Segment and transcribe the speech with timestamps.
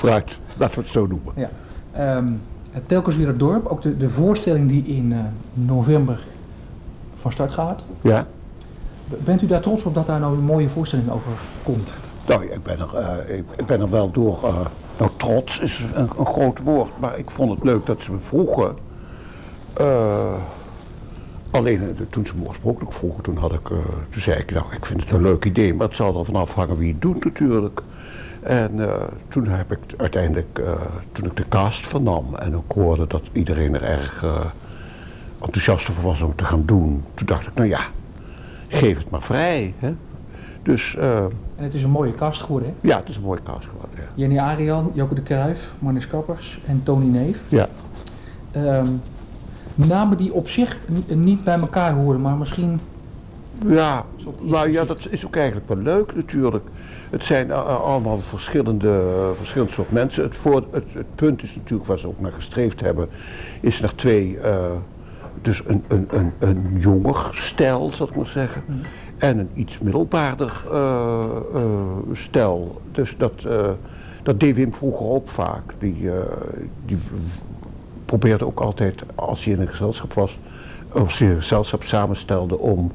[0.00, 1.32] Vooruit, laten we het zo noemen.
[1.36, 1.50] Ja.
[1.92, 2.32] Ehm,
[2.70, 5.18] het telkens weer het dorp, ook de, de voorstelling die in eh,
[5.52, 6.26] november
[7.14, 7.84] van start gaat.
[8.00, 8.26] Ja?
[9.24, 11.30] Bent u daar trots op dat daar nou een mooie voorstelling over
[11.62, 11.92] komt?
[12.26, 14.38] Nou, ik ben er, eh, ik, ben er wel door.
[14.44, 14.66] eh,
[14.98, 18.18] nou, trots is een, een groot woord, maar ik vond het leuk dat ze me
[18.18, 18.76] vroegen.
[21.50, 23.66] Alleen toen ze me oorspronkelijk vroegen, toen, had ik,
[24.10, 26.34] toen zei ik, nou, ik vind het een leuk idee, maar het zal er van
[26.34, 27.82] afhangen wie het doet natuurlijk.
[28.40, 30.72] En eh, toen heb ik uiteindelijk, eh,
[31.12, 34.44] toen ik de cast vernam en ook hoorde dat iedereen er erg eh,
[35.40, 37.80] enthousiast over was om te gaan doen, toen dacht ik, nou ja,
[38.68, 39.74] geef het maar vrij.
[39.78, 39.92] Hè?
[40.62, 42.88] Dus En het is een mooie cast geworden, hè?
[42.88, 43.90] ja, het is een mooie cast geworden.
[43.96, 44.04] Ja.
[44.14, 47.42] Jenny Arian, Joke de Cruijff, Marnix Kappers en Tony Neef.
[47.48, 47.68] ja.
[48.50, 48.86] Ehm,
[49.74, 52.80] namen die op zich ni- niet bij elkaar horen, maar misschien...
[53.66, 54.04] Ja,
[54.42, 56.68] nou ja, dat is ook eigenlijk wel leuk natuurlijk.
[57.10, 59.02] Het zijn eh, eh, allemaal verschillende,
[59.36, 60.22] verschillende soort mensen.
[60.22, 63.08] Het, voor, het, het punt is natuurlijk waar ze ook naar gestreefd hebben,
[63.60, 64.70] is naar twee, eh,
[65.42, 68.62] dus een, een, een, een jonger stijl, zal ik maar zeggen.
[68.66, 68.78] Mhm.
[69.18, 71.62] En een iets middelbaarder eh, eh,
[72.12, 72.80] stijl.
[72.92, 73.70] Dus dat, eh,
[74.22, 75.62] dat deed Wim vroeger ook vaak.
[75.78, 76.16] Die, eh,
[76.86, 76.98] die
[78.04, 80.38] probeerde ook altijd, als hij in een gezelschap was,
[80.92, 82.92] als hij een gezelschap samenstelde om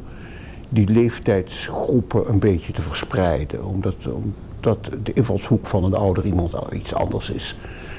[0.69, 3.65] die leeftijdsgroepen een beetje te verspreiden.
[3.65, 7.57] Omdat, omdat de invalshoek van een ouder iemand al iets anders is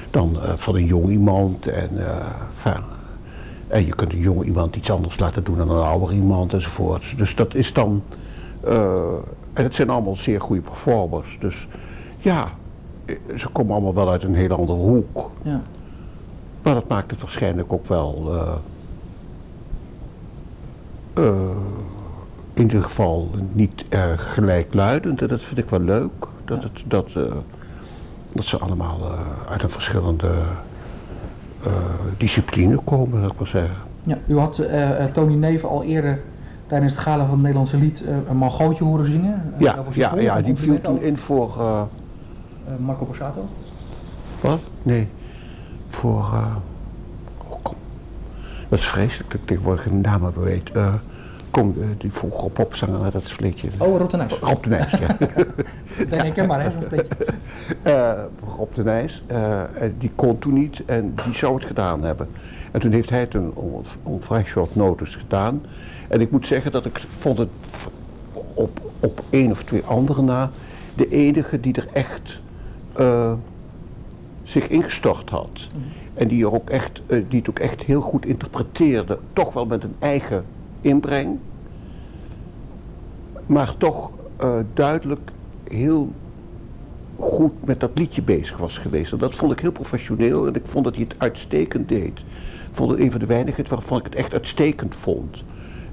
[0.09, 1.67] dan eh, van een jong iemand.
[1.67, 2.75] En, eh,
[3.67, 7.03] en je kunt een jong iemand iets anders laten doen dan een ouder iemand enzovoort.
[7.17, 8.03] Dus dat is dan.
[8.63, 9.13] eh,
[9.53, 11.37] en het zijn allemaal zeer goede performers.
[11.39, 11.67] Dus
[12.17, 12.51] ja,
[13.37, 15.29] ze komen allemaal wel uit een hele andere hoek.
[15.41, 15.61] Ja.
[16.63, 18.31] Maar dat maakt het waarschijnlijk ook wel.
[22.57, 25.21] In ieder geval niet eh, gelijkluidend.
[25.21, 26.11] En dat vind ik wel leuk.
[26.45, 27.23] Dat, het, dat, eh,
[28.31, 30.31] dat ze allemaal eh, uit een verschillende
[32.17, 33.75] discipline komen, zal ik maar zeggen.
[34.03, 34.61] Ja, u had
[35.13, 36.21] Tony Neef al eerder
[36.67, 39.53] tijdens het gala van het Nederlandse lied een Malgootje horen zingen.
[39.57, 41.57] Ja, ja, ja die viel toen in voor.
[42.79, 43.45] Marco Borsato.
[44.41, 44.59] wat?
[44.83, 45.07] Nee.
[45.89, 46.33] Voor.
[47.49, 47.75] oh, kom.
[48.69, 50.71] Dat is vreselijk dat ik tegenwoordig geen naam heb weet.
[51.57, 53.69] Kom, eh, die vroeger popzanger met dat splitje.
[53.77, 54.39] Oh, Rob de Nijs.
[54.39, 55.17] Rob de Nijs, ja.
[55.97, 57.15] Meteen herkenbaar, hè, zo'n beetje.
[57.83, 58.11] Eh,
[58.57, 59.63] Rob de Nijs, eh,
[59.97, 62.27] die kon toen niet en die zou het gedaan hebben.
[62.71, 63.51] En toen heeft hij het een
[64.03, 65.61] on, vrij short notice gedaan.
[66.07, 67.49] En ik moet zeggen dat ik vond het
[68.53, 70.51] op, op één of twee anderen na
[70.95, 72.39] de enige die er echt
[72.93, 73.33] eh,
[74.43, 75.67] zich ingestort had.
[76.13, 79.83] En die, er ook echt, die het ook echt heel goed interpreteerde, toch wel met
[79.83, 80.45] een eigen
[80.81, 81.39] inbreng.
[83.47, 85.31] Maar toch eh, duidelijk
[85.69, 86.11] heel
[87.19, 89.11] goed met dat liedje bezig was geweest.
[89.11, 92.19] En dat vond ik heel professioneel en ik vond dat hij het uitstekend deed.
[92.19, 95.43] Ik vond het een van de weinigen waarvan ik het echt uitstekend vond.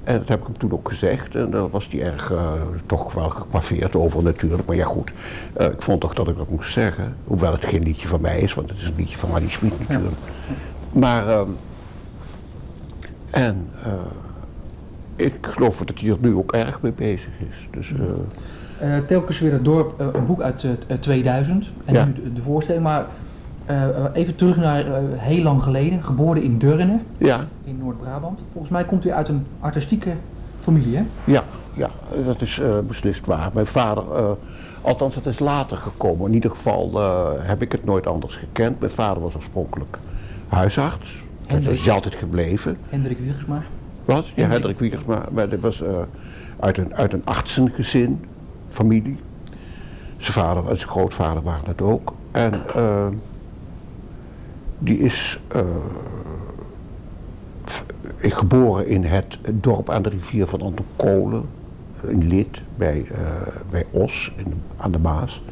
[0.03, 2.53] En dat heb ik hem toen ook gezegd en daar was hij erg eh,
[2.85, 4.65] toch wel gekwaveerd over natuurlijk.
[4.65, 5.11] Maar ja goed,
[5.53, 7.15] eh, ik vond toch dat ik dat moest zeggen.
[7.23, 9.79] Hoewel het geen liedje van mij is, want het is een liedje van Annie Schmid
[9.79, 10.17] natuurlijk.
[10.91, 11.49] Maar, ehm,
[13.29, 13.69] en
[15.15, 17.67] ik geloof dat hij er nu ook erg mee bezig is.
[17.71, 17.99] Dus, eh,
[18.79, 21.71] Eh, telkens weer het dorp, eh, een boek uit eh, t- eh, 2000.
[21.85, 22.05] En Ja.
[22.05, 22.83] nu de, voorstelling.
[22.83, 23.05] Maar
[24.13, 24.83] even terug naar
[25.15, 26.03] heel lang geleden.
[26.03, 28.43] Geboren in Deurne, ja, in Noord-Brabant.
[28.51, 30.13] Volgens mij komt u uit een artistieke
[30.59, 31.03] familie, hè?
[31.23, 31.43] Ja,
[31.73, 31.89] ja,
[32.25, 33.49] dat is beslist waar.
[33.53, 34.03] Mijn vader,
[34.81, 36.27] althans het is later gekomen.
[36.27, 37.01] In ieder geval
[37.41, 38.79] heb ik het nooit anders gekend.
[38.79, 39.97] Mijn vader was oorspronkelijk
[40.47, 41.23] huisarts.
[41.41, 41.79] Dat Hendrik.
[41.79, 42.77] is altijd gebleven.
[42.89, 43.61] Hendrik Wiegersma.
[44.05, 44.27] Wat?
[44.35, 44.79] Ja, Hendrik.
[44.79, 45.25] Wiegersma.
[45.31, 46.01] Maar dat was eh,
[46.59, 48.25] uit, een, uit een artsengezin,
[48.69, 49.19] familie.
[50.17, 52.13] Zijn vader en zijn grootvader waren het ook.
[52.31, 53.07] En eh,
[54.77, 55.39] die is
[57.65, 57.81] v-
[58.19, 61.49] geboren in het dorp aan de rivier van Antokolen,
[62.07, 63.05] in Lid, bij,
[63.69, 65.43] bij Os in, aan de Maas.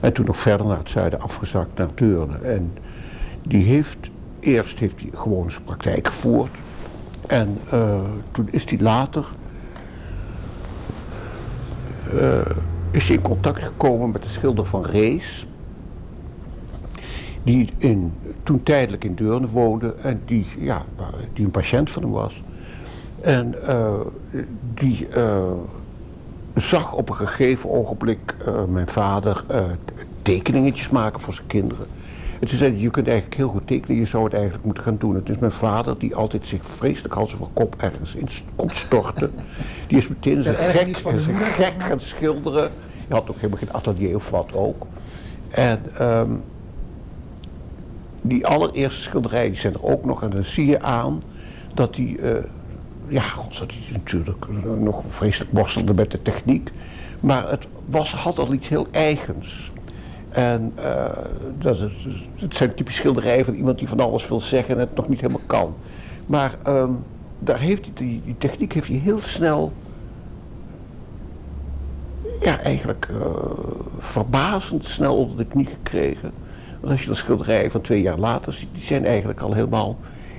[0.00, 2.36] En toen nog verder naar het zuiden afgezakt naar Deurne.
[2.38, 2.76] En
[3.42, 3.98] die heeft,
[4.40, 6.50] eerst heeft hij gewoon zijn praktijk gevoerd.
[7.26, 8.00] En eh,
[8.32, 9.26] toen is hij later
[12.20, 12.40] eh,
[12.90, 15.46] is hij in contact gekomen met de schilder van Rees.
[17.42, 18.12] Die in,
[18.42, 20.84] toen tijdelijk in Deurne woonde en die, ja,
[21.32, 22.42] die een patiënt van hem was.
[23.20, 23.94] En eh,
[24.74, 25.08] die
[26.54, 28.34] zag op een gegeven ogenblik
[28.68, 29.44] mijn vader
[30.22, 31.86] tekeningetjes maken voor zijn kinderen.
[32.40, 34.82] En toen zei hij, je kunt eigenlijk heel goed tekenen, je zou het eigenlijk moeten
[34.82, 35.14] gaan doen.
[35.14, 39.32] Het is mijn vader die altijd zich vreselijk hals over kop ergens in komt storten.
[39.88, 42.70] Die is meteen zijn gek, zijn gek gaan schilderen.
[43.08, 44.86] Hij had ook helemaal geen atelier of wat ook.
[45.50, 46.30] En, ehm,
[48.22, 51.22] die allereerste schilderijen die zijn er ook nog en dan zie je aan
[51.74, 52.30] dat die, uh,
[53.08, 54.46] ja, god, dat hij natuurlijk
[54.78, 56.70] nog vreselijk worstelde met de techniek.
[57.20, 59.70] Maar het was, had al iets heel eigens.
[60.36, 61.04] En uh,
[61.58, 64.96] dat is, het zijn typische schilderijen van iemand die van alles wil zeggen en het
[64.96, 65.74] nog niet helemaal kan.
[66.26, 66.98] Maar um,
[67.38, 69.72] daar heeft die, die techniek heeft hij heel snel,
[72.40, 73.18] ja eigenlijk uh,
[73.98, 76.32] verbazend snel onder de knie gekregen.
[76.80, 79.96] Want als je de schilderijen van twee jaar later ziet, die zijn eigenlijk al helemaal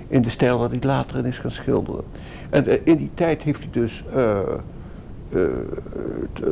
[0.08, 2.04] in de stijl waar hij later in is gaan schilderen.
[2.50, 4.04] En uh, in die tijd heeft hij dus
[5.30, 5.42] uh,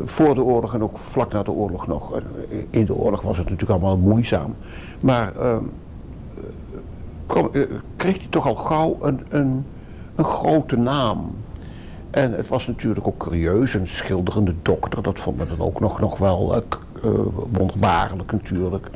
[0.05, 2.19] voor de oorlog en ook vlak na de oorlog nog.
[2.69, 4.55] In de oorlog was het natuurlijk allemaal moeizaam.
[4.99, 5.33] Maar
[7.25, 7.49] kom,
[7.95, 9.65] kreeg hij toch al gauw een, een,
[10.15, 11.35] een, grote naam.
[12.11, 15.99] En het was natuurlijk ook curieus, een schilderende dokter, dat vond men dan ook nog,
[15.99, 16.63] nog wel
[17.51, 18.89] wonderbaarlijk natuurlijk.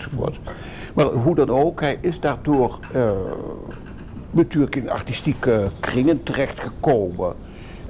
[0.93, 2.79] Maar hoe dan ook, hij is daardoor
[4.31, 7.33] natuurlijk in artistieke kringen terechtgekomen.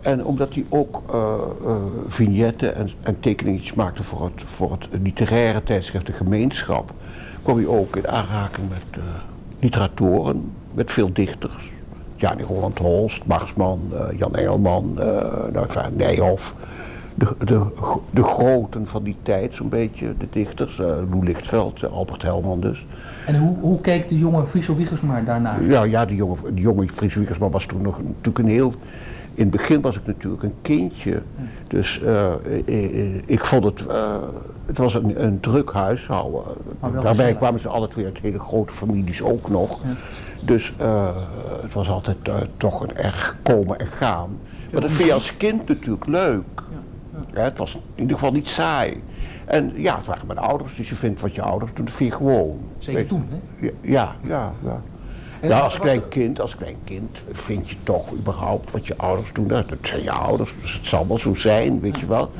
[0.09, 1.33] En omdat hij ook uh,
[1.65, 1.75] uh,
[2.07, 6.91] vignetten en, en tekeningetjes maakte voor het, voor het literaire tijdschrift De Gemeenschap,
[7.43, 9.03] kwam hij ook in aanraking met uh,
[9.59, 11.71] literatoren, met veel dichters.
[12.15, 13.79] Jani Roland Holst, Marsman,
[14.17, 14.93] Jan Engelman,
[15.53, 16.55] nou, Nijhoff.
[17.15, 17.65] De, de,
[18.09, 22.85] de groten van die tijd zo'n beetje, de dichters, Lou Lichtveld, Albert Helman dus.
[23.25, 25.63] En hoe, hoe keek de jonge Friso Wiegersma daarnaar?
[25.63, 28.73] Ja, ja die jonge, die jonge Friso Wiegersma was toen nog natuurlijk een heel
[29.39, 31.21] in het begin was ik natuurlijk een kindje.
[31.67, 32.33] Dus uh,
[32.65, 34.15] ik, ik, vond het, uh,
[34.65, 36.43] het was een, een druk huishouden.
[37.03, 39.79] Daarbij kwamen ze alle twee uit hele grote families ook nog.
[39.83, 39.95] Ja.
[40.45, 41.15] Dus uh,
[41.61, 42.17] het was altijd
[42.57, 44.37] toch een erg komen en gaan.
[44.71, 46.43] maar dat vind je als kind natuurlijk leuk.
[46.55, 47.21] Ja.
[47.33, 47.41] Ja.
[47.41, 49.03] het was in ieder geval niet saai.
[49.45, 52.09] En ja, het waren mijn ouders, dus je vindt wat je ouders doen, dat vind
[52.11, 52.59] je gewoon.
[52.77, 53.69] Zeker toen, hè?
[53.81, 54.81] Ja, ja, ja.
[55.41, 59.47] Ja, als klein kind, als klein kind vind je toch überhaupt wat je ouders doen.
[59.47, 62.31] Nou, dat zijn je ouders, dus het zal wel zo zijn, weet je wel.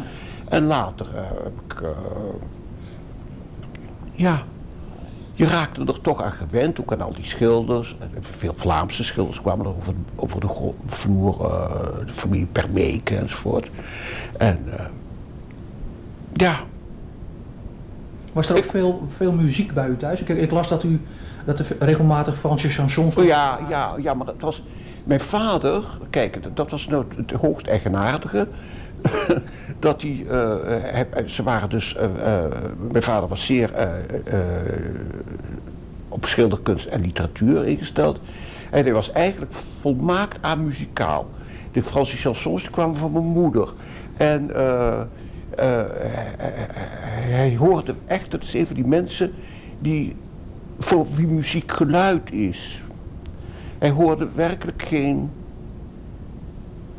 [0.50, 1.90] En later uh, heb ik, uh,
[4.12, 4.44] ja,
[5.34, 7.96] je raakte er toch aan gewend, ook aan al die schilders.
[8.38, 13.70] Veel Vlaamse schilders kwamen er over, over de vloer, uh, de familie Permeke enzovoort.
[14.38, 14.60] En
[16.34, 16.60] ja.
[18.34, 20.22] Was er ook veel, veel muziek bij u thuis?
[20.22, 21.02] Ik, ik las dat u
[21.50, 23.16] dat er regelmatig Franse chansons...
[23.16, 24.64] Oh, ja, ja, ja, maar het was...
[25.04, 28.48] Mijn vader, kijk, dat was nou het hoogst eigenaardige.
[29.80, 32.46] dat hij, uh, ze waren dus, uh, uh,
[32.92, 33.72] mijn vader was zeer
[36.10, 38.20] op schilderkunst en literatuur ingesteld.
[38.70, 41.30] En hij was eigenlijk volmaakt aan muzikaal.
[41.72, 43.74] De Franse chansons die kwamen van mijn moeder.
[44.18, 44.50] En
[47.30, 49.34] hij hoorde echt, dat is een van die mensen
[49.80, 50.16] die
[50.80, 52.82] voor wie muziek geluid is.
[53.78, 55.30] Hij hoorde werkelijk geen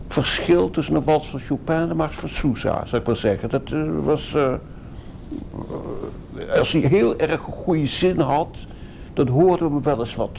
[0.08, 3.48] verschil tussen een wals van Chopin en een mars van Sousa, zou ik maar zeggen.
[3.48, 4.52] Dat uh, was, uh,
[6.58, 8.56] als hij heel erg goede zin had,
[9.12, 10.38] dan hoorden we hem wel eens wat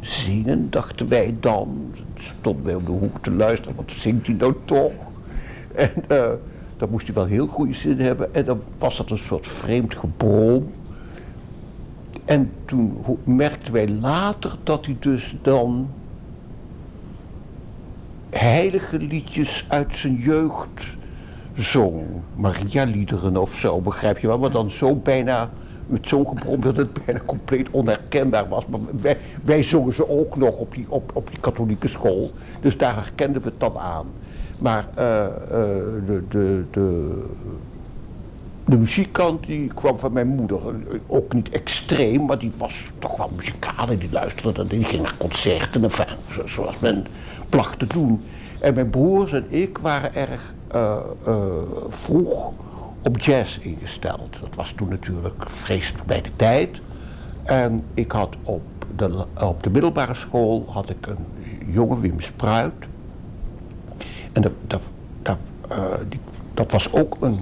[0.00, 1.94] zingen, dachten wij dan.
[2.18, 4.92] Stonden wij op de hoek te luisteren, wat zingt hij nou toch?
[5.74, 6.24] En uh,
[6.76, 9.94] dan moest hij wel heel goede zin hebben en dan was dat een soort vreemd
[9.94, 10.72] gebrom.
[12.26, 15.88] En toen merkten wij later dat hij dus dan
[18.30, 20.96] heilige liedjes uit zijn jeugd
[21.54, 22.02] zong.
[22.34, 24.38] Maria-liederen of zo, begrijp je wel.
[24.38, 25.50] Maar dan zo bijna,
[25.86, 28.66] met zo'n gebrom dat het bijna compleet onherkenbaar was.
[28.66, 32.30] Maar wij, wij zongen ze ook nog op die, op, op die katholieke school.
[32.60, 34.06] Dus daar herkenden we het dan aan.
[34.58, 35.58] Maar uh, uh,
[36.06, 37.24] de, de, de
[38.66, 40.60] de muziekkant die kwam van mijn moeder,
[41.06, 45.02] ook niet extreem, maar die was toch wel muzikaal en die luisterde en die ging
[45.02, 46.06] naar concerten, enfin,
[46.46, 47.06] zoals men
[47.48, 48.22] placht te doen.
[48.60, 50.96] En mijn broers en ik waren erg uh,
[51.26, 51.34] uh,
[51.88, 52.52] vroeg
[53.02, 54.38] op jazz ingesteld.
[54.40, 56.80] Dat was toen natuurlijk vreselijk bij de tijd.
[57.42, 58.62] En ik had op
[58.96, 61.26] de, op de middelbare school had ik een
[61.72, 62.72] jonge Wim Spruit.
[64.32, 64.80] En dat, dat,
[65.22, 65.38] dat,
[66.08, 66.20] die,
[66.54, 67.38] dat was ook een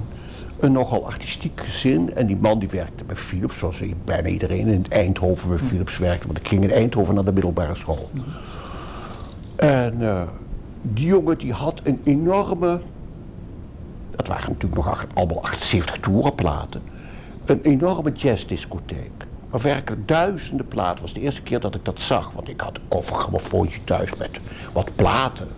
[0.65, 2.15] een nogal artistiek gezin.
[2.15, 6.27] En die man die werkte bij Philips, zoals bijna iedereen in Eindhoven bij Philips werkte.
[6.27, 8.11] Want ik ging in Eindhoven naar de middelbare school.
[9.57, 10.23] En uh,
[10.83, 12.81] die jongen die had een enorme,
[14.11, 16.83] dat waren natuurlijk nog allemaal 78 toerenplaten.
[17.45, 19.13] Een enorme jazzdiscotheek.
[19.51, 21.03] Waar werkelijk duizenden platen.
[21.03, 22.31] was de eerste keer dat ik dat zag.
[22.33, 24.41] Want ik had een koffergrammofoontje thuis met
[24.73, 25.49] wat platen.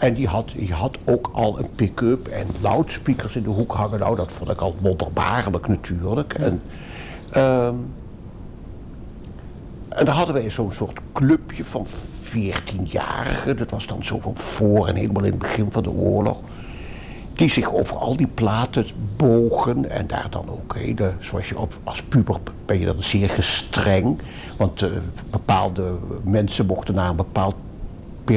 [0.00, 3.98] En die had, die had ook al een pick-up en loudspeakers in de hoek hangen.
[3.98, 6.34] Nou, dat vond ik al wonderbaarlijk natuurlijk.
[6.34, 6.62] En,
[7.36, 7.92] um,
[9.88, 11.86] en hadden wij zo'n soort clubje van
[12.24, 13.56] 14-jarigen.
[13.56, 16.38] Dat was dan zo van voor en helemaal in het begin van de oorlog.
[17.34, 21.78] Die zich over al die platen bogen en daar dan ook hele, zoals je op,
[21.84, 24.20] als puber ben je dan zeer gestreng.
[24.56, 24.90] Want uh,
[25.30, 27.54] bepaalde mensen mochten na een bepaald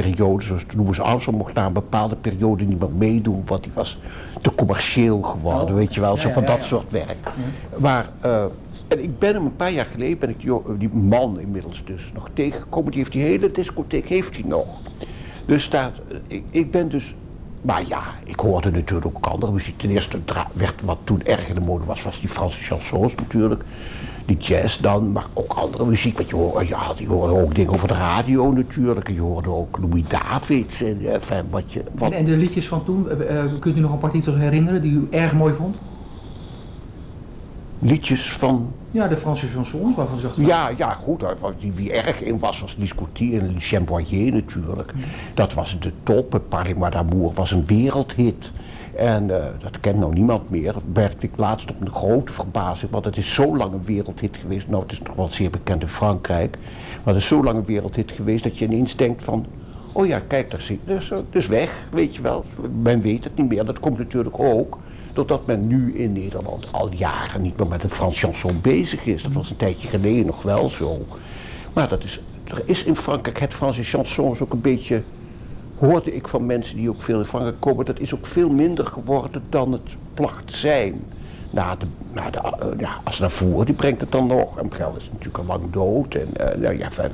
[0.00, 3.98] periode, zoals Louis Armstrong mocht na een bepaalde periode niet meer meedoen, want die was
[4.42, 7.32] te commercieel geworden, oh, weet je wel, zo van dat soort werk.
[7.78, 8.44] Maar uh,
[8.88, 12.10] en ik ben hem een paar jaar geleden, ben ik die, die, man inmiddels dus
[12.14, 12.90] nog tegengekomen.
[12.90, 14.66] Die heeft die hele discotheek, heeft hij nog.
[15.46, 15.92] Dus daar,
[16.26, 17.14] ik, ik ben dus,
[17.62, 19.78] maar ja, ik hoorde natuurlijk ook andere muziek.
[19.78, 20.18] Ten eerste
[20.52, 23.64] werd wat toen erg in de mode was, was die Franse chansons natuurlijk.
[24.24, 26.16] Die jazz dan, maar ook andere muziek.
[26.16, 29.08] Want je hoorde, ja, je hoorde ook dingen over de radio natuurlijk.
[29.08, 31.84] En je hoorde ook Louis Davids en eh, enfin, wat je...
[31.94, 32.12] Wat...
[32.12, 34.92] En, en, de liedjes van toen, uh, kunt u nog een paar titels herinneren die
[34.92, 35.76] u erg mooi vond?
[37.84, 38.72] liedjes van...
[38.90, 41.24] Ja, de Franse chansons waarvan ze Ja, ja, goed.
[41.58, 44.92] Die, wie erg in was, was Liscotier en Chamboyer natuurlijk.
[45.34, 46.40] Dat was de top.
[46.48, 48.52] Paris d'Amour was een wereldhit.
[48.96, 50.72] En uh, dat kent nou niemand meer.
[50.72, 52.90] Dat merkte ik laatst op een grote verbazing.
[52.90, 54.68] Want het is zo lang een wereldhit geweest.
[54.68, 56.58] Nou, het is nog wel zeer bekend in Frankrijk.
[57.04, 59.46] Maar het is zo lang een wereldhit geweest dat je ineens denkt van...
[59.92, 60.78] Oh ja, kijk, daar je.
[60.84, 62.44] Dus, dus weg, weet je wel.
[62.82, 63.64] Men weet het niet meer.
[63.64, 64.78] Dat komt natuurlijk ook
[65.14, 69.22] doordat men nu in Nederland al jaren niet meer met een Frans chanson bezig is.
[69.22, 71.06] Dat was een tijdje geleden nog wel zo.
[71.72, 75.02] Maar dat is, er is in Frankrijk het Franse chanson ook een beetje,
[75.84, 78.86] hoorde ik van mensen die ook veel in Frankrijk komen, dat is ook veel minder
[78.86, 81.02] geworden dan het placht zijn.
[81.50, 84.58] Na de, na de, uh, ja, Asnavour, die brengt het dan nog.
[84.58, 86.14] En Brel is natuurlijk al lang dood.
[86.14, 87.08] En uh, nou ja, van,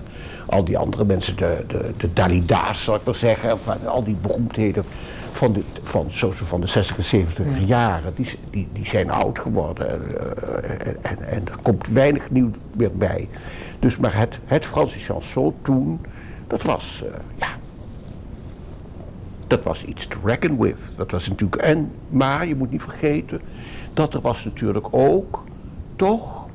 [0.46, 3.58] al die andere mensen, de, de, de Dalida's zal ik maar zeggen.
[3.58, 4.84] Van, al die beroemdheden
[5.32, 9.38] van de, van, zo, van de 60 en 70 jaren, die, die, die zijn oud
[9.38, 9.88] geworden.
[9.88, 13.28] En, en, en, er komt weinig nieuw meer bij.
[13.78, 16.00] Dus maar het, het Franse chanson toen,
[16.46, 17.48] dat was, uh, ja,
[19.50, 20.92] dat was iets to reckon with.
[20.96, 23.40] Dat was natuurlijk, en, maar je moet niet vergeten,
[23.92, 25.44] dat er was natuurlijk ook,
[25.96, 26.46] toch,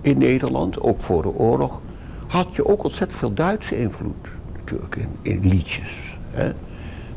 [0.00, 1.80] in Nederland, ook voor de oorlog,
[2.26, 6.18] had je ook ontzettend veel Duitse invloed, natuurlijk, in, liedjes.
[6.30, 6.52] Hè.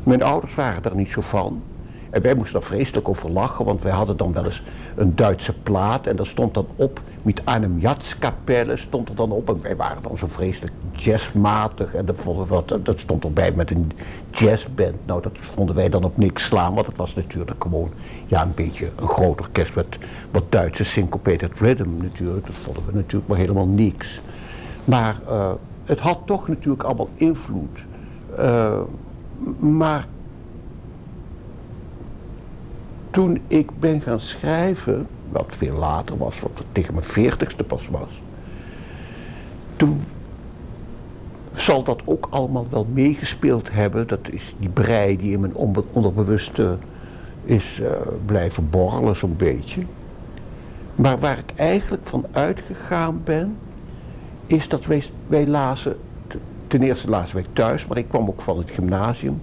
[0.02, 1.62] Mijn ouders waren er niet zo van.
[2.10, 4.62] En wij moesten er vreselijk over lachen, want wij hadden dan wel eens
[4.96, 9.48] een Duitse plaat en daar stond dan op, met einem Jatzkapelle stond er dan op.
[9.48, 13.92] En wij waren dan zo vreselijk jazzmatig en dat, vonden dat stond erbij met een
[14.30, 14.94] jazzband.
[15.06, 17.90] Nou, dat vonden wij dan op niks slaan, want het was natuurlijk gewoon
[18.26, 19.98] ja, een beetje een groot orkest met
[20.30, 22.46] wat Duitse syncopated rhythm natuurlijk.
[22.46, 24.20] Dat vonden we natuurlijk maar helemaal niks.
[24.84, 25.50] Maar uh,
[25.84, 27.78] het had toch natuurlijk allemaal invloed.
[28.38, 28.80] Uh,
[29.58, 30.06] maar
[33.10, 38.20] toen ik ben gaan schrijven, wat veel later was, wat tegen mijn veertigste pas was,
[39.76, 40.00] toen
[41.52, 44.06] zal dat ook allemaal wel meegespeeld hebben.
[44.06, 45.54] Dat is die brei die in mijn
[45.92, 46.76] onderbewuste
[47.44, 47.90] is uh,
[48.26, 49.82] blijven borrelen zo'n beetje.
[50.94, 53.56] Maar waar ik eigenlijk van uitgegaan ben,
[54.46, 55.96] is dat wij, wij lazen
[56.66, 59.42] ten eerste lazen wij thuis, maar ik kwam ook van het gymnasium.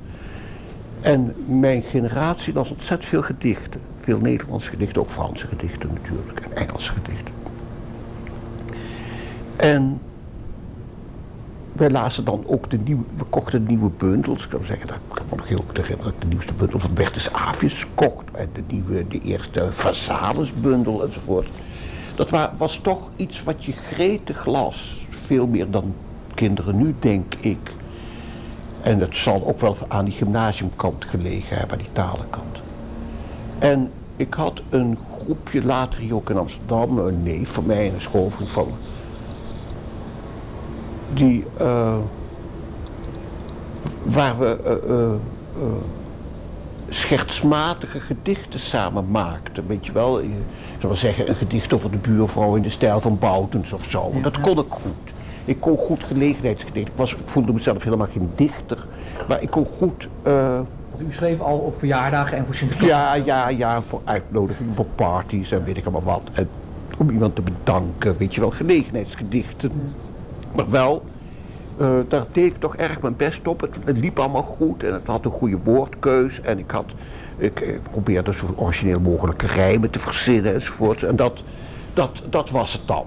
[1.02, 3.82] En mijn generatie las ontzettend veel gedichten.
[4.02, 7.34] Veel Nederlandse gedichten, ook Franse gedichten natuurlijk, en Engelse gedichten.
[9.56, 10.00] En
[11.72, 14.44] wij lazen dan ook de nieuwe, we kochten nieuwe bundels.
[14.44, 17.34] Ik kan zeggen, dat kan me nog heel goed herinneren, de nieuwste bundel van Bertus
[17.34, 18.32] Avius kocht.
[18.32, 21.50] En de, nieuwe, de eerste Vasalis bundel enzovoort.
[22.16, 25.06] Dat was toch iets wat je gretig las.
[25.10, 25.96] Veel meer dan
[26.34, 27.76] kinderen nu, denk ik.
[28.88, 32.58] En het zal ook wel aan die gymnasiumkant gelegen hebben, die talenkant.
[33.60, 37.94] En ik had een groepje later hier ook in Amsterdam, een neef van mij en
[37.94, 38.74] een schoolvriend van me.
[41.14, 41.96] Die, uh,
[44.04, 45.72] waar we uh, uh,
[46.90, 49.68] schertsmatige gedichten samen maakten.
[49.68, 50.32] Weet je wel, ik
[50.80, 54.14] zou zeggen, een gedicht over de buurvrouw in de stijl van Boutens of zo.
[54.22, 55.16] Dat kon ik goed.
[55.48, 56.88] Ik kon goed gelegenheidsgedicht.
[56.88, 58.86] Ik, was, ik voelde mezelf helemaal geen dichter.
[59.28, 60.08] Maar ik kon goed...
[60.28, 60.60] Uh,
[60.98, 62.90] u schreef al op verjaardagen en voor Sinterklaas?
[62.90, 66.22] Ja, ja, ja, voor uitnodigingen, voor parties en weet ik allemaal wat.
[66.34, 66.50] En
[66.98, 69.72] om iemand te bedanken, weet je wel, gelegenheidsgedichten.
[70.56, 71.04] Maar wel,
[71.82, 73.62] uh, daar deed ik toch erg mijn best op.
[73.62, 76.42] Het, liep allemaal goed en het had een goede woordkeus.
[76.42, 76.86] En ik had,
[77.38, 81.04] ik, ik probeerde zo origineel mogelijke rijmen te verzinnen enzovoort.
[81.04, 81.42] En dat,
[81.94, 83.06] dat, dat was het dan.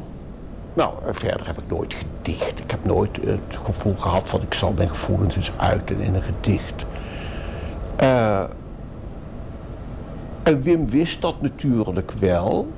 [0.75, 2.61] Nou, verder heb ik nooit gedicht.
[2.61, 6.23] Ik heb nooit het gevoel gehad van ik zal mijn gevoelens eens uiten in een
[6.23, 6.85] gedicht.
[8.03, 8.45] Uh,
[10.43, 12.69] en Wim wist dat natuurlijk wel.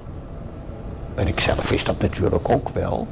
[1.14, 3.06] En ik zelf wist dat natuurlijk ook wel.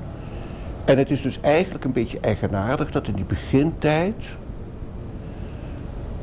[0.85, 4.25] En het is dus eigenlijk een beetje eigenaardig dat in die begintijd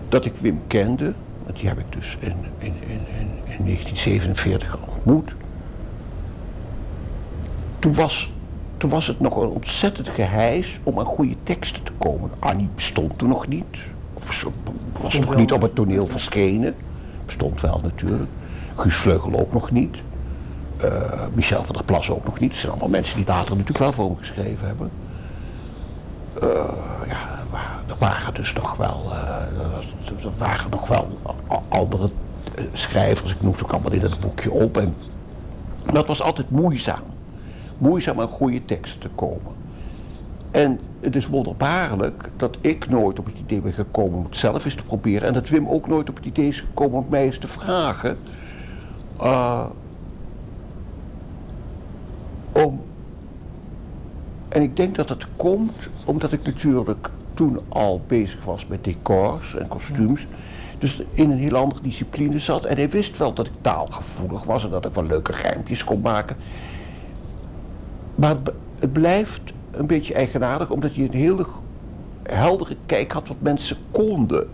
[0.10, 3.00] dat ik Wim kende, want die heb ik dus in, in, in,
[3.46, 5.32] in 1947 ontmoet.
[7.80, 8.32] Toen was,
[8.78, 12.30] toen was het nog een ontzettend geheis om aan goede teksten te komen.
[12.40, 13.78] Annie bestond toen nog niet.
[14.14, 14.46] Of
[15.02, 16.76] was nog niet op het toneel verschenen.
[17.26, 18.30] Bestond wel natuurlijk.
[18.76, 19.98] Guus Vleugel ook nog niet.
[20.84, 20.92] Uh,
[21.34, 22.52] Michel van der Plas ook nog niet.
[22.52, 24.92] Het zijn allemaal mensen die later natuurlijk wel voor hem geschreven hebben.
[26.44, 26.50] Uh,
[27.08, 27.40] ja,
[27.88, 31.08] er waren dus nog wel, uh, er waren nog wel
[31.68, 32.10] andere
[32.74, 33.32] schrijvers.
[33.32, 34.78] Ik noem ze ook allemaal in het boekje op.
[34.78, 34.96] En
[35.94, 37.02] dat was altijd moeizaam.
[37.78, 39.56] Moeizaam aan goede teksten te komen.
[40.52, 44.66] En het is wonderbaarlijk dat ik nooit op het idee ben gekomen om het zelf
[44.66, 45.28] eens te proberen.
[45.28, 48.18] En dat Wim ook nooit op het idee is gekomen om mij eens te vragen.
[49.22, 49.66] Uh,
[52.52, 52.82] om.
[54.48, 59.56] En ik denk dat het komt omdat ik natuurlijk toen al bezig was met decors
[59.56, 60.28] en kostuums.
[60.80, 62.66] Dus in een heel andere discipline zat.
[62.66, 66.02] En hij wist wel dat ik taalgevoelig was en dat ik wel leuke geheimtjes kon
[66.02, 66.38] maken.
[68.18, 68.36] Maar
[68.80, 71.46] het blijft een beetje eigenaardig, omdat hij een hele
[72.24, 74.48] heldere kijk had wat mensen konden.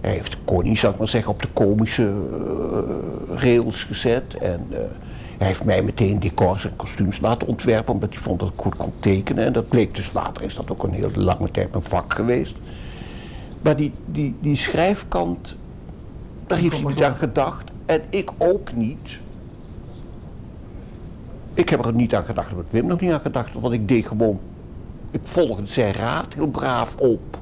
[0.00, 4.34] Hij heeft Connie, zou ik maar zeggen, op de komische uh, rails gezet.
[4.34, 4.78] En uh,
[5.38, 8.76] hij heeft mij meteen decors en kostuums laten ontwerpen, omdat hij vond dat ik goed
[8.76, 9.44] kon tekenen.
[9.44, 12.56] En dat bleek dus later, is dat ook een hele lange tijd mijn vak geweest.
[13.60, 15.56] Maar die, die, die schrijfkant,
[16.46, 17.70] daar heeft hij niet aan gedacht.
[17.86, 19.20] En ik ook niet.
[21.56, 23.88] Ik heb er niet aan gedacht, heb ik Wim nog niet aan gedacht, want ik
[23.88, 24.40] deed gewoon,
[25.10, 27.38] ik volgde zijn raad heel braaf op.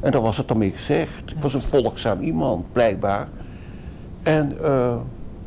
[0.00, 1.30] En daar was het dan mee gezegd.
[1.30, 3.28] Ik was een volgzaam iemand, blijkbaar.
[4.22, 4.92] En, uh,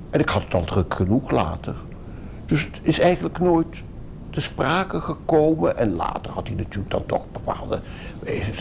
[0.10, 1.76] en ik had het al druk genoeg later.
[2.46, 3.76] Dus het is eigenlijk nooit
[4.30, 5.78] te sprake gekomen.
[5.78, 7.80] En later had hij natuurlijk dan toch bepaalde.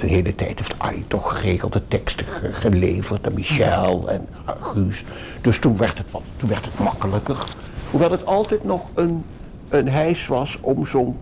[0.00, 3.26] De hele tijd heeft Arie toch geregelde teksten geleverd.
[3.26, 4.28] En Michel en
[4.60, 5.04] Guus.
[5.40, 7.44] Dus toen werd het, wat, toen werd het makkelijker.
[7.90, 9.24] Hoewel het altijd nog een,
[9.72, 11.16] een hijs was om zo'n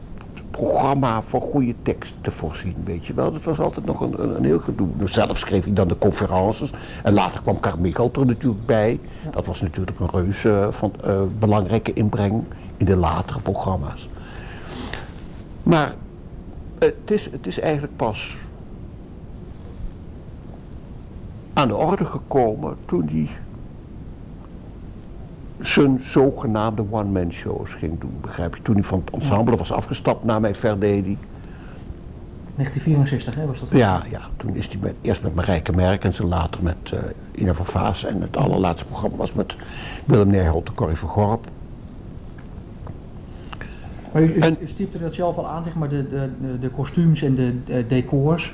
[0.50, 3.32] programma voor goede tekst te voorzien, weet je wel.
[3.32, 4.88] Dat was altijd nog een, een, een heel gedoe.
[4.96, 6.70] Dus zelf schreef ik dan de conferences.
[7.02, 9.00] En later kwam Carmichael er natuurlijk bij.
[9.30, 12.44] Dat was natuurlijk een reuze van, uh, belangrijke inbreng
[12.76, 14.08] in de latere programma's.
[15.62, 15.94] Maar
[16.78, 18.36] het is, het is eigenlijk pas
[21.52, 23.30] aan de orde gekomen toen hij
[25.60, 28.62] zijn zogenaamde one-man shows ging doen, begrijp je?
[28.62, 31.18] Toen hij van het ensemble was afgestapt na mij Verdedi.
[32.56, 33.68] 1964 hè, was dat?
[33.70, 37.00] Ja, ja, toen is hij met, eerst met Marijke Merkens en later met uh,
[37.32, 38.04] Ina van Vaas.
[38.04, 39.54] En het allerlaatste programma was met
[40.04, 41.46] Willem Nijholt en Corrie van Gorp.
[44.12, 47.22] Maar u, u, u stipte dat zelf al aan, zeg maar, de, de, de kostuums
[47.22, 48.52] en de, de decors,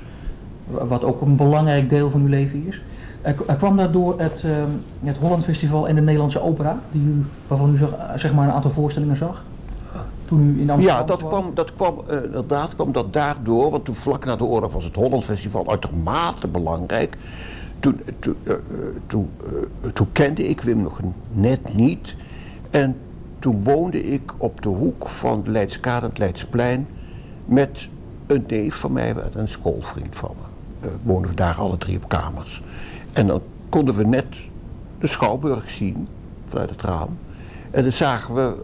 [0.67, 2.81] wat ook een belangrijk deel van uw leven is.
[3.27, 4.53] Er, kwam dat door het, uh,
[5.05, 7.79] het Holland Festival en de Nederlandse Opera, die u, waarvan u
[8.17, 9.45] zeg maar een aantal voorstellingen zag?
[10.25, 13.85] Toen u in Amsterdam Ja, dat kwam, dat kwam uh, inderdaad kwam dat daardoor, want
[13.85, 17.17] toen vlak na de oorlog was het Holland Festival uitermate belangrijk.
[17.81, 18.55] Toen, toen, uh,
[19.07, 19.31] toen,
[19.93, 21.01] toen kende ik Wim nog
[21.33, 22.15] net niet.
[22.71, 22.97] En
[23.39, 26.87] toen woonde ik op de hoek van de Leidskade en het Leidsplein
[27.45, 27.89] met
[28.27, 30.89] een neef van mij, een schoolvriend van me.
[31.03, 32.63] Woonden we daar alle drie op kamers.
[33.17, 34.27] En dan konden we net
[34.99, 36.09] de Schouwburg zien
[36.49, 37.19] vanuit het raam.
[37.71, 38.55] En dan zagen we,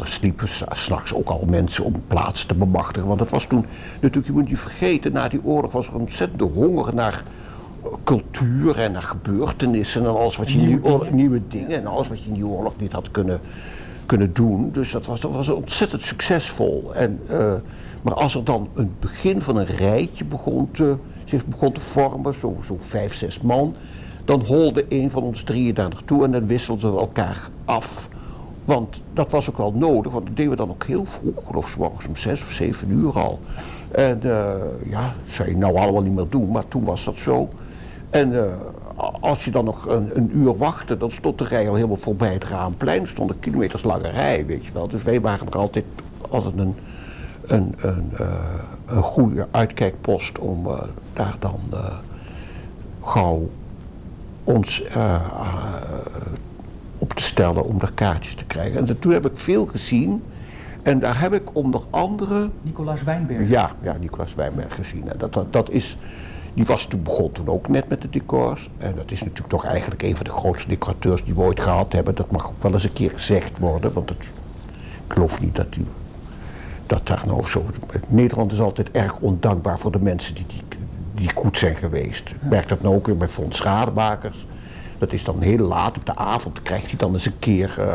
[0.00, 3.08] er sliepen s'nachts ook al mensen om plaats te bemachtigen.
[3.08, 6.00] Want het was toen natuurlijk, je moet niet vergeten, na die oorlog was er een
[6.00, 7.22] ontzettende honger naar
[8.04, 11.14] cultuur en naar gebeurtenissen en alles wat je nieuwe, dingen.
[11.14, 13.40] Nieuwe dingen en alles wat je in die oorlog niet had kunnen
[14.06, 14.70] kunnen doen.
[14.72, 16.90] Dus dat was, dat was ontzettend succesvol.
[16.94, 17.52] En, uh,
[18.02, 22.34] maar als er dan een begin van een rijtje begon te, zich begon te vormen,
[22.40, 23.74] zo, zo vijf, zes man,
[24.24, 28.08] dan holde een van ons drieën daar naartoe en dan wisselden we elkaar af.
[28.64, 31.70] Want dat was ook wel nodig, want dat deden we dan ook heel vroeg, geloof
[31.70, 33.40] ik, morgens om zes of zeven uur al.
[33.90, 34.52] En uh,
[34.88, 37.48] ja, dat zou je nou allemaal niet meer doen, maar toen was dat zo.
[38.10, 38.42] En uh,
[39.20, 42.32] als je dan nog een, een, uur wachtte, dan stond de rij al helemaal voorbij
[42.32, 43.02] het Raamplein.
[43.02, 44.88] Er stond een kilometers lange rij, weet je wel.
[44.88, 45.84] Dus wij waren er altijd,
[46.28, 46.74] altijd een,
[47.46, 48.28] een, een, uh,
[48.86, 51.94] een goede uitkijkpost om uh, daar dan uh,
[53.02, 53.48] gauw
[54.44, 54.82] ons
[56.98, 58.88] op te stellen om daar kaartjes te krijgen.
[58.88, 60.22] En toen heb ik veel gezien.
[60.82, 62.48] En daar heb ik onder andere...
[62.62, 63.48] Nicolaas Wijnberg.
[63.48, 65.10] Ja, ja Nicolaas Wijnberg gezien.
[65.10, 65.96] En dat, dat, dat is...
[66.54, 68.70] Die was toen, begon toen ook net met de decors.
[68.78, 71.92] En dat is natuurlijk toch eigenlijk een van de grootste decorateurs die we ooit gehad
[71.92, 72.14] hebben.
[72.14, 74.18] Dat mag ook wel eens een keer gezegd worden, want het,
[75.06, 75.86] ik geloof niet dat u
[76.86, 77.64] dat daar nou zo.
[78.08, 80.62] Nederland is altijd erg ondankbaar voor de mensen die, die,
[81.14, 82.28] die goed zijn geweest.
[82.28, 84.46] Ik merk dat nou ook weer bij Fonds Schademakers.
[84.98, 87.86] Dat is dan heel laat op de avond, krijgt hij dan eens een keer uh,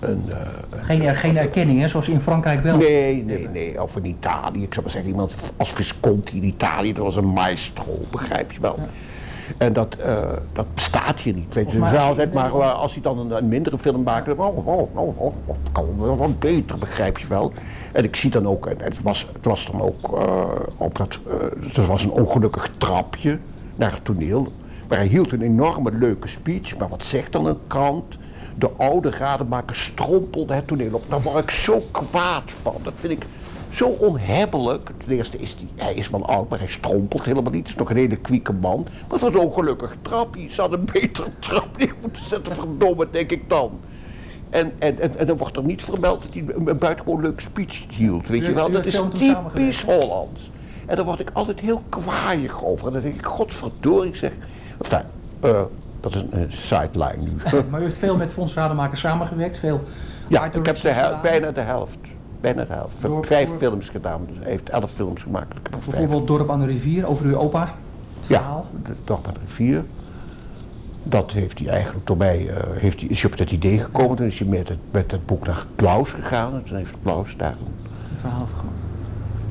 [0.00, 0.24] een...
[0.28, 0.36] Uh,
[0.82, 2.76] geen, geen erkenning, hè, zoals in Frankrijk wel?
[2.76, 3.82] Nee, nee, nee.
[3.82, 4.62] Of in Italië.
[4.62, 8.60] Ik zou maar zeggen, iemand als Visconti in Italië, dat was een maestro, begrijp je
[8.60, 8.74] wel.
[8.78, 8.88] Ja.
[9.58, 10.18] En dat, uh,
[10.52, 11.54] dat bestaat hier niet.
[11.54, 14.66] Weet je, wel altijd, maar als hij dan een, een mindere film maakt, dan oh,
[14.66, 15.34] oh, oh, oh,
[15.72, 17.52] kan wel wat beter, begrijp je wel.
[17.92, 20.44] En ik zie dan ook, het was, het was dan ook uh,
[20.76, 23.38] op dat, uh, er was een ongelukkig trapje
[23.76, 24.52] naar het toneel.
[24.88, 28.18] Maar hij hield een enorme leuke speech, maar wat zegt dan een krant?
[28.58, 31.04] De oude rademaker strompelde het toneel op.
[31.08, 32.76] Daar word ik zo kwaad van.
[32.82, 33.26] Dat vind ik
[33.70, 34.90] zo onhebbelijk.
[35.04, 37.60] Ten eerste is hij, hij is wel oud, maar hij strompelt helemaal niet.
[37.60, 38.86] Het is nog een hele kwieke man.
[39.08, 40.52] Wat een ongelukkig trapje.
[40.52, 43.80] Ze had een betere trap neer moeten zetten, verdomme, denk ik dan.
[44.50, 47.84] En, en, en, en dan wordt er niet vermeld dat hij een, buitengewoon leuk speech
[47.88, 48.28] hield.
[48.28, 50.50] Weet je wel, dat is typisch Hollands.
[50.86, 52.86] En daar word ik altijd heel kwaaiig over.
[52.86, 54.32] En dan denk ik, godverdorie zeg.
[54.80, 55.02] Enfin,
[55.44, 55.60] uh,
[56.00, 57.36] dat is een sideline nu.
[57.70, 59.80] maar u heeft veel met Fons Rademaker samengewerkt, veel
[60.28, 61.98] Ja, ik heb de hel, bijna de helft.
[62.40, 63.26] Bijna de helft.
[63.26, 65.70] Vijf films gedaan, dus hij heeft elf films gemaakt.
[65.70, 67.74] Bijvoorbeeld Dorp aan de Rivier, over uw opa,
[68.20, 68.66] verhaal.
[68.84, 69.84] Ja, Dorp aan de Rivier.
[71.02, 74.16] Dat heeft hij eigenlijk door mij, uh, heeft hij, is hij op dat idee gekomen.
[74.16, 76.54] Toen is hij met het, met het boek naar Klaus gegaan.
[76.54, 78.80] En toen heeft Klaus daar een het verhaal over gemaakt.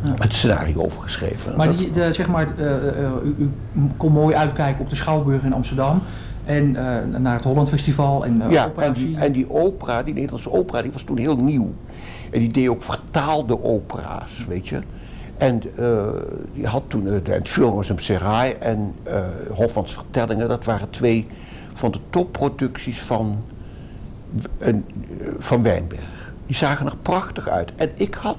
[0.03, 0.13] Ja.
[0.23, 1.55] Het scenario over geschreven.
[1.55, 3.51] Maar, die, de, zeg maar uh, uh, u, u,
[3.97, 6.01] kon mooi uitkijken op de Schouwburg in Amsterdam.
[6.45, 6.71] En
[7.21, 10.91] naar het Holland Festival en Ja, en die, en die opera, die Nederlandse opera, die
[10.91, 11.73] was toen heel nieuw.
[12.31, 14.79] En die deed ook vertaalde opera's, weet je.
[15.39, 16.08] En uh,
[16.54, 21.28] die had toen uh, de Entführung im Serail en uh, Hofmans Vertellingen, dat waren twee
[21.73, 23.43] van de topproducties van,
[25.38, 26.32] van Wijnberg.
[26.45, 27.71] Die zagen er prachtig uit.
[27.75, 28.38] En ik had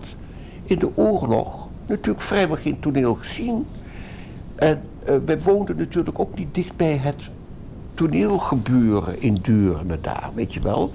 [0.64, 3.66] in de oorlog natuurlijk vrijwel geen toneel gezien.
[4.54, 4.80] En
[5.24, 7.30] wij woonden natuurlijk ook niet dicht bij het
[7.94, 10.92] toneelgebeuren in Deurne daar, weet je wel.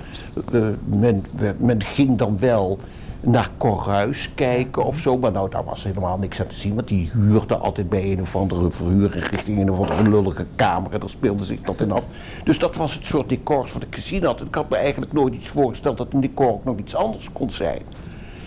[1.58, 2.80] men ging dan wel
[3.26, 5.18] naar Corruis kijken of zo.
[5.18, 6.76] Maar nou, daar was helemaal niks aan te zien.
[6.76, 10.94] Want die huurde altijd bij een of andere verhuring richting een of andere lullige kamer.
[10.94, 12.04] En daar speelde zich dat in af.
[12.44, 14.40] Dus dat was het soort decors wat ik gezien had.
[14.40, 17.32] En ik had me eigenlijk nooit iets voorgesteld dat een decor ook nog iets anders
[17.32, 17.82] kon zijn.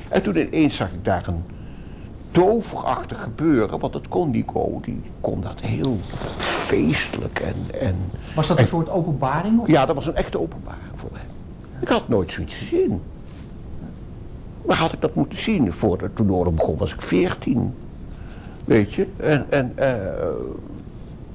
[0.08, 1.42] En toen ineens zag ik daar een
[2.30, 5.96] toverachtig gebeuren, want het kon Nico, die kon dat heel
[6.38, 7.80] feestelijk en...
[7.80, 7.96] en
[8.34, 9.60] was dat een soort openbaring?
[9.60, 9.66] Of?
[9.66, 11.26] Ja, dat was een echte openbaring voor hem.
[11.80, 13.00] Ik had nooit zoiets gezien.
[14.68, 15.72] Maar had ik dat moeten zien?
[15.72, 17.74] Voordat toen de oorlog begon was ik veertien.
[18.64, 19.06] Weet je?
[19.16, 19.84] En, en, uh,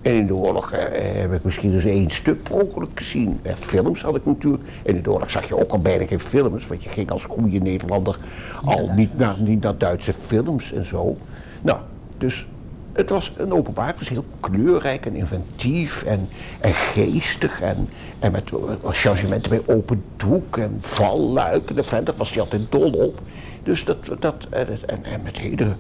[0.02, 0.80] en in de oorlog uh,
[1.22, 3.40] heb ik misschien eens één stuk per ongeluk gezien.
[3.42, 4.64] En films had ik natuurlijk.
[4.84, 6.68] En in de oorlog zag je ook al bijna geen films.
[6.68, 8.20] Want je ging als goede Nederlander
[8.64, 11.18] al niet, naar, niet naar Duitse films en zo.
[11.62, 11.78] Nou,
[12.18, 12.48] dus
[12.94, 16.30] het was een openbaar, was heel kleurrijk en inventief en,
[16.60, 18.52] en geestig en, en met
[18.84, 21.76] changementen bij open doek en valluiken.
[21.76, 23.20] De vent, daar was hij altijd dol op.
[23.64, 25.76] Dus dat, dat en, en met hele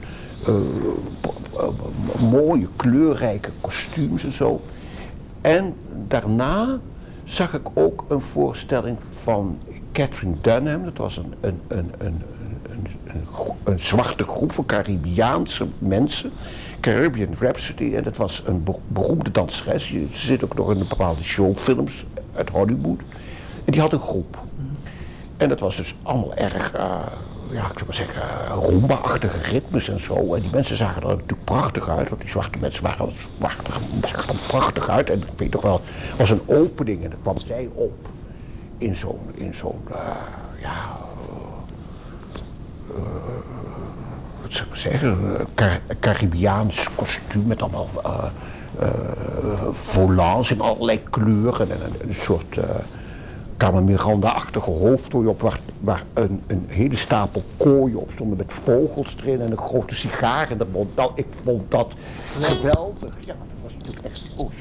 [0.47, 0.55] uh,
[2.19, 4.61] mooie kleurrijke kostuums en zo.
[5.41, 5.75] En
[6.07, 6.79] daarna
[7.23, 9.59] zag ik ook een voorstelling van
[9.91, 12.21] Catherine Dunham, dat was een, een, een, een,
[13.63, 16.31] een, zwarte groep van Caribiaanse mensen.
[16.79, 17.95] Caribbean Rhapsody.
[17.95, 19.87] En dat was een beroemde danseres.
[19.87, 22.99] Ze zit ook nog in bepaalde showfilms uit Hollywood.
[23.65, 24.37] En die had een groep.
[25.37, 26.79] En dat was dus allemaal erg, uh,
[27.51, 28.21] ja, ik zou maar zeggen,
[28.61, 30.33] rumba-achtige ritmes en zo.
[30.33, 33.13] En die mensen zagen er natuurlijk prachtig uit, want die zwarte mensen waren,
[34.01, 35.09] zagen er prachtig uit.
[35.09, 35.81] En ik weet toch wel,
[36.17, 38.07] was een opening en dan kwam zij op
[38.77, 39.97] in zo'n, in zo'n, uh,
[40.61, 40.97] ja,
[44.41, 45.17] wat zou ik zeggen,
[45.55, 48.23] Car Caribiaans kostuum met allemaal uh,
[48.81, 56.41] uh, volants in allerlei kleuren en een, soort uh, Miranda-achtige hoofdtooi op waar, waar een,
[56.47, 60.65] een, hele stapel kooien op stonden met vogels erin en een grote sigaar in de
[60.71, 60.95] mond.
[60.95, 61.93] Nou, ik vond dat
[62.39, 63.15] geweldig.
[63.19, 64.51] Ja, dat was natuurlijk echt, oh.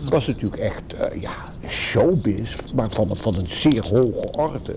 [0.00, 0.82] Het was natuurlijk echt,
[1.20, 1.32] ja,
[1.68, 4.74] showbiz, maar van, van een zeer hoge orde.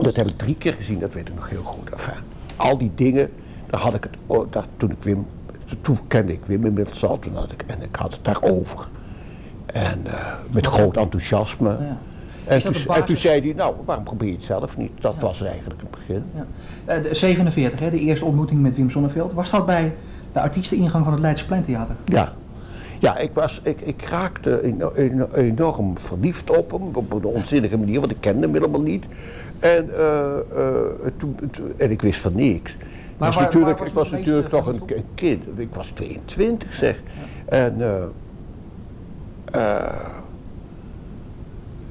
[0.00, 1.90] Dat heb ik drie keer gezien, dat weet ik nog heel goed.
[1.90, 2.14] Enfin,
[2.56, 3.30] al die dingen,
[3.70, 5.26] daar had ik het, daar, toen ik Wim,
[5.80, 8.88] toen kende ik Wim inmiddels al, toen had ik, en ik had het daarover.
[9.66, 11.68] En uh, met groot enthousiasme.
[11.68, 11.98] Ja.
[12.44, 14.90] En toen, en toen, zei hij, nou, waarom probeer je het zelf niet?
[15.00, 15.20] Dat ja.
[15.20, 16.24] was eigenlijk het begin.
[16.34, 16.96] Ja.
[16.96, 19.32] Uh, de 47, hè, de eerste ontmoeting met Wim Sonneveld.
[19.32, 19.94] Was dat bij
[20.32, 21.94] de artiesteningang van het Leidse Pleintheater?
[22.04, 22.32] Ja.
[22.98, 24.62] Ja, ik, was, ik, ik raakte
[25.34, 29.04] enorm verliefd op hem, op een onzinnige manier, want ik kende hem helemaal niet.
[29.62, 29.90] En,
[31.16, 31.36] toen,
[31.76, 32.76] en ik wist van niks.
[33.18, 34.82] Maar was natuurlijk, ik was natuurlijk toch een,
[35.14, 35.44] kind.
[35.56, 36.96] Ik was 22 zeg.
[37.44, 37.76] En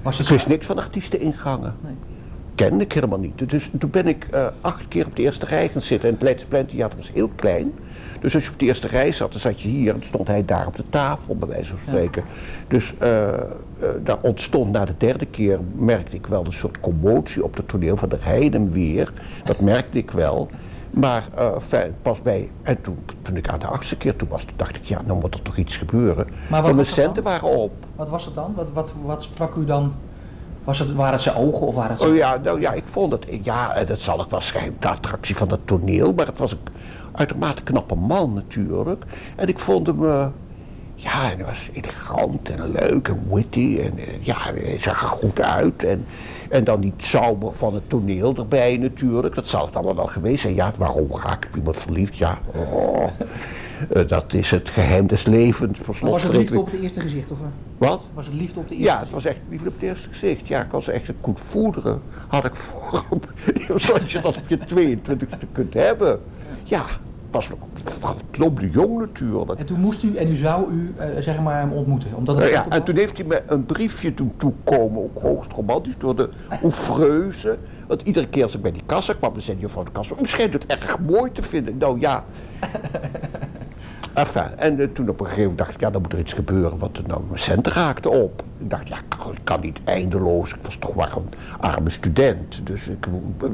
[0.02, 1.76] was het ik wist niks van artiesteningangen.
[1.82, 1.94] Nee.
[2.56, 3.50] Kende ik helemaal niet.
[3.50, 4.28] Dus toen ben ik
[4.62, 6.08] acht keer op de eerste rij gaan zitten.
[6.10, 7.74] En het Leidse Theater was heel klein.
[8.22, 10.46] Dus als je op de eerste rij zat, dan zat je hier en stond hij
[10.46, 12.24] daar op de tafel, bij wijze van spreken.
[12.68, 13.28] Dus uh,
[14.04, 17.98] daar ontstond na de derde keer, merkte ik wel een soort commotie op het toneel
[17.98, 19.14] van de Heiden weer.
[19.44, 20.50] Dat merkte ik wel.
[20.90, 24.44] Maar uh, fijn, pas bij, en toen, toen ik aan de achtste keer toen was,
[24.44, 26.28] toen dacht ik, ja, nou moet er toch iets gebeuren.
[26.50, 27.74] Maar wat mijn centen waren op.
[27.96, 28.54] Wat was het dan?
[28.56, 29.94] Wat, wat, wat sprak u dan
[30.64, 32.12] was het, waren het zijn ogen of waren het zijn...
[32.12, 35.52] Oh ja, nou ja, ik vond het, ja, dat zal ik waarschijnlijk de attractie van
[35.52, 36.60] het toneel, maar het was een
[37.12, 39.04] uitermate knappe man natuurlijk.
[39.36, 40.26] En ik vond hem, uh,
[40.96, 45.42] ja, hij was elegant en leuk en witty en uh, ja, hij zag er goed
[45.42, 45.84] uit.
[45.84, 46.06] En,
[46.50, 50.42] en dan die sauber van het toneel erbij natuurlijk, dat zal het allemaal wel geweest
[50.42, 50.54] zijn.
[50.54, 52.18] Ja, waarom raak ik iemand verliefd?
[52.18, 53.08] Ja, oh.
[53.94, 55.80] Uh, dat is het geheim des levens.
[56.02, 57.32] was het liefde op het eerste gezicht?
[57.32, 57.38] Of?
[57.78, 58.02] Wat?
[58.14, 60.48] Was het liefde op het eerste Ja, het was echt liefde op het eerste gezicht.
[60.48, 62.02] Ja, ik was echt een goed voederen.
[62.28, 63.04] Had ik voor
[63.80, 66.20] Zoals je dat op je 22e kunt hebben.
[66.64, 66.86] Ja,
[67.32, 67.60] was nog
[68.72, 69.60] jong natuurlijk.
[69.60, 72.16] En toen moest u, en u zou u, uh, zeg maar, hem ontmoeten?
[72.16, 75.94] Omdat het ja, en toen heeft hij me een briefje doen toekomen, ook hoogst romantisch,
[75.98, 76.30] door de
[76.64, 77.58] oefreuze.
[77.92, 80.16] Want iedere keer als ik bij die kassa kwam, dan zei hij van de kassa,
[80.22, 81.78] u schijnt het erg mooi te vinden.
[81.78, 82.24] Nou ja,
[84.14, 86.34] Enfin, en uh, toen op een gegeven moment dacht ik, ja, dan moet er iets
[86.34, 88.44] gebeuren, want er nou, mijn centen raakte op.
[88.58, 92.88] Ik dacht, ja, ik kan, niet eindeloos, ik was toch maar een arme student, dus
[92.88, 93.08] ik,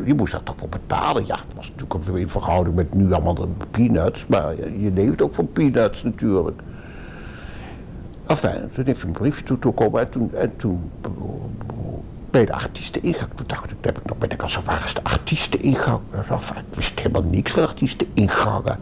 [0.05, 1.25] je moest daar toch voor betalen.
[1.25, 5.21] Ja, het was natuurlijk ook in verhouding met nu allemaal de peanuts, maar je leeft
[5.21, 6.61] ook van peanuts natuurlijk.
[8.27, 10.91] Enfin, toen heeft hij een briefje toe toekomen en toen, en toen
[12.37, 15.03] bij de artiesteningang, toen dacht ik, heb ik nog bij de kassa, waar is de
[15.03, 15.99] artiesteningang?
[16.69, 18.79] Ik wist helemaal niks van artiesteningangen.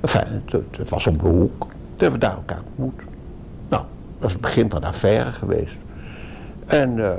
[0.00, 1.60] Enfin, het, het, was om de hoek.
[1.60, 3.00] Toen hebben we daar elkaar ontmoet.
[3.68, 3.82] Nou,
[4.18, 5.76] dat is het begin van de affaire geweest.
[6.66, 7.10] En uh,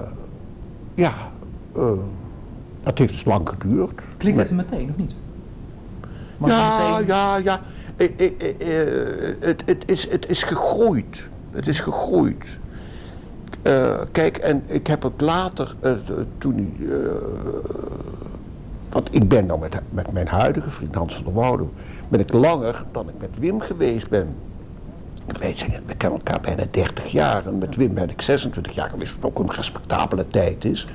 [0.93, 1.13] ja,
[1.77, 1.91] uh,
[2.83, 4.01] dat heeft dus lang geduurd.
[4.17, 5.15] Klinkt het meteen of niet?
[6.45, 7.05] ja, meteen...
[7.05, 7.61] ja, ja, ja.
[9.39, 11.23] Het, het, is, het is gegroeid.
[11.51, 12.45] Het is gegroeid.
[13.63, 15.91] Uh, kijk, en ik heb het later, uh,
[16.37, 16.89] toen uh,
[18.89, 21.63] want ik ben nou met, met mijn huidige vriend Hans van der Woude,
[22.07, 24.35] ben ik langer dan ik met Wim geweest ben.
[25.39, 28.89] Wij zijn, we kennen elkaar bijna 30 jaar en met Wim ben ik 26 jaar
[28.89, 30.87] geweest, wat ook een respectabele tijd is.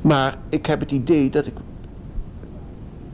[0.00, 1.54] Maar ik heb het idee dat ik,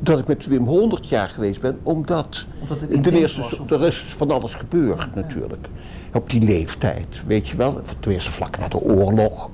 [0.05, 4.31] dat ik met Wim 100 jaar geweest ben, omdat, omdat ten eerste er is van
[4.31, 5.67] alles gebeurd natuurlijk.
[6.13, 9.51] Op die leeftijd, weet je wel, ten eerste vlak na de oorlog.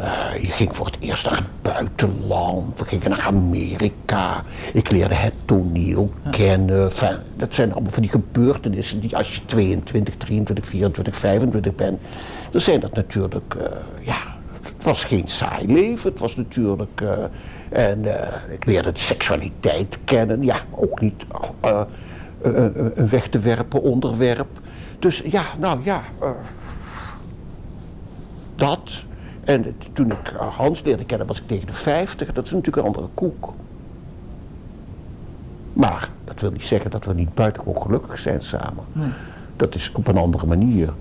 [0.00, 2.78] Uh, je ging voor het eerst naar het buitenland.
[2.78, 4.42] We gingen naar Amerika.
[4.72, 6.90] Ik leerde het toneel kennen.
[7.36, 12.00] dat zijn allemaal van die gebeurtenissen die als je 22, 23, 24, 25 bent.
[12.50, 13.62] Dan zijn dat natuurlijk, uh,
[14.00, 16.10] ja, het was geen saai leven.
[16.10, 17.10] Het was natuurlijk, uh,
[17.70, 18.04] en
[18.50, 20.42] ik leerde de seksualiteit kennen.
[20.44, 21.24] Ja, ook niet
[22.94, 24.48] een weg te werpen onderwerp.
[24.98, 26.02] Dus ja, nou ja,
[28.54, 29.02] dat.
[29.44, 32.32] En toen ik Hans leerde kennen was ik tegen de 50.
[32.32, 33.52] Dat is natuurlijk een andere koek.
[35.72, 38.84] Maar dat wil niet zeggen dat we niet buitengewoon gelukkig zijn samen.
[38.92, 39.10] Nee.
[39.56, 40.92] Dat is op een andere manier.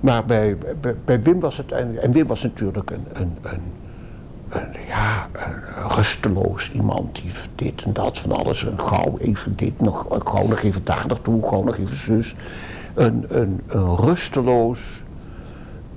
[0.00, 3.60] Maar bij, bij, bij Wim was het, en, en Wim was natuurlijk een, een, een,
[4.48, 8.66] een, ja, een rusteloos iemand die dit en dat van alles.
[8.66, 12.34] En gauw even dit, nog, gauw nog even daar naartoe, gauw nog even zus.
[12.94, 15.02] Een, een, een rusteloos,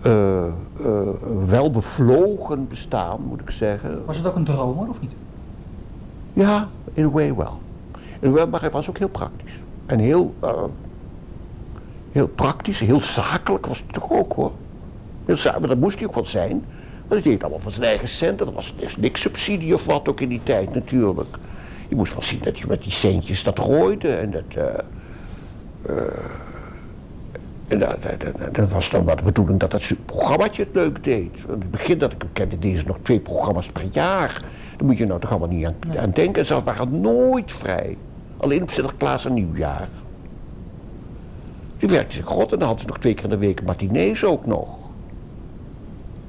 [0.05, 0.45] uh,
[0.85, 1.09] uh,
[1.45, 4.05] wel bevlogen bestaan, moet ik zeggen.
[4.05, 5.15] Was het ook een dromer of niet?
[6.33, 7.59] Ja, in a way wel.
[8.19, 9.53] In way, maar hij was ook heel praktisch.
[9.85, 10.49] En heel, uh,
[12.11, 14.51] heel praktisch, heel zakelijk was het toch ook hoor.
[15.25, 16.63] Heel zakelijk, dat moest hij ook wel zijn.
[17.11, 18.45] Hij deed allemaal van zijn eigen centen.
[18.45, 21.37] Dat was dus niks subsidie of wat ook in die tijd natuurlijk.
[21.87, 24.75] Je moest wel zien dat je met die centjes dat gooide en dat...
[27.67, 31.35] En dat, dat, dat, was dan wel de bedoeling dat dat programmaatje het leuk deed.
[31.47, 34.41] In het begin dat ik hem kende, deden ze nog twee programma's per jaar.
[34.77, 36.45] Daar moet je nou toch allemaal niet aan, aan denken.
[36.45, 37.97] Ze waren nooit vrij.
[38.37, 39.89] Alleen op Sinterklaas en Nieuwjaar.
[41.77, 44.23] Die werkte zich god en dan hadden ze nog twee keer in de week matinees
[44.23, 44.80] ook nog.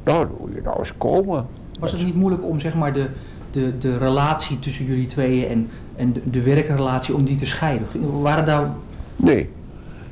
[0.04, 1.46] Nou, dan moet je nou eens komen.
[1.80, 3.08] Was het niet moeilijk om zeg maar de,
[3.50, 7.86] de, de relatie tussen jullie tweeën en, en de, de werkrelatie om die te scheiden?
[8.22, 8.70] Waren daar...
[9.16, 9.50] Nee,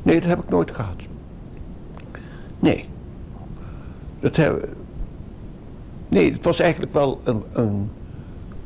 [0.03, 0.96] nee dat heb ik nooit gehad.
[2.59, 2.85] Nee.
[4.20, 4.62] Dat hebben,
[6.09, 7.90] nee, het was eigenlijk wel een, een,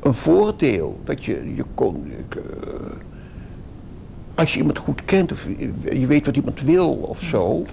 [0.00, 1.00] een voordeel.
[1.04, 2.42] Dat je, je kon, uh,
[4.34, 5.46] als je iemand goed kent of
[5.92, 7.64] je weet wat iemand wil of zo.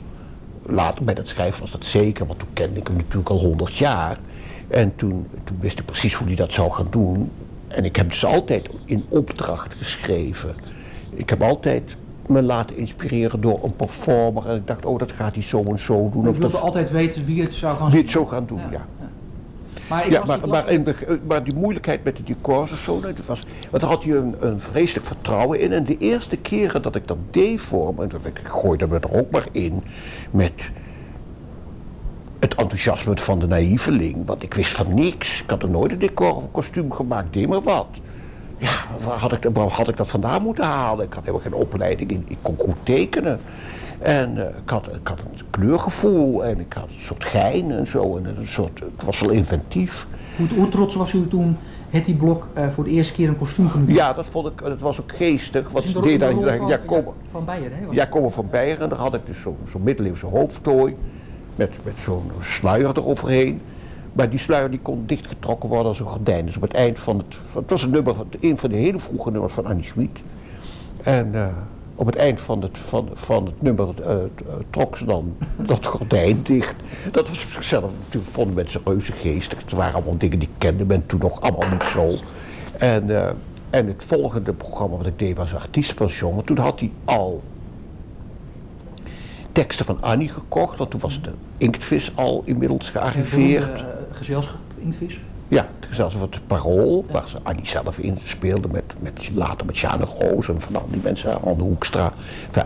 [0.65, 3.76] Later bij dat schrijven was dat zeker, want toen kende ik hem natuurlijk al honderd
[3.76, 4.19] jaar.
[4.67, 7.32] En toen, toen wist ik precies hoe hij dat zou gaan doen.
[7.67, 10.56] En ik heb dus altijd in opdracht geschreven.
[11.10, 11.95] Ik heb altijd
[12.28, 14.50] me laten inspireren door een performer.
[14.50, 16.28] En ik dacht, oh, dat gaat hij zo en zo doen.
[16.28, 18.04] Of wilde altijd weten wie het zou gaan doen.
[18.04, 18.86] Wie het gaan doen, ja.
[19.91, 23.39] Maar, ja, maar, maar, de, maar, die moeilijkheid met de decors of zo, dat was,
[23.69, 25.71] want daar had je een, een, vreselijk vertrouwen in.
[25.71, 28.99] En de eerste keren dat ik dat deed voor me, en dat ik gooide me
[28.99, 29.84] er ook maar in,
[30.32, 30.54] met
[32.39, 35.41] het enthousiasme van de naïveling, want ik wist van niks.
[35.41, 37.88] Ik had er nooit een decor of een kostuum gemaakt, deed maar wat.
[38.58, 41.06] Ja, waar had ik, waar had ik dat vandaan moeten halen?
[41.06, 43.39] Ik had helemaal geen opleiding in, ik kon goed tekenen.
[44.02, 47.88] En uh, ik, had, ik had een kleurgevoel en ik had een soort gein en
[47.88, 48.18] zo.
[48.18, 50.08] En een soort, het was wel inventief.
[50.38, 51.58] Hoe, hoe trots was u toen
[51.90, 53.92] Hetty Blok uh, voor de eerste keer een kostuum genoemd?
[53.92, 55.70] Ja, dat vond ik, dat was ook geestig.
[55.70, 57.86] Wat ze deed daar, ja, ja, komen, van Beieren, hè?
[57.90, 58.84] Ja, komen van Beieren.
[58.84, 60.96] En daar had ik dus zo'n zo middeleeuwse hoofdtooi
[61.56, 63.62] met, met zo'n sluier eroverheen.
[64.14, 66.46] Maar die sluier die kon dichtgetrokken worden als een gordijn.
[66.46, 69.32] Dus op het eind van het, het was een nummer, een van de hele vroege
[69.32, 70.20] nummers van Annie Schmid.
[71.04, 71.46] En uh,
[72.02, 74.16] op het eind van het, van, van het nummer uh,
[74.70, 75.38] trok ze dan
[75.72, 76.76] dat gordijn dicht.
[77.12, 79.60] Dat was op zichzelf, natuurlijk vonden mensen reuze geestig.
[79.60, 82.14] Het waren allemaal dingen die kende men toen nog allemaal niet zo.
[82.78, 83.30] En, uh,
[83.70, 86.36] en het volgende programma wat ik deed was Artiestenpension.
[86.36, 87.42] Want toen had hij al
[89.52, 93.84] teksten van Annie gekocht, want toen was de inktvis al inmiddels gearriveerd.
[94.12, 95.20] Gezelschap Inktvis?
[95.52, 100.06] Ja, gezelschap het Parool, waar ze Annie zelf in speelde, met, met, later met Sjane
[100.06, 102.14] Roos en van al die mensen, Anne Hoekstra.
[102.46, 102.64] Enfin,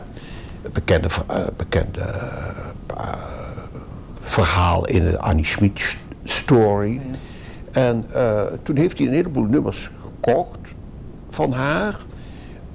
[0.74, 2.00] bekende, uh, bekende
[2.91, 3.13] uh,
[4.21, 7.02] verhaal in de Annie Schmid story.
[7.71, 8.06] En
[8.63, 10.60] toen heeft hij een heleboel nummers gekocht
[11.30, 12.00] van haar.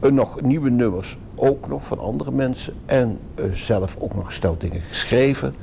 [0.00, 4.80] nog nieuwe nummers ook nog van andere mensen en uh, zelf ook nog stel dingen
[4.80, 5.54] geschreven.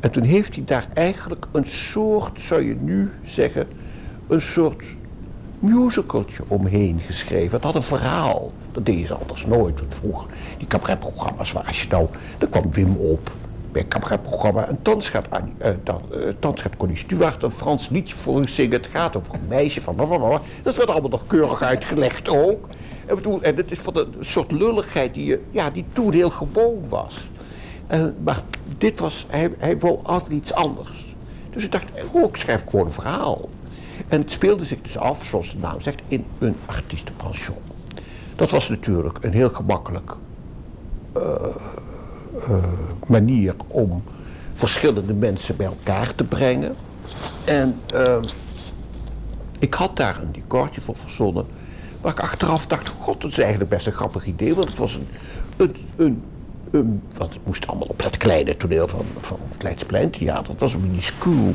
[0.00, 3.66] En toen heeft hij daar eigenlijk een soort, zou je nu zeggen,
[4.34, 4.82] een soort
[5.58, 7.50] musicaltje omheen geschreven.
[7.50, 8.52] Het had een verhaal.
[8.72, 9.80] Dat deed ze anders nooit.
[9.80, 10.26] Want vroeger,
[10.58, 13.30] die cabaretprogramma's waar als je nou, dan kwam Wim op
[13.72, 14.66] bij een cabaretprogramma.
[14.68, 18.40] En dan gaat, Annie, uh, dan, uh, dan gaat Connie Stuart een Frans liedje voor
[18.40, 18.80] u zingen.
[18.80, 20.40] Het gaat over een meisje van blablabla.
[20.62, 22.68] Dat werd allemaal nog keurig uitgelegd ook.
[23.06, 26.30] En, bedoel, en het is van een soort lulligheid die, je, ja, die toen heel
[26.30, 27.30] gewoon was.
[27.86, 28.42] En, maar
[28.78, 31.14] dit was, hij, hij wou altijd iets anders.
[31.50, 33.48] Dus ik dacht, oh, ik schrijf gewoon een verhaal.
[34.08, 37.58] En het speelde zich dus af, zoals de naam zegt, in een artiestenpension.
[38.36, 40.12] Dat was natuurlijk een heel gemakkelijk
[41.16, 41.22] uh,
[42.48, 42.56] uh,
[43.06, 44.02] manier om
[44.54, 46.74] verschillende mensen bij elkaar te brengen.
[47.44, 48.16] En uh,
[49.58, 51.46] ik had daar een decortje voor verzonnen
[52.04, 54.54] Waar ik achteraf dacht, god, dat is eigenlijk best een grappig idee.
[54.54, 55.06] Want het was een,
[55.56, 56.22] een, een,
[56.70, 60.50] een want het moest allemaal op dat kleine toneel van, van het Leidsplein Theater.
[60.50, 61.54] Het was een minuscuul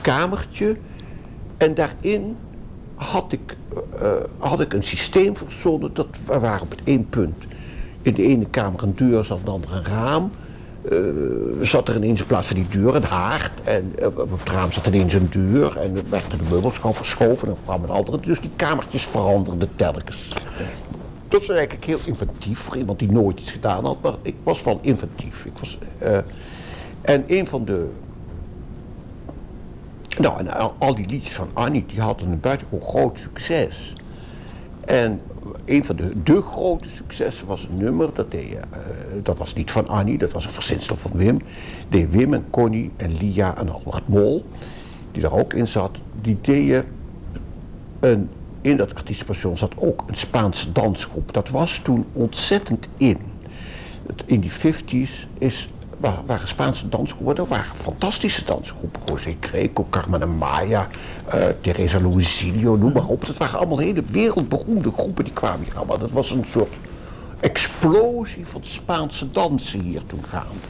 [0.00, 0.76] kamertje.
[1.56, 2.36] En daarin
[2.94, 3.56] had ik,
[4.02, 5.94] uh, had ik een systeem verzonnen.
[5.94, 7.44] Dat waar op het één punt
[8.02, 10.30] in de ene kamer een deur zat, in de andere een raam
[10.92, 13.60] uh, zat er ineens in plaats van die deur een haard.
[13.64, 15.76] En op het raam zat ineens een deur.
[15.76, 17.48] En het werden de meubels gewoon verschoven.
[17.48, 18.20] En kwam een andere.
[18.20, 20.28] Dus die kamertjes veranderden telkens.
[21.28, 24.02] Dat was eigenlijk heel inventief voor iemand die nooit iets gedaan had.
[24.02, 25.44] Maar ik was wel inventief.
[25.44, 25.78] Ik was,
[27.02, 27.88] en een van de...
[30.18, 33.92] Nou, en al, die liedjes van Annie, die hadden een buitengewoon groot succes.
[34.84, 35.20] En
[35.64, 38.58] een van de, de grote successen was een nummer, dat, deed, uh,
[39.22, 41.40] dat was niet van Annie, dat was een verzinsel van Wim.
[41.88, 44.44] Deed Wim en Connie en Lia en Albert Mol,
[45.12, 46.84] die daar ook in zat, die deden
[48.00, 48.28] een,
[48.60, 51.32] in dat artiestenpension zat ook een Spaanse dansgroep.
[51.32, 53.18] Dat was toen ontzettend in.
[54.26, 55.68] In die 50s is
[56.00, 59.00] waren Spaanse dansgroepen, waren fantastische dansgroepen.
[59.04, 60.88] José Greco, Carmen Amaya,
[61.34, 63.26] uh, Teresa Luisillo, noem maar op.
[63.26, 65.98] Dat waren allemaal hele wereldberoemde groepen die kwamen hier allemaal.
[65.98, 66.74] Dat was een soort
[67.40, 70.66] explosie van Spaanse dansen hier toen gaande.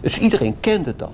[0.00, 1.10] Dus iedereen kende dat.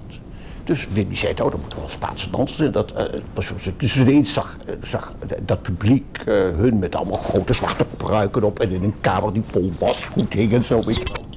[0.64, 2.72] Dus Wim zei, oh, dan moeten wel Spaanse dansers in.
[2.72, 8.58] Dat, uh, dus ineens zag, zag dat publiek hun met allemaal grote zwarte pruiken op
[8.58, 11.31] en in een kamer die vol wasgoed hing en zo, weet je wel.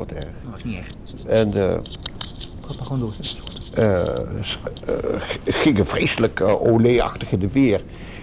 [0.00, 0.24] Erg.
[0.42, 0.96] Dat was niet echt.
[1.26, 1.76] En uh,
[2.66, 3.14] Gaat maar gewoon door.
[3.78, 4.02] Uh,
[5.44, 7.80] gingen vreselijk uh, oléachtig in de weer.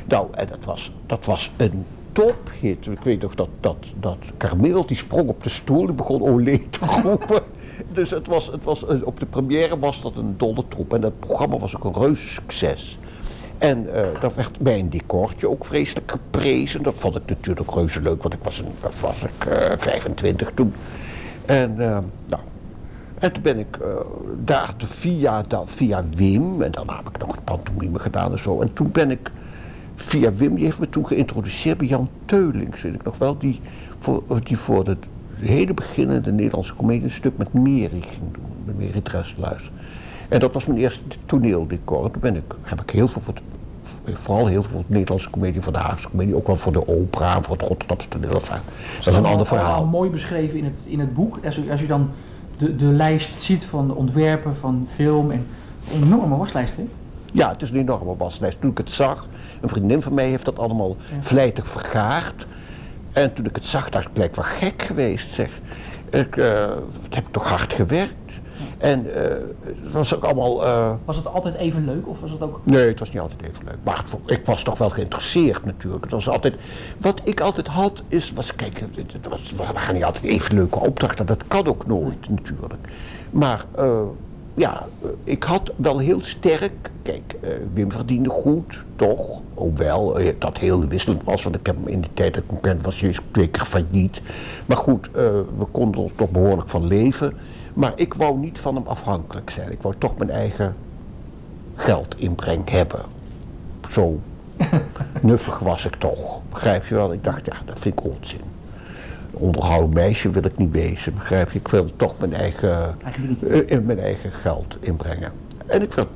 [0.07, 2.87] Nou, en dat was, dat was een tophit.
[2.87, 6.61] Ik weet nog dat, dat, dat Carmeel die sprong op de stoel en begon olé
[6.69, 7.41] te roepen.
[7.93, 10.93] dus het was, het was, eh, op de première was dat een dolle troep.
[10.93, 12.97] En dat programma was ook een reuze succes.
[13.57, 16.83] En uh, dat werd bij een decortje ook vreselijk geprezen.
[16.83, 20.73] Dat vond ik natuurlijk reuze leuk, want ik was, een, was ik, uh, 25 toen.
[21.49, 21.97] En, uh,
[22.27, 22.41] nou,
[23.19, 23.77] en toen ben ik
[24.43, 28.61] daar via, via Wim, en daarna heb ik nog het pantomime gedaan en zo.
[28.61, 29.31] En toen ben ik
[29.95, 33.61] via Wim, die heeft me toen geïntroduceerd bij Jan Teulings, weet ik nog wel, die
[33.99, 38.77] voor, die voor het hele beginnende Nederlandse comedie een stuk met Meri ging doen, met
[38.77, 39.71] Meri Dressluis.
[40.29, 42.11] En dat was mijn eerste toneeldecor.
[42.11, 43.33] Toen ben ik, heb ik heel veel voor
[44.17, 47.57] vooral heel veel Nederlandse comedie, voor de Haagse comedie, ook wel voor de opera, voor
[47.57, 48.31] het Rotterdamse toneel.
[48.31, 48.41] dat
[48.99, 49.85] is een ander verhaal.
[49.85, 51.39] mooi beschreven in het, in het boek.
[51.45, 52.09] Als u, als u dan
[52.57, 55.45] de, de lijst ziet van de ontwerpen van film en
[55.93, 56.87] een enorme waslijst, hè?
[57.31, 58.61] Ja, het is een enorme waslijst.
[58.61, 59.27] Toen ik het zag,
[59.61, 61.21] een vriendin van mij heeft dat allemaal ja.
[61.21, 62.47] vlijtig vergaard.
[63.13, 65.49] En toen ik het zag, dacht ik, lijkt wel gek geweest, zeg.
[66.09, 66.45] Ik, uh,
[67.09, 68.13] heb toch hard gewerkt.
[68.79, 69.13] En uh,
[69.83, 70.63] het was ook allemaal...
[70.63, 70.91] Uh...
[71.05, 72.59] Was het altijd even leuk of was het ook...
[72.63, 73.77] Nee, het was niet altijd even leuk.
[73.83, 76.03] Maar ik was toch wel geïnteresseerd natuurlijk.
[76.03, 76.55] Het was altijd...
[76.97, 78.33] Wat ik altijd had is...
[78.33, 81.25] Was, kijk, het was, we gaan niet altijd even leuke opdrachten.
[81.25, 82.87] Dat kan ook nooit natuurlijk.
[83.29, 83.65] Maar...
[83.79, 84.01] Uh,
[84.53, 84.87] ja,
[85.23, 90.87] ik had wel heel sterk, kijk, uh, Wim verdiende goed, toch, hoewel uh, dat heel
[90.87, 93.47] wisselend was, want ik heb hem in de tijd dat ik hem kende was twee
[93.47, 94.21] keer failliet.
[94.65, 95.13] Maar goed, uh,
[95.57, 97.33] we konden ons toch behoorlijk van leven.
[97.73, 100.75] Maar ik wou niet van hem afhankelijk zijn, ik wou toch mijn eigen
[101.75, 103.01] geldinbreng hebben.
[103.89, 104.19] Zo
[105.21, 107.13] nuffig was ik toch, begrijp je wel?
[107.13, 108.41] Ik dacht, ja, dat vind ik onzin
[109.39, 111.59] onderhouden meisje wil ik niet wezen, begrijp je?
[111.59, 112.95] Ik wil toch mijn eigen,
[113.41, 115.31] uh, mijn eigen geld inbrengen.
[115.65, 116.07] En ik werd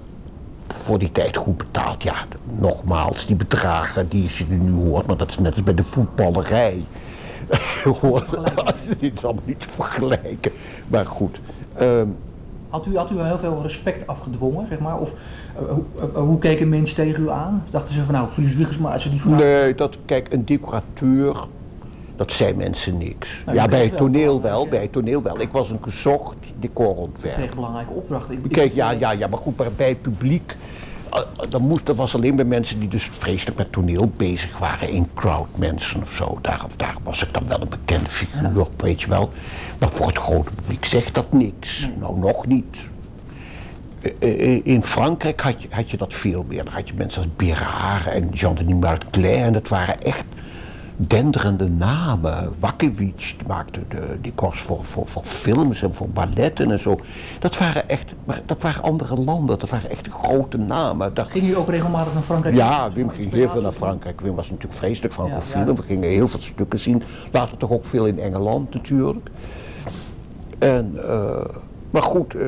[0.67, 2.03] voor die tijd goed betaald.
[2.03, 2.25] Ja,
[2.59, 6.83] nogmaals, die bedragen die je nu hoort, maar dat is net als bij de voetballerij.
[7.49, 10.51] Het is allemaal niet te vergelijken.
[10.87, 11.39] Maar goed.
[11.81, 12.15] Um,
[12.69, 14.99] had u, had u heel veel respect afgedwongen, zeg maar?
[14.99, 15.11] Of
[15.61, 17.63] uh, hoe, uh, hoe keken mensen tegen u aan?
[17.69, 19.39] Dachten ze van nou, Fries Wiegers, maar als ze die vraag...
[19.39, 21.47] Nee, dat, kijk, een decorateur
[22.15, 23.41] dat zei mensen niks.
[23.45, 25.39] Nou, ja, bij het toneel wel, bij het toneel wel.
[25.39, 27.29] Ik was een gezocht decorontwerper.
[27.29, 28.39] Ik kreeg belangrijke opdrachten.
[28.47, 30.55] Ik, ja, ja, ja, maar goed, maar bij het publiek,
[31.49, 35.09] dat, moest, dat was alleen bij mensen die dus vreselijk met toneel bezig waren, in
[35.13, 36.37] crowdmensen of zo.
[36.41, 39.31] Daar, daar was ik dan wel een bekende figuur, weet je wel.
[39.79, 41.89] Maar voor het grote publiek zegt dat niks.
[41.99, 42.77] Nou, nog niet.
[44.63, 46.63] In Frankrijk had je, had je dat veel meer.
[46.63, 50.25] Dan had je mensen als Bérard en Jean-Denis Marclay en dat waren echt
[51.07, 52.53] denderende namen.
[52.59, 56.99] Wakiewicz maakte de decors voor, voor, voor films en voor balletten en zo.
[57.39, 61.11] Dat waren echt, maar dat waren andere landen, dat waren echt grote namen.
[61.15, 62.55] Ging u ook regelmatig naar Frankrijk?
[62.55, 64.21] Ja, Wim ging heel veel naar Frankrijk.
[64.21, 65.59] Wim was natuurlijk vreselijk francofiel.
[65.59, 65.73] Ja, ja.
[65.73, 67.03] We gingen heel veel stukken zien.
[67.31, 69.29] Later toch ook veel in Engeland natuurlijk.
[70.59, 71.45] En, uh,
[71.89, 72.47] maar goed, uh,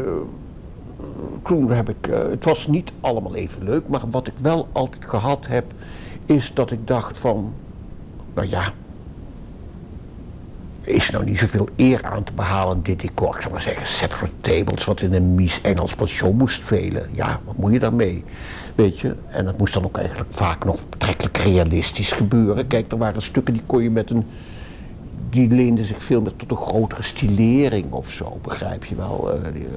[1.43, 5.05] toen heb ik, uh, het was niet allemaal even leuk, maar wat ik wel altijd
[5.05, 5.65] gehad heb,
[6.25, 7.53] is dat ik dacht van,
[8.35, 8.73] nou ja,
[10.85, 13.35] is nou niet zoveel eer aan te behalen dit decor.
[13.35, 17.09] Ik zou maar zeggen, separate tables wat in een mies Engels pension moest spelen.
[17.11, 18.23] Ja, wat moet je daarmee?
[18.75, 22.67] Weet je, en dat moest dan ook eigenlijk vaak nog betrekkelijk realistisch gebeuren.
[22.67, 24.25] Kijk, er waren stukken die kon je met een,
[25.29, 29.33] die leenden zich veel meer tot een grotere stilering of zo, begrijp je wel.
[29.33, 29.69] Uh, die, uh,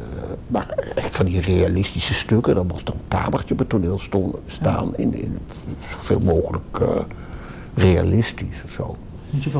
[0.46, 4.00] maar echt van die realistische stukken, dan moest dan een kamertje op het toneel
[4.46, 5.38] staan, in, in
[5.90, 6.78] zoveel mogelijk...
[6.82, 6.88] Uh,
[7.78, 8.96] realistisch of zo.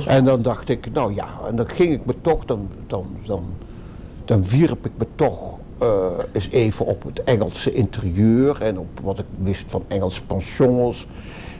[0.07, 3.45] En dan dacht ik, nou ja, en dan ging ik me toch, dan, dan, dan,
[4.25, 9.19] dan wierp ik me toch uh, eens even op het Engelse interieur en op wat
[9.19, 11.07] ik wist van Engelse pensions.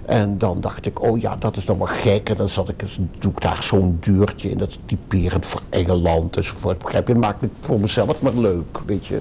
[0.05, 2.29] En dan dacht ik, oh ja, dat is dan wel gek.
[2.29, 2.85] En dan zat ik,
[3.19, 6.79] doe ik daar zo'n deurtje in, dat is typerend voor Engeland enzovoort.
[6.79, 9.21] Begrijp je, maakt het voor mezelf maar leuk, weet je.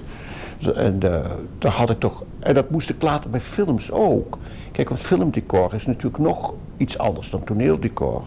[0.75, 1.25] En uh,
[1.57, 4.37] daar had ik toch, en dat moest ik later bij films ook.
[4.71, 8.23] Kijk, een filmdecor is natuurlijk nog iets anders dan toneeldecor.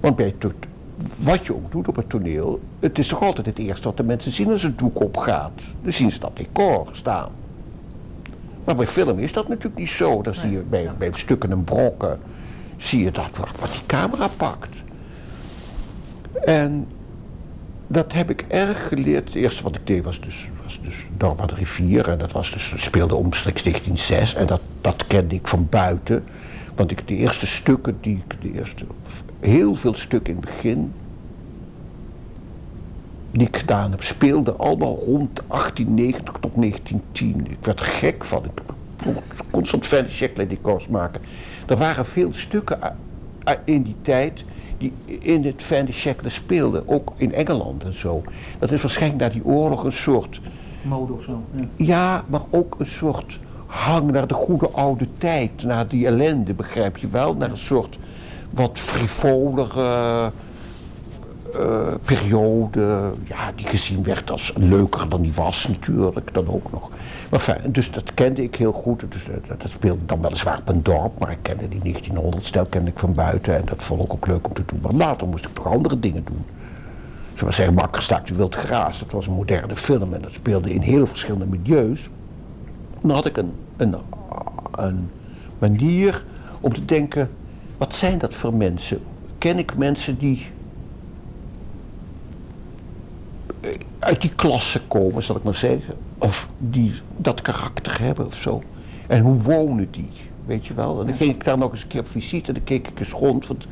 [0.00, 0.52] Want bij het,
[1.16, 4.02] wat je ook doet op het toneel, het is toch altijd het eerste wat de
[4.02, 5.52] mensen zien als het doek opgaat.
[5.82, 7.30] Dan zien ze dat decor staan.
[8.64, 10.22] Maar bij film is dat natuurlijk niet zo.
[10.22, 10.94] Dan zie je bij, ja.
[10.98, 12.18] bij stukken en brokken,
[12.76, 14.76] zie je dat wat, wat die camera pakt.
[16.44, 16.86] En
[17.86, 19.24] dat heb ik erg geleerd.
[19.24, 20.48] Het eerste wat ik deed was dus,
[20.82, 22.08] dus Dorp aan de rivier.
[22.08, 24.34] En dat was dus, speelde omstreeks 1906.
[24.34, 26.24] En dat, dat kende ik van buiten.
[26.74, 28.84] Want ik de eerste stukken die ik, de eerste,
[29.40, 30.92] heel veel stukken in het begin,
[33.30, 37.46] die ik gedaan heb, speelden allemaal rond 1890 tot 1910.
[37.50, 38.44] Ik werd er gek van.
[38.44, 38.62] Ik
[39.02, 39.16] kon
[39.50, 41.20] constant fancy checkledecors maken.
[41.66, 42.78] Er waren veel stukken
[43.44, 44.44] eh, in die tijd
[44.78, 48.22] die in het fin de siècle speelde, ook in Engeland en zo.
[48.58, 50.40] Dat is waarschijnlijk na die oorlog een soort...
[50.82, 51.42] Mode of zo.
[51.76, 52.24] Ja.
[52.26, 57.08] Maar ook een soort hang naar de goede oude tijd, naar die ellende, begrijp je
[57.08, 57.34] wel?
[57.34, 57.98] Naar een soort
[58.50, 60.32] wat frivolere
[61.56, 66.90] uh, periode, ja, die gezien werd als leuker dan die was natuurlijk, dan ook nog.
[67.30, 70.68] Maar fijn, dus dat kende ik heel goed, dus dat, dat, speelde dan weliswaar op
[70.68, 74.02] een dorp, maar ik kende die 1900 stel kende ik van buiten en dat vond
[74.02, 74.80] ik ook leuk om te doen.
[74.82, 76.44] Maar later moest ik toch andere dingen doen.
[77.40, 80.74] Zoals zeggen, Makker staat u wild geraas, dat was een moderne film en dat speelde
[80.74, 82.08] in heel verschillende milieus.
[83.00, 83.96] Dan had ik een, een,
[84.70, 85.10] een
[85.58, 86.24] manier
[86.60, 87.30] om te denken,
[87.78, 89.00] wat zijn dat voor mensen?
[89.38, 90.46] Ken ik mensen die
[93.98, 95.94] uit die klasse komen, zal ik maar zeggen.
[96.18, 98.62] Of die dat karakter hebben of zo.
[99.06, 100.10] En hoe wonen die,
[100.46, 101.00] weet je wel.
[101.00, 103.00] En dan ging ik daar nog eens een keer op visite en dan keek ik
[103.00, 103.46] eens rond.
[103.46, 103.66] Want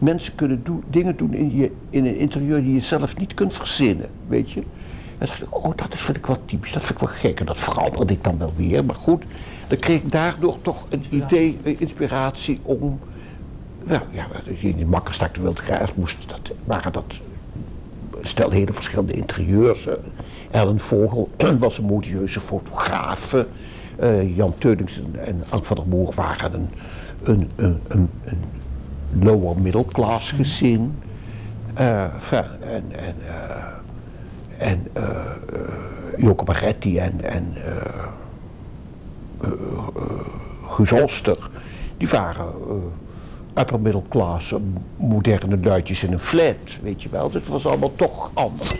[0.00, 4.08] mensen kunnen dingen doen in, je, in een interieur die je zelf niet kunt verzinnen,
[4.28, 4.60] weet je.
[4.60, 7.40] En dan dacht ik, oh, dat vind ik wel typisch, dat vind ik wel gek.
[7.40, 8.84] En dat veranderde ik dan wel weer.
[8.84, 9.24] Maar goed,
[9.68, 12.98] dan kreeg ik daardoor toch een idee, een inspiratie om...
[13.84, 17.14] Nou ja, in die makkerstak de Wildgraaf moest dat, waren dat
[18.20, 19.86] stel hele verschillende interieurs.
[20.50, 23.34] Ellen Vogel was een modieuze fotograaf.
[24.02, 26.68] Uh, Jan Teunings en Ank van der Moer waren een,
[27.22, 28.38] een, een, een, een
[29.18, 30.98] lower middle class gezin.
[31.80, 32.04] Uh,
[32.60, 33.64] en en, uh,
[34.58, 34.86] en
[36.16, 37.54] Joko Barretti en, en
[40.66, 41.36] Guus Oster,
[41.96, 42.52] die waren
[43.54, 44.54] upper middle class,
[44.96, 47.30] moderne luidjes in een flat, weet je wel.
[47.32, 48.74] Het was allemaal toch anders.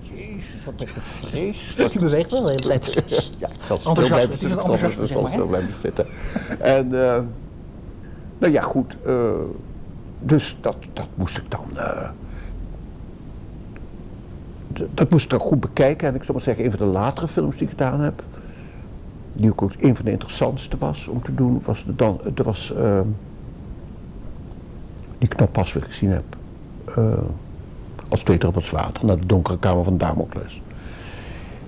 [0.00, 1.74] Jezus, wat ben ik vrees.
[1.76, 3.02] Die beweegt wel heel let.
[3.38, 6.06] ja, enthousiasme, het is blijven zitten.
[6.58, 7.18] En, uh,
[8.44, 8.96] nou ja, goed.
[9.06, 9.30] Uh,
[10.20, 11.66] dus dat, dat moest ik dan...
[11.74, 12.08] Uh,
[14.94, 16.08] dat moest ik dan goed bekijken.
[16.08, 18.22] En ik zou maar zeggen, een van de latere films die ik gedaan heb...
[19.32, 21.62] die ook een van de interessantste was om te doen...
[21.64, 22.72] was, dan, was
[25.18, 26.36] die ik nog pas weer gezien heb.
[26.98, 27.04] Uh,
[28.08, 30.62] als twee druppels water naar de donkere kamer van Damocles.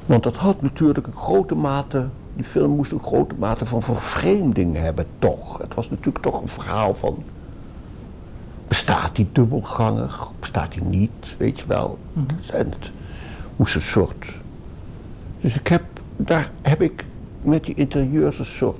[0.07, 2.07] Want dat had natuurlijk een grote mate,
[2.37, 5.59] die film moest een grote mate van vervreemding hebben toch.
[5.59, 7.23] Het was natuurlijk toch een verhaal van,
[8.69, 11.99] bestaat die dubbelganger, bestaat die niet, weet je wel.
[12.13, 12.59] Mm -hmm.
[12.59, 12.91] En het
[13.57, 14.27] moest een soort,
[15.41, 15.83] dus ik heb,
[16.17, 17.05] daar heb ik
[17.43, 18.79] met die interieurs een soort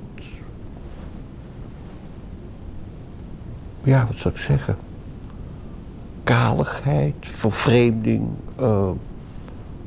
[3.87, 4.77] ja, wat zou ik zeggen?
[6.23, 8.29] Kaligheid, vervreemding,
[8.59, 8.89] uh,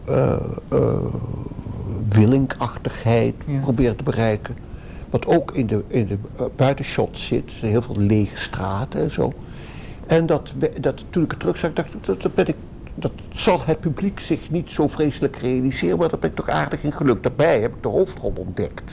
[0.09, 0.37] uh,
[0.73, 1.15] uh,
[2.09, 4.57] willingachtigheid proberen te bereiken.
[5.11, 6.19] Wat ook in de, in de
[6.57, 9.33] buitenshot zit, heel veel lege straten en zo.
[10.07, 12.57] En dat, dat toen ik het terug zag, dacht ik, dat, dat ben ik
[12.95, 16.83] dat zal het publiek zich niet zo vreselijk realiseren, maar dat ben ik toch aardig
[16.83, 17.23] in gelukt.
[17.23, 18.93] Daarbij heb ik de hoofdrol ontdekt.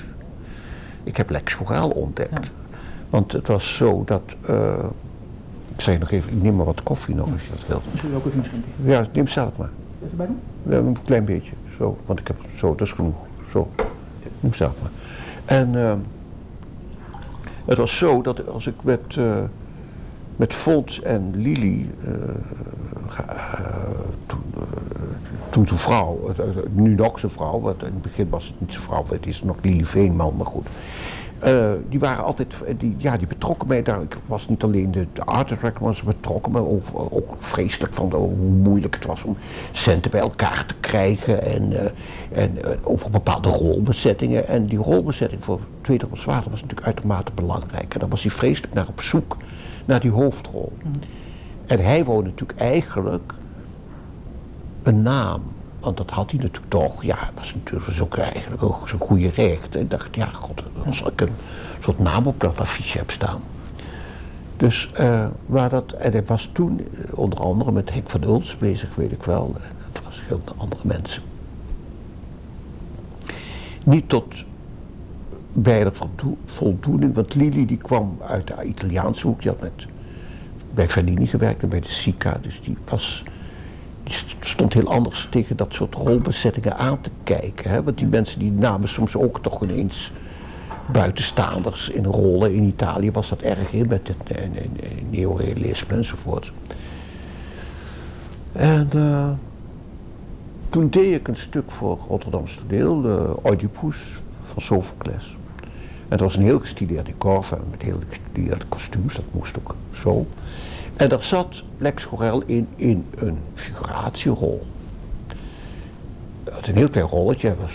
[1.04, 1.58] Ik heb Lex
[1.94, 2.50] ontdekt.
[3.10, 4.74] Want het was zo dat, uh,
[5.76, 7.84] ik zeg nog even, ik neem maar wat koffie nog als je dat wilt.
[7.92, 8.72] Misschien ook even schenken.
[8.84, 9.70] Ja, neem zelf maar.
[10.00, 10.40] Doen?
[10.70, 13.16] Ja, een klein beetje, zo, want ik heb, zo, dat is genoeg,
[13.52, 13.72] zo.
[14.40, 14.92] Neem zelf maar.
[15.46, 15.94] En uh,
[17.66, 19.36] het was zo dat als ik met, uh,
[20.36, 21.92] met Fons en Lili,
[24.26, 24.42] toen,
[25.50, 26.34] toen zijn vrouw,
[26.72, 29.44] nu nog zijn vrouw, want in het begin was het niet zijn vrouw, het is
[29.44, 30.68] nog Lili Veenman, maar goed.
[31.46, 34.02] Uh, die waren altijd, die, ja, die betrokken mij daar.
[34.02, 38.10] Ik was niet alleen de, de art director, maar ze betrokken over, ook vreselijk van
[38.10, 39.38] de, hoe moeilijk het was om
[39.72, 41.80] centen bij elkaar te krijgen en, uh,
[42.32, 44.48] en uh, over bepaalde rolbezettingen.
[44.48, 47.94] En die rolbezetting voor Tweede Zwaarder was natuurlijk uitermate belangrijk.
[47.94, 49.38] En daar was hij vreselijk naar op zoek,
[49.86, 50.72] naar die hoofdrol.
[50.84, 50.92] Mm.
[51.66, 53.34] En hij wou natuurlijk eigenlijk
[54.84, 55.42] een naam
[55.80, 57.04] want dat had hij natuurlijk toch.
[57.04, 59.76] Ja, dat was natuurlijk ook eigenlijk ook zo'n goede recht.
[59.76, 61.36] En ik dacht, ja, god, als ik een
[61.80, 63.42] soort naam op dat affiche heb staan.
[64.58, 68.58] Dus uh, waar dat, en hij was toen eh, onder andere met Henk van Uls
[68.58, 71.24] bezig, weet ik wel, en verschillende andere mensen.
[73.86, 74.44] Niet tot
[75.54, 75.92] bij de
[76.46, 79.88] voldoening, want Lili die kwam uit de Italiaanse hoek, die had met,
[80.74, 83.24] bij Fellini gewerkt en bij de Sica, dus die was
[84.40, 87.72] stond heel anders tegen dat soort rolbezettingen aan te kijken.
[87.72, 87.84] Hè?
[87.84, 90.12] Want die mensen die namen soms ook toch ineens
[90.92, 92.54] buitenstaanders in rollen.
[92.54, 94.48] In Italië was dat erg in met het eh,
[95.10, 96.52] neorealisme enzovoort.
[98.52, 99.30] En uh,
[100.70, 103.98] toen deed ik een stuk voor Rotterdamse toneel, de Oedipus
[104.44, 105.36] van Sophocles.
[106.08, 110.26] het was een heel gestileerd decor, met heel gestileerde kostuums, dat moest ook zo.
[110.98, 114.66] En daar zat Lex Gorel in, in een figuratierol.
[116.44, 117.72] Het een heel klein rolletje, was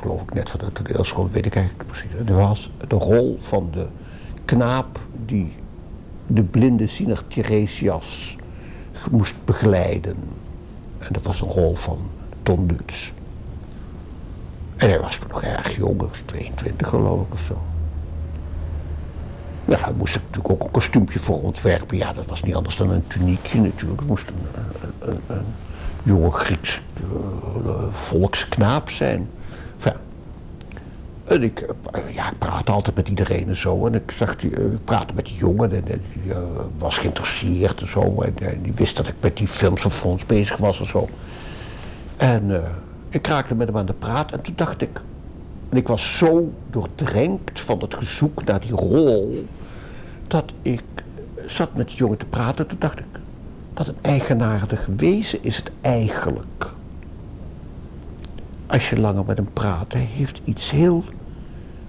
[0.00, 2.10] geloof ik net van de toneelschool, weet ik eigenlijk precies.
[2.26, 3.86] Er was de rol van de
[4.44, 5.52] knaap die
[6.26, 8.36] de blinde ziener Tiresias
[9.10, 10.16] moest begeleiden.
[10.98, 11.98] En dat was een rol van
[12.42, 13.12] Ton Lutz.
[14.76, 17.75] En hij was nog erg jong, 22 geloof ik of zo.
[19.68, 21.96] Ja, daar moest natuurlijk ook een kostuumpje voor ontwerpen.
[21.96, 24.00] Ja, dat was niet anders dan een tuniekje natuurlijk.
[24.00, 25.44] Het moest een, een,
[26.02, 29.28] jonge Grieks uh, volksknaap zijn.
[29.76, 29.98] Enfin,
[31.24, 33.86] en ik, uh, ja, ik praatte altijd met iedereen en zo.
[33.86, 36.32] En ik zag die, ik praatte met die jongen en, die
[36.78, 38.22] was geïnteresseerd en zo.
[38.22, 41.08] En, die wist dat ik met die films van Fons bezig was en zo.
[42.16, 42.62] En
[43.08, 45.00] ik raakte met hem aan de praat en toen dacht ik,
[45.68, 49.46] en ik was zo doordrenkt van het gezoek naar die rol,
[50.28, 50.82] dat ik
[51.46, 52.66] zat met die jongen te praten.
[52.66, 53.04] Toen dacht ik,
[53.74, 56.70] wat een eigenaardig wezen is het eigenlijk.
[58.66, 61.04] Als je langer met hem praat, hij heeft iets heel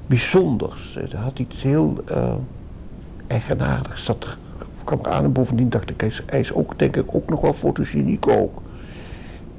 [0.08, 0.94] bijzonders.
[1.00, 2.34] Het had iets heel uh,
[3.28, 4.06] eigenaardigs.
[4.06, 4.38] Dat
[4.84, 7.42] kwam eraan en bovendien dacht ik, hij is, hij is ook denk ik ook nog
[7.42, 8.62] wel fotogeniek ook.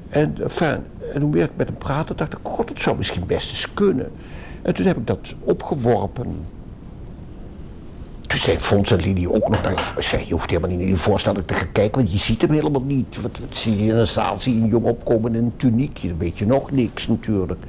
[0.09, 0.79] En, enfin,
[1.15, 3.75] en hoe meer ik met hem praatte, dacht ik, god, het zou misschien best eens
[3.75, 4.11] kunnen.
[4.63, 6.45] En toen heb ik dat opgeworpen.
[8.39, 12.01] Zei Lili ook nog, zei, je hoeft helemaal niet in die voorstelling te gaan kijken,
[12.01, 13.21] want je ziet hem helemaal niet.
[13.21, 16.09] Wat, wat zie je in een zaal, zie je een jong opkomen in een tuniekje,
[16.09, 17.63] dan weet je nog niks natuurlijk.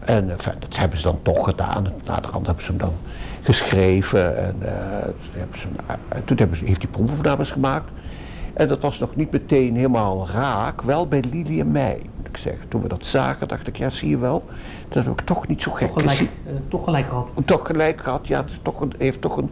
[0.00, 1.86] En enfin, dat hebben ze dan toch gedaan.
[2.04, 2.94] Naderhand hebben ze hem dan
[3.42, 4.36] geschreven.
[4.36, 4.68] En, uh,
[5.32, 5.94] hebben ze, uh,
[6.24, 7.90] toen hebben ze, heeft hij proefopnames gemaakt.
[8.52, 12.36] En dat was nog niet meteen helemaal raak, wel bij Lili en mij, moet ik
[12.36, 12.68] zeggen.
[12.68, 14.44] Toen we dat zagen, dacht ik, ja, zie je wel,
[14.88, 17.30] dat heb ik toch niet zo gek toch gelijk, uh, toch gelijk gehad.
[17.44, 19.50] Toch gelijk gehad, ja, het is toch een, heeft toch een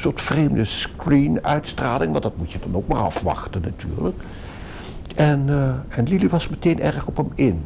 [0.00, 4.22] soort vreemde screen-uitstraling, want dat moet je dan ook maar afwachten natuurlijk.
[5.16, 7.62] En, uh, en Lili was meteen erg op hem in.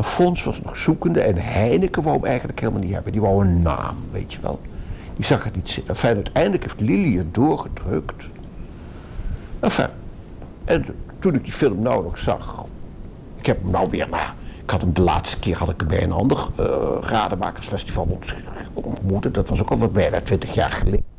[0.00, 3.12] Fons was nog zoekende en Heineken wou hem eigenlijk helemaal niet hebben.
[3.12, 4.60] Die wou een naam, weet je wel.
[5.16, 5.94] Die zag het niet zitten.
[5.94, 8.24] Enfin, uiteindelijk heeft Lili het doorgedrukt.
[9.60, 9.88] Enfin,
[10.64, 10.84] en
[11.18, 12.64] toen ik die film nou nog zag,
[13.36, 14.34] ik heb hem nou weer na.
[14.62, 16.66] Ik had hem de laatste keer had ik bij een ander uh,
[17.00, 18.18] Rademakersfestival
[18.74, 19.34] ontmoet.
[19.34, 21.17] Dat was ook al wat bijna twintig jaar geleden.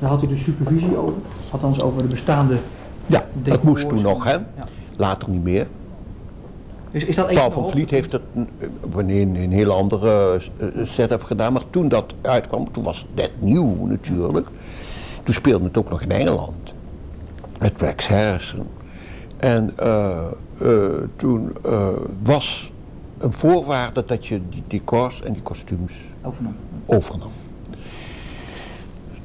[0.00, 1.14] Daar had u de supervisie over,
[1.50, 2.58] althans over de bestaande.
[3.06, 4.32] Ja, dat moest toen nog, hè?
[4.32, 4.44] Ja.
[4.96, 5.66] Later niet meer.
[6.90, 8.22] Is, is dat Paul van Vliet heeft het
[8.90, 10.40] wanneer in een heel andere
[10.82, 14.48] setup gedaan, maar toen dat uitkwam, toen was het net nieuw natuurlijk.
[15.22, 16.74] Toen speelde het ook nog in Engeland
[17.58, 18.66] met Rex Harrison.
[19.36, 20.18] En uh,
[20.62, 20.84] uh,
[21.16, 21.88] toen uh,
[22.22, 22.72] was
[23.18, 26.54] een voorwaarde dat je die decors en die kostuums overnam.
[26.86, 27.30] overnam.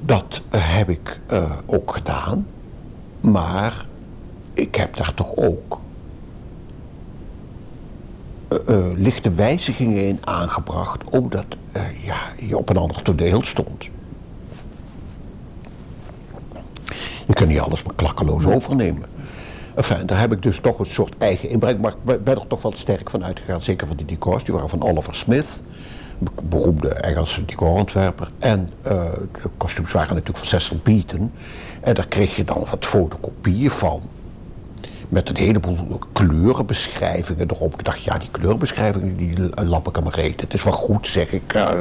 [0.06, 1.20] Dat heb ik
[1.66, 2.48] ook gedaan,
[3.20, 3.86] maar
[4.54, 5.80] ik heb daar toch ook
[8.96, 11.46] lichte wijzigingen in aangebracht, omdat
[12.04, 13.90] ja, je op een ander toneel stond.
[17.28, 19.04] Je kunt niet alles maar klakkeloos overnemen.
[19.76, 22.62] Enfin, daar heb ik dus toch een soort eigen inbreng, maar ik ben er toch
[22.62, 25.62] wel sterk van uitgegaan, zeker van die decors, die waren van Oliver Smith,
[26.44, 28.32] beroemde Engelse decorontwerper.
[28.40, 28.92] En uh,
[29.42, 31.32] de kostuums waren natuurlijk van Cecil Beaton.
[31.82, 34.02] En daar kreeg je dan wat fotocopieën van
[35.10, 37.74] met een heleboel kleurenbeschrijvingen erop.
[37.74, 40.42] Ik dacht, ja, die kleurenbeschrijvingen, die lap ik mijn reet.
[40.42, 41.54] Het is wel goed, zeg ik.
[41.56, 41.72] Uh,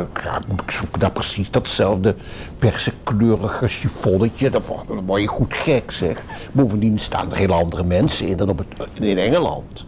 [0.64, 2.14] ik zoek daar precies datzelfde
[2.58, 4.50] persekleurige chiffonnetje.
[4.50, 4.62] Dan
[5.06, 6.22] word je goed gek, zeg.
[6.52, 9.84] Bovendien staan er hele andere mensen in dan op het, in Engeland.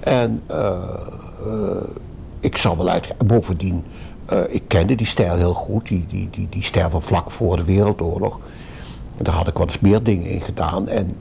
[0.00, 0.74] En uh,
[2.40, 3.12] ik zal wel uit.
[3.26, 3.84] Bovendien,
[4.48, 5.88] ik kende die stijl heel goed.
[5.88, 8.38] Die, die, die, die stijl van vlak voor de Wereldoorlog.
[9.16, 10.88] En daar had ik wel eens meer dingen in gedaan.
[10.88, 11.16] En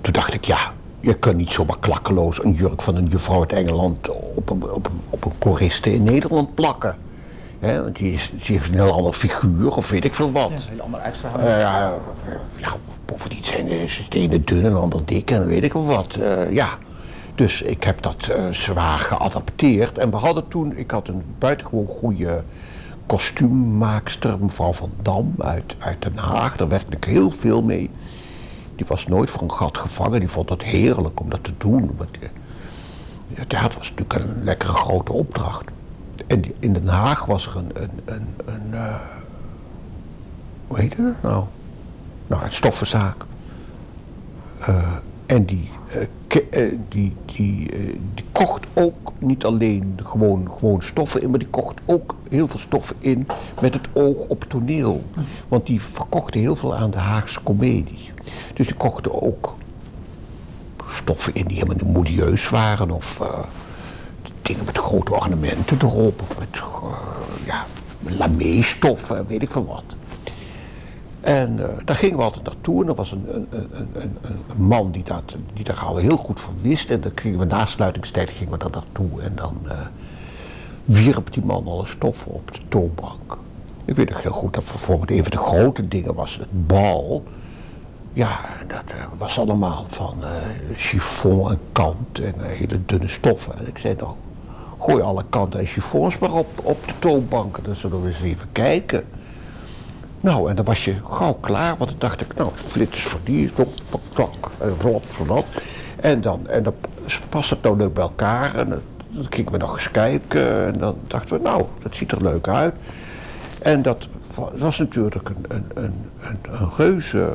[0.00, 3.52] toen dacht ik, ja, je kunt niet zomaar klakkeloos een jurk van een juffrouw uit
[3.52, 6.96] Engeland op een, op een, op een choriste in Nederland plakken.
[7.58, 10.48] He, want die, is, die heeft een heel ander figuur of weet ik veel wat.
[10.48, 11.42] Ja, een heel ander uitstraling.
[11.42, 11.94] Uh, ja,
[12.56, 16.16] ja, bovendien zijn de ene dun en de ander dik en weet ik wel wat.
[16.18, 16.78] Uh, ja.
[17.34, 19.98] Dus ik heb dat uh, zwaar geadapteerd.
[19.98, 22.42] En we hadden toen, ik had een buitengewoon goede
[23.06, 26.56] kostuummaakster, mevrouw van Dam uit, uit Den Haag.
[26.56, 27.90] Daar werkte ik heel veel mee.
[28.76, 30.20] Die was nooit voor een gat gevangen.
[30.20, 31.90] Die vond het heerlijk om dat te doen.
[31.96, 32.16] Want
[33.34, 35.64] het theater was natuurlijk een lekkere grote opdracht.
[36.26, 37.70] En in Den Haag was er een,
[38.04, 38.94] een, een, uh,
[40.66, 41.44] hoe heet het nou?
[42.26, 43.24] Nou, een stoffenzaak.
[45.26, 45.70] En die,
[46.88, 47.70] die, die,
[48.14, 52.60] die kocht ook niet alleen gewoon, gewoon stoffen in, maar die kocht ook heel veel
[52.60, 53.26] stoffen in
[53.60, 55.04] met het oog op toneel.
[55.48, 58.10] Want die verkochten heel veel aan de Haagse komedie.
[58.54, 59.54] Dus die kochten ook
[60.88, 63.20] stoffen in die helemaal modieus waren of
[64.42, 66.62] dingen met grote ornamenten erop of met uh,
[67.46, 67.66] ja,
[68.02, 69.84] lamé-stoffen, weet ik veel wat.
[71.22, 73.46] En uh, daar gingen we altijd naartoe en er was een, een,
[73.92, 76.90] een, een, man die, dat, die daar al heel goed van wist.
[76.90, 79.72] En dan gingen we na sluitingstijd gingen we daar naartoe en dan uh,
[80.84, 83.38] wierp die man alle stoffen op de toonbank.
[83.84, 87.24] Ik weet nog heel goed dat bijvoorbeeld een van de grote dingen was het bal.
[88.12, 90.16] Ja, dat was allemaal van
[90.76, 93.58] chiffon en kant en hele dunne stoffen.
[93.58, 94.12] En ik zei nou,
[94.78, 98.48] gooi alle kanten en chiffons maar op, op de toonbanken, dan zullen we eens even
[98.52, 99.04] kijken.
[100.22, 103.52] Nou, en dan was je gauw klaar, want dan dacht ik, nou, flits voor die,
[104.12, 105.44] klok, en vlot voor dat.
[105.96, 106.74] En dan, en dan
[107.28, 108.80] past het nou leuk bij elkaar en dan,
[109.30, 112.74] gingen we nog eens kijken en dan dachten we, nou, dat ziet er leuk uit.
[113.62, 114.08] En dat
[114.56, 117.30] was natuurlijk een, een, een, een, een reuze,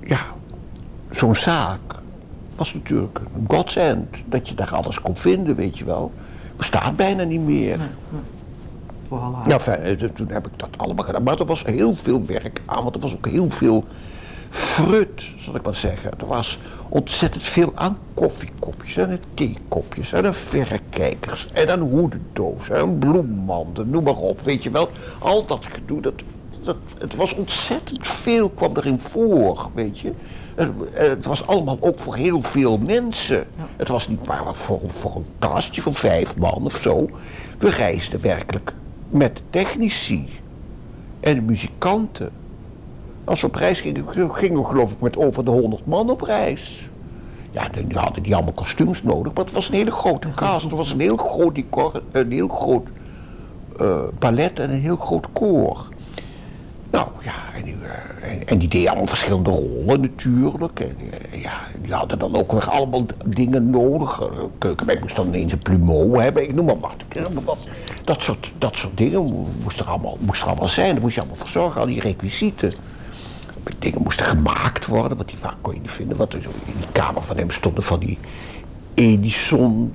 [0.00, 0.20] ja,
[1.10, 1.80] zo'n zaak
[2.56, 4.16] was natuurlijk een godsend.
[4.26, 6.12] Dat je daar alles kon vinden, weet je wel.
[6.56, 7.78] Bestaat bijna niet meer.
[9.46, 11.22] Nou, fijn, eh, toen heb ik dat allemaal gedaan.
[11.22, 13.84] Maar er was heel veel werk aan, want er was ook heel veel
[14.50, 16.10] frut, zal ik maar zeggen.
[16.18, 23.90] Er was ontzettend veel aan koffiekopjes en theekopjes en verrekijkers en een hoedendoos en bloemmanden,
[23.90, 24.88] noem maar op, weet je wel.
[25.18, 26.22] Al dat gedoe, dat,
[26.62, 30.12] dat, het was ontzettend veel kwam erin voor, weet je.
[30.90, 33.46] Het was allemaal ook voor heel veel mensen.
[33.76, 37.08] Het was niet maar voor, voor een kastje van vijf man of zo.
[37.58, 38.72] We reisden werkelijk
[39.16, 40.28] met technici
[41.20, 42.30] en muzikanten.
[43.24, 46.20] Als we op reis gingen, gingen we geloof ik met over de honderd man op
[46.20, 46.88] reis.
[47.50, 50.64] Ja, die hadden die allemaal kostuums nodig, maar het was een hele grote kast.
[50.64, 52.86] Het was een heel groot decor, een heel groot
[53.80, 55.88] uh, ballet en een heel groot koor.
[56.90, 57.76] Nou ja, en die,
[58.20, 60.80] eh, en, die deden allemaal verschillende rollen natuurlijk.
[60.80, 60.96] En
[61.30, 64.28] eh, ja, die hadden dan ook weer allemaal dingen nodig.
[64.58, 67.04] Keukenmeid moest dan ineens een plumeau hebben, ik noem maar wat.
[68.04, 70.92] Dat soort, dat soort dingen moest er, allemaal, moest er allemaal zijn.
[70.92, 72.72] Daar moest je allemaal voor zorgen, al die requisieten.
[73.78, 76.16] Dingen moesten gemaakt worden, want die vaak kon je niet vinden.
[76.16, 78.18] Want in die kamer van hem stonden van die
[78.94, 79.92] Edison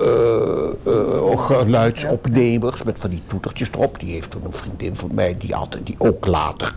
[0.00, 4.00] uh, geluidsopnemers met van die toetertjes erop.
[4.00, 6.74] Die heeft toen een vriendin van mij, die, had, die ook later,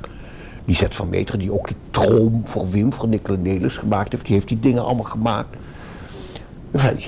[0.65, 4.25] die zet van meter, die ook de troom voor Wim, voor Nicola Nelis gemaakt heeft.
[4.25, 5.57] Die heeft die dingen allemaal gemaakt.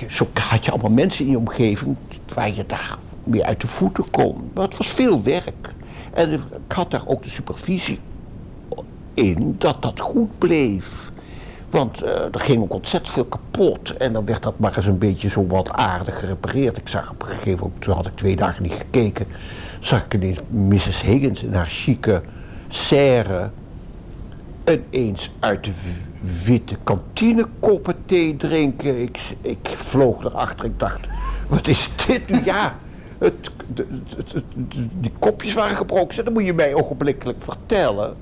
[0.07, 1.95] Zo had je allemaal mensen in je omgeving
[2.33, 4.51] waar je daar meer uit de voeten kon.
[4.53, 5.73] Maar het was veel werk.
[6.13, 7.99] En ik had daar ook de supervisie
[9.13, 11.10] in dat dat goed bleef.
[11.71, 13.97] Want uh, er ging ook ontzettend veel kapot.
[13.97, 16.77] En dan werd dat maar eens een beetje zo wat aardig gerepareerd.
[16.77, 19.25] Ik zag op een gegeven moment, toen had ik twee dagen niet gekeken,
[19.79, 21.01] zag ik ineens Mrs.
[21.01, 22.21] Higgins in haar chique
[22.67, 23.49] serre
[24.65, 25.71] ineens uit de
[26.45, 29.01] witte kantine koppen thee drinken.
[29.01, 30.99] Ik, ik vloog erachter, ik dacht,
[31.47, 32.41] wat is dit nu?
[32.45, 32.75] Ja,
[33.17, 33.51] het,
[34.99, 38.15] die kopjes waren gebroken, dat moet je mij ogenblikkelijk vertellen.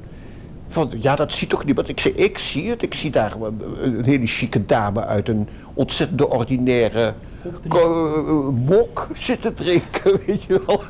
[0.72, 1.90] Van, ja, dat ziet toch niemand?
[1.90, 2.82] Ik zeg, ik zie het.
[2.82, 3.36] Ik zie daar
[3.82, 7.14] een hele chique dame uit een ontzettend ordinaire
[7.74, 10.82] uh, mok zitten drinken, weet je wel.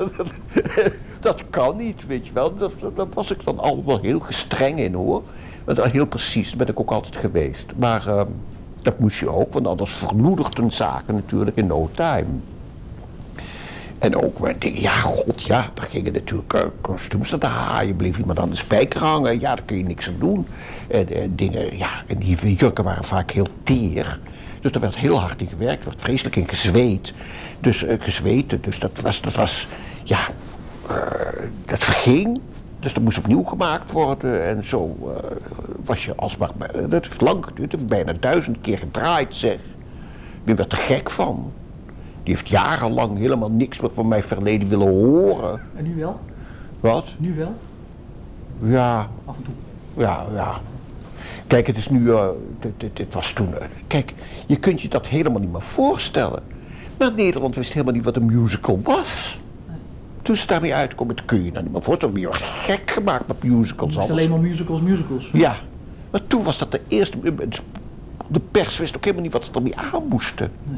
[1.20, 2.56] dat kan niet, weet je wel.
[2.56, 5.24] Dat, dat was ik dan allemaal heel gestreng in, hoor.
[5.76, 7.66] Heel precies, dat ben ik ook altijd geweest.
[7.76, 8.22] Maar uh,
[8.82, 12.26] dat moest je ook, want anders verloedert een zaken natuurlijk in no time.
[14.00, 17.96] En ook met dingen, ja god, ja, daar gingen natuurlijk uh, kostuums aan de haaien,
[17.96, 20.48] bleef iemand aan de spijker hangen, ja, daar kun je niks aan doen.
[20.88, 24.20] En, en dingen, ja, en die jurken waren vaak heel teer.
[24.62, 27.14] Dus er werd heel hard in gewerkt, er werd vreselijk in gezweet.
[27.60, 29.68] Dus uh, gezweten, dus dat was, dat was,
[30.04, 30.28] ja,
[31.66, 32.40] dat verging.
[32.80, 34.98] Dus dat moest opnieuw gemaakt worden en zo
[35.86, 36.52] was je alsmaar,
[36.90, 39.58] dat heeft lang geduurd, dat heeft bijna duizend keer gedraaid zeg.
[40.44, 41.52] Je werd er gek van.
[42.30, 45.62] Die heeft jarenlang helemaal niks meer van mijn verleden willen horen.
[45.76, 46.20] En nu wel?
[46.80, 47.08] Wat?
[47.18, 47.56] Nu wel?
[48.62, 49.10] Ja.
[49.26, 49.54] Af en toe?
[50.04, 50.60] Ja, ja.
[51.48, 52.28] Kijk, het is nu, uh,
[52.78, 53.56] dit, dit, was toen, uh,
[53.88, 54.14] kijk,
[54.46, 56.44] je kunt je dat helemaal niet meer voorstellen.
[56.98, 59.40] Maar Nederland wist helemaal niet wat een musical was.
[60.22, 62.20] Toen ze daarmee uitkomen, dat kun je nou niet meer voorstellen.
[62.20, 63.96] Je wordt gek gemaakt met musicals.
[63.96, 65.30] Het alleen maar musicals, musicals.
[65.34, 65.56] Ja,
[66.12, 67.18] maar toen was dat de eerste,
[68.28, 70.52] de pers wist ook helemaal niet wat ze ermee aan moesten.
[70.64, 70.78] Nee.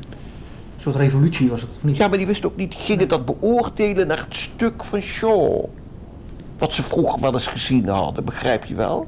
[0.82, 1.98] Een soort revolutie was het, niet?
[1.98, 5.66] Ja, maar die wisten ook niet, gingen dat beoordelen naar het stuk van Shaw.
[6.58, 9.08] Wat ze vroeger wel eens gezien hadden, begrijp je wel?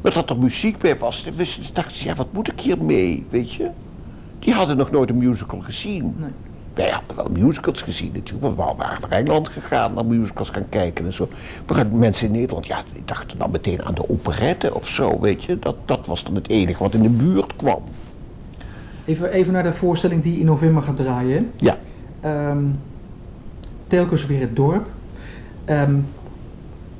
[0.00, 1.34] Maar dat er muziek bij was, dan
[1.72, 3.70] dacht ze, ja, wat moet ik hiermee, weet je?
[4.38, 6.14] Die hadden nog nooit een musical gezien.
[6.18, 6.30] Nee.
[6.74, 11.04] Wij hadden wel musicals gezien natuurlijk, we waren naar Engeland gegaan, naar musicals gaan kijken
[11.04, 11.28] en zo.
[11.66, 15.44] Maar mensen in Nederland, ja, die dachten dan meteen aan de operette of zo, weet
[15.44, 15.58] je.
[15.58, 17.82] Dat, dat was dan het enige wat in de buurt kwam.
[19.04, 21.50] Even, even naar de voorstelling die in november gaat draaien.
[21.56, 21.78] Ja.
[22.24, 22.78] Um,
[23.86, 24.86] telkens weer het dorp.
[25.64, 25.94] Ehm,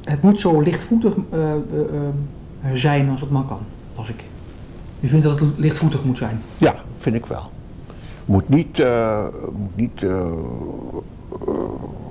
[0.05, 1.41] het moet zo lichtvoetig uh,
[1.75, 3.61] uh, zijn als het maar kan,
[3.95, 4.25] als ik.
[5.01, 6.41] U vindt dat het lichtvoetig moet zijn?
[6.59, 7.51] Ja, vind ik wel.
[8.25, 8.85] Moet niet,
[9.53, 10.05] moet niet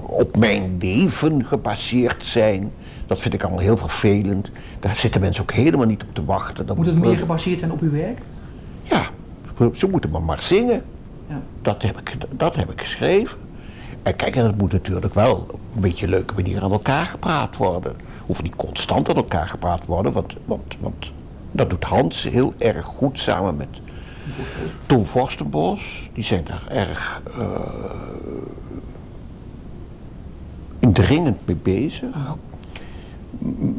[0.05, 2.71] op mijn leven gebaseerd zijn.
[3.07, 4.51] Dat vind ik allemaal heel vervelend.
[4.79, 6.65] Daar zitten mensen ook helemaal niet op te wachten.
[6.75, 8.19] moet het meer gebaseerd zijn op uw werk?
[8.83, 9.09] Ja,
[9.73, 10.83] ze moeten maar maar zingen.
[11.27, 11.41] Ja.
[11.61, 13.37] Dat, heb ik, dat heb ik geschreven.
[14.03, 17.57] En kijk, en het moet natuurlijk wel op een beetje leuke manier aan elkaar gepraat
[17.57, 17.95] worden.
[18.25, 21.11] Hoeft niet constant aan elkaar gepraat worden, want, want, want
[21.51, 23.67] dat doet Hans heel erg goed samen met
[24.85, 26.09] Tom Forstenbos.
[26.13, 27.45] Die zijn daar erg uh,
[30.79, 32.09] indringend mee bezig.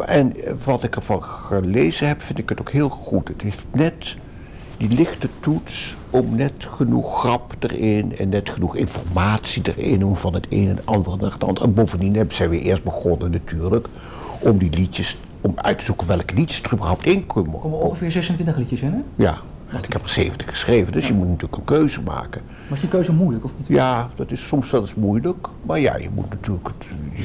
[0.07, 3.28] En wat ik ervan gelezen heb, vind ik het ook heel goed.
[3.28, 4.16] Het heeft net
[4.89, 10.35] die lichte toets om net genoeg grap erin en net genoeg informatie erin om van
[10.35, 11.66] het een en ander naar het andere.
[11.66, 13.89] En bovendien zijn we eerst begonnen natuurlijk
[14.41, 17.53] om die liedjes, om uit te zoeken welke liedjes er überhaupt in komen.
[17.55, 19.24] Er komen ongeveer 26 liedjes in hè?
[19.24, 19.39] Ja,
[19.73, 22.43] want ik heb er 70 geschreven, dus je moet natuurlijk een keuze maken.
[22.47, 23.66] Maar is die keuze moeilijk of niet?
[23.66, 25.49] Ja, dat is soms wel eens moeilijk.
[25.62, 26.68] Maar ja, je moet natuurlijk.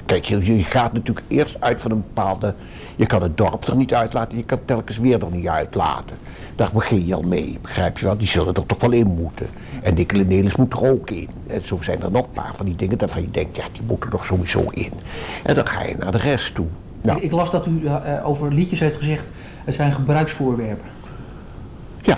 [0.05, 2.53] Kijk, je, je gaat natuurlijk eerst uit van een bepaalde.
[2.95, 6.17] Je kan het dorp er niet uitlaten, je kan telkens weer er niet uitlaten.
[6.55, 8.17] Daar begin je al mee, begrijp je wel?
[8.17, 9.47] Die zullen er toch wel in moeten.
[9.81, 11.29] En Nikkel en Nelis moet er ook in.
[11.47, 13.81] En zo zijn er nog een paar van die dingen waarvan je denkt, ja, die
[13.87, 14.91] moeten er sowieso in.
[15.43, 16.67] En dan ga je naar de rest toe.
[17.01, 17.17] Nou.
[17.17, 19.29] Ik, ik, las dat u uh, over liedjes heeft gezegd,
[19.65, 20.85] het zijn gebruiksvoorwerpen.
[22.01, 22.17] Ja,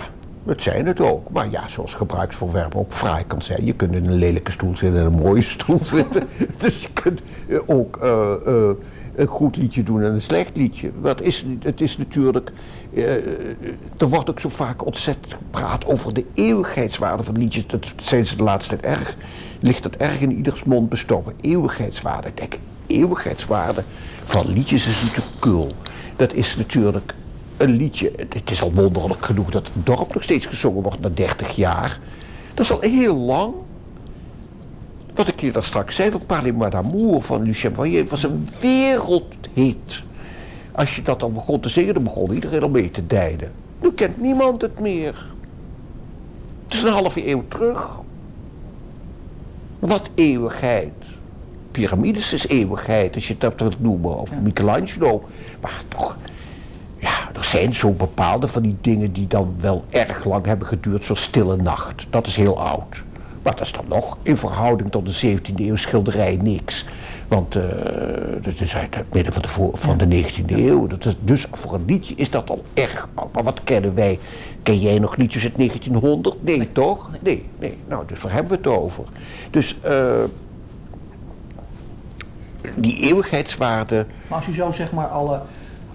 [0.50, 1.30] het zijn het ook.
[1.30, 3.66] Maar ja, zoals gebruiksvoorwerpen ook fraai kan zijn.
[3.66, 6.28] Je kunt in een lelijke stoel zitten en een mooie stoel zitten.
[6.58, 8.70] dus je kunt eh, ook uh, uh,
[9.16, 10.91] een goed liedje doen en een slecht liedje.
[11.02, 12.52] Wat is, het is natuurlijk...
[13.97, 17.68] er wordt ook zo vaak ontzettend gepraat over de eeuwigheidswaarde van liedjes.
[17.68, 19.16] Dat zijn ze de laatste tijd erg...
[19.60, 21.34] Ligt dat erg in ieders mond bestoken.
[21.41, 22.28] Eeuwigheidswaarde.
[22.28, 23.84] Ik denk, eeuwigheidswaarde
[24.24, 25.72] van liedjes is natuurlijk kul.
[26.16, 27.14] Dat is natuurlijk
[27.60, 31.10] een liedje, het is al wonderlijk genoeg dat het dorp nog steeds gezongen wordt na
[31.10, 31.99] 30 jaar.
[32.53, 33.53] Dat is al heel lang.
[35.14, 40.03] Wat ik hier dan straks zei van Parlement d'amour van Lucien Voyer was een wereldhit.
[40.72, 43.51] Als je dat dan begon te zingen, dan begon iedereen al mee te dijden.
[43.82, 45.26] Nu kent niemand het meer.
[46.64, 47.89] Het is een halve eeuw terug.
[49.80, 50.93] Wat eeuwigheid.
[51.72, 54.18] Pyramides is eeuwigheid, als je het wilt noemen.
[54.18, 55.24] Of Michelangelo.
[55.62, 56.18] Maar toch,
[57.00, 61.06] ja, er zijn zo bepaalde van die dingen die dan wel erg lang hebben geduurd,
[61.06, 62.06] zoals Stille Nacht.
[62.10, 63.04] Dat is heel oud.
[63.41, 66.86] Maar dat is dan nog in verhouding tot de 17e eeuw schilderij niks.
[67.28, 67.64] Want uh,
[68.41, 70.88] dat is uit het midden van de, van de 19e eeuw.
[70.88, 73.34] Dat is, dus voor een liedje is dat al erg oud.
[73.34, 74.20] Maar wat kennen wij?
[74.64, 76.43] Ken jij nog liedjes uit 1900?
[76.43, 77.10] Nee, toch?
[77.22, 77.45] Nee.
[77.60, 79.04] nee, Nou, dus waar hebben we het over?
[79.52, 80.24] Dus uh,
[82.76, 84.06] die eeuwigheidswaarde.
[84.28, 85.41] Maar als u zo zeg maar alle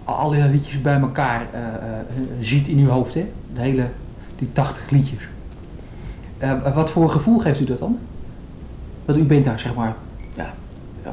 [0.04, 1.60] alle liedjes bij elkaar uh,
[2.40, 3.32] ziet in uw hoofd, hè?
[3.54, 3.88] De hele,
[4.36, 5.28] die 80 liedjes.
[6.42, 7.98] Uh, wat voor gevoel geeft u dat dan?
[9.04, 9.94] Want u bent daar, zeg maar,
[10.34, 10.54] ja,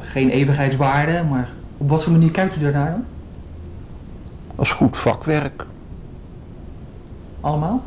[0.00, 3.04] geen eeuwigheidswaarde, maar op wat voor manier kijkt u daarnaar dan?
[4.56, 5.66] Als goed vakwerk.
[7.40, 7.82] Allemaal?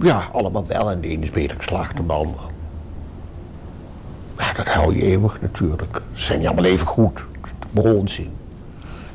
[0.00, 0.90] Ja, allemaal wel.
[0.90, 2.44] En de ene is beter geslaagd dan de andere.
[4.38, 6.00] Ja, dat hou je eeuwig natuurlijk.
[6.12, 7.24] Ze zijn niet allemaal even goed.
[7.72, 8.30] Bronzin.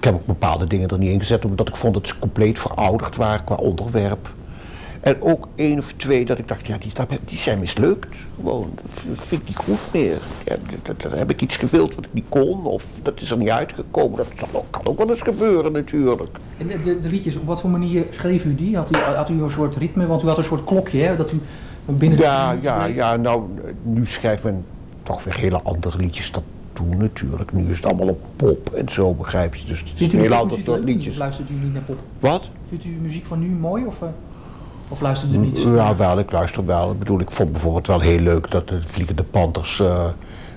[0.01, 2.59] Ik heb ook bepaalde dingen er niet in gezet, omdat ik vond dat ze compleet
[2.59, 4.33] verouderd waren qua onderwerp.
[5.01, 6.91] En ook één of twee dat ik dacht, ja, die,
[7.25, 8.07] die zijn mislukt.
[8.35, 8.69] Gewoon,
[9.07, 10.21] dat vind ik niet goed meer.
[10.45, 13.49] Ja, dat, heb ik iets gewild wat ik niet kon, of dat is er niet
[13.49, 14.17] uitgekomen.
[14.17, 14.27] Dat
[14.69, 16.37] kan ook wel eens gebeuren natuurlijk.
[16.57, 18.77] En de, de, de, liedjes, op wat voor manier schreef u die?
[18.77, 20.07] Had u, had u een soort ritme?
[20.07, 21.15] Want u had een soort klokje, hè?
[21.15, 21.41] Dat u
[21.85, 23.43] binnen ja, ja, ja, nou,
[23.83, 24.65] nu schrijft men
[25.03, 26.31] toch weer hele andere liedjes.
[26.31, 26.43] Dat
[26.73, 27.53] toen natuurlijk.
[27.53, 29.65] Nu is het allemaal op pop en zo, begrijp je.
[29.65, 31.17] Dus het is heel ander soort liedjes.
[31.17, 31.97] Luistert u niet naar pop?
[32.19, 32.49] Wat?
[32.69, 34.09] Vindt u muziek van nu mooi of, uh,
[34.87, 35.57] of luistert u niet?
[35.57, 36.91] Ja, wel, ik luister wel.
[36.91, 40.07] Ik bedoel, ik vond bijvoorbeeld wel heel leuk dat de Vliegende Panthers uh,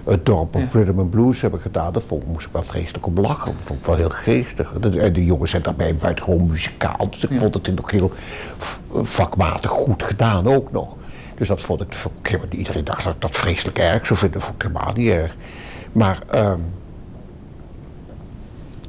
[0.05, 0.69] het dorp op ja.
[0.73, 1.93] Rhythm and Blues hebben gedaan.
[1.93, 3.53] Dat vond, moest ik wel vreselijk om lachen.
[3.53, 4.73] Dat vond ik wel heel geestig.
[4.81, 7.11] De, de jongens zijn daarbij buitengewoon muzikaal.
[7.11, 7.37] Dus ik ja.
[7.37, 8.13] vond het nog heel
[9.03, 10.97] vakmatig goed gedaan ook nog.
[11.37, 11.95] Dus dat vond ik,
[12.51, 15.37] iedereen dacht dat ik dat vreselijk erg zou vinden, vond ik helemaal niet erg.
[15.95, 16.53] Maar uh,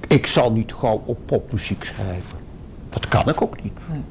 [0.07, 2.37] ik zal niet gauw op popmuziek schrijven.
[2.89, 3.73] Dat kan ik ook niet.
[3.89, 4.01] Nee.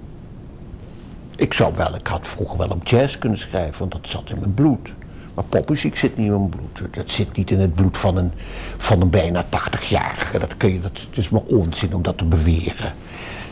[1.36, 4.38] Ik zou wel, ik had vroeger wel op jazz kunnen schrijven, want dat zat in
[4.38, 4.92] mijn bloed.
[5.34, 6.94] Maar popmuziek zit niet in mijn bloed.
[6.94, 8.32] Dat zit niet in het bloed van een,
[8.76, 10.38] van een bijna 80-jarige.
[10.38, 12.92] Dat, kun je, dat, het is maar onzin om dat te beweren.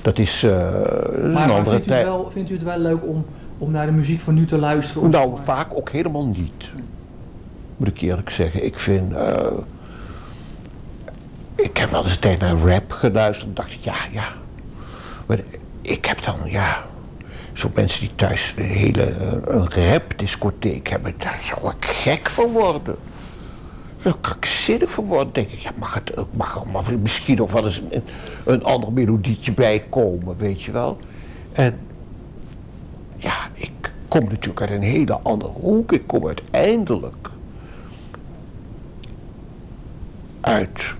[0.02, 0.50] Dat is uh,
[1.12, 2.06] een maar, andere vindt tijd.
[2.30, 3.24] Vindt u het wel leuk om,
[3.58, 5.10] om naar de muziek van nu te luisteren?
[5.10, 6.70] Nou, vaak ook helemaal niet.
[7.82, 8.64] Moet ik eerlijk zeggen.
[8.64, 9.12] Ik vind...
[9.12, 9.46] Uh,
[11.54, 14.32] ik heb wel eens een tijd naar rap geluisterd en dacht ik, ja, ja.
[15.26, 15.38] Maar
[15.80, 16.86] ik heb dan, ja,
[17.52, 22.52] zo mensen die thuis een hele eh, een rapdiscotheek hebben, daar zou ik gek van
[22.52, 22.96] worden.
[24.02, 25.32] Daar kan ik zinnig van worden.
[25.32, 28.02] denk ik, ja, mag, het, mag er maar misschien nog wel eens een,
[28.44, 30.98] een ander melodietje bij komen, weet je wel.
[31.52, 31.78] En
[33.16, 35.92] ja, ik kom natuurlijk uit een hele andere hoek.
[35.92, 37.30] Ik kom uiteindelijk
[40.42, 40.94] uit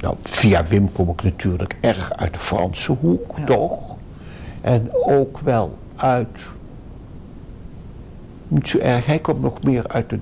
[0.00, 3.96] nou, via Wim kom ik natuurlijk erg uit de Franse hoek, toch?
[4.60, 6.46] En ook wel uit,
[8.48, 10.18] niet zo erg, hij komt nog meer uit de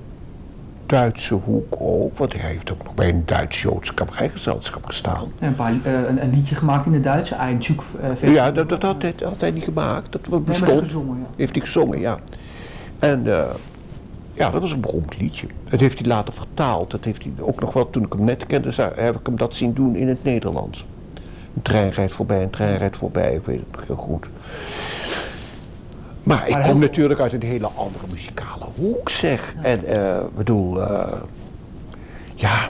[0.85, 5.31] Duitse hoek ook, want hij heeft ook nog bij een Duits-Joods cabaretgezelschap gestaan.
[5.39, 7.83] En een, paar, uh, een, een, liedje gemaakt in het Duits, Einzug
[8.23, 10.71] uh, Ja, dat, dat had, hij, had, hij, niet gemaakt, dat bestond.
[10.71, 11.25] Nee, gezongen, ja.
[11.35, 12.17] Heeft hij gezongen, ja.
[12.99, 13.43] En uh,
[14.37, 15.47] ja, dat was een beroemd liedje.
[15.69, 16.91] Dat heeft hij later vertaald.
[16.91, 19.55] Dat heeft hij ook nog wel, toen ik hem net kende, heb ik hem dat
[19.55, 20.85] zien doen in het Nederlands.
[21.55, 24.27] Een trein rijdt voorbij, een trein rijdt voorbij, ik weet het heel goed.
[26.23, 29.55] Maar ik kom natuurlijk uit een hele andere muzikale hoek, zeg.
[29.61, 31.13] En uh, bedoel, uh,
[32.35, 32.69] ja,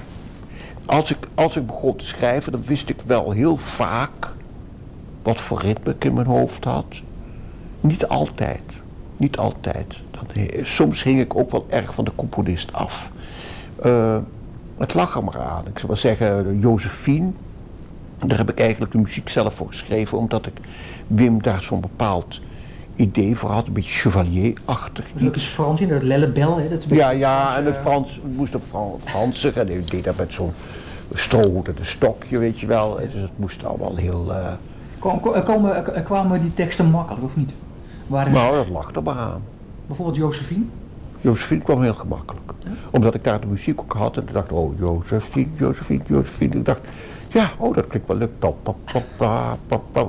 [0.86, 4.34] als ik, als ik begon te schrijven, dan wist ik wel heel vaak
[5.24, 7.02] wat voor ritme ik in mijn hoofd had.
[7.82, 8.62] Niet altijd,
[9.18, 9.96] niet altijd.
[10.62, 13.12] soms hing ik ook wel erg van de componist af.
[13.86, 14.18] Uh,
[14.78, 15.68] het lag er maar aan.
[15.68, 17.32] Ik zou maar zeggen, Josephine,
[18.26, 20.54] daar heb ik eigenlijk de muziek zelf voor geschreven, omdat ik
[21.08, 22.42] Wim daar zo'n bepaald
[22.96, 25.06] idee voor had, een beetje chevalier-achtig.
[25.14, 26.70] Dat is Frans in, dat lellebel, hè?
[26.70, 28.62] Dat ja, ja, en het Frans, moest op
[29.00, 30.52] Frans, en hij deed dat met zo'n
[31.14, 32.96] strohoed en een stokje, weet je wel.
[32.96, 34.26] Dus het moest allemaal heel...
[34.30, 34.52] Uh...
[35.46, 37.54] Komen, kwamen die teksten makkelijk, of niet?
[38.08, 38.34] Waren...
[38.34, 39.42] Nou, dat lag er maar aan.
[39.88, 40.66] Bijvoorbeeld Josephine?
[41.22, 42.52] Josephine kwam heel gemakkelijk.
[42.92, 46.56] Omdat ik daar de muziek ook had en ik dacht, oh Josephine, Josephine, Josephine.
[46.56, 46.82] Ik dacht,
[47.30, 48.30] ja, oh, dat klinkt wel leuk.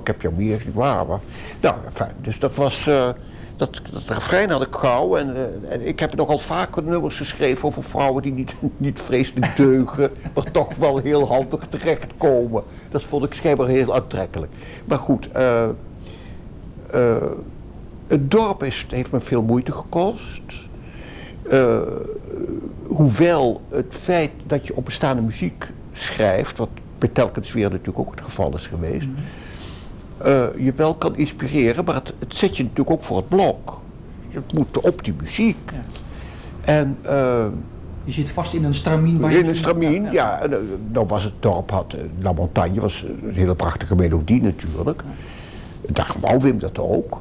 [0.01, 0.73] Ik heb jou meer gezien.
[0.73, 1.07] Waar,
[1.61, 2.15] Nou, fijn.
[2.21, 2.89] Dus dat was.
[2.89, 3.09] Uh,
[3.57, 7.65] dat, dat refrein had ik gauw en, uh, en ik heb nogal vaker nummers geschreven
[7.65, 12.63] over vrouwen die niet, niet vreselijk deugen, maar toch wel heel handig terechtkomen.
[12.91, 14.53] Dat vond ik schijnbaar heel aantrekkelijk.
[14.85, 15.69] Maar goed, uh,
[18.09, 20.69] het dorp is, heeft me veel moeite gekost.
[22.87, 28.11] hoewel het feit dat je op bestaande muziek schrijft, wat bij telkens weer natuurlijk ook
[28.11, 29.07] het geval is geweest.
[29.07, 29.17] Mhm.
[30.19, 33.81] Eh, je wel kan inspireren, maar het, het, zet je natuurlijk ook voor het blok.
[34.29, 35.71] Je moet op die muziek.
[35.73, 35.83] Ja.
[36.65, 37.47] En, uh,
[38.05, 39.33] je zit vast in een stramien waar.
[39.33, 40.13] In een stramien, ja.
[40.13, 40.41] ja.
[40.43, 45.03] En, nou was het dorp, had, La Montagne was een hele prachtige melodie natuurlijk.
[45.83, 45.93] Ja.
[45.93, 47.21] Daar wou Wim dat ook.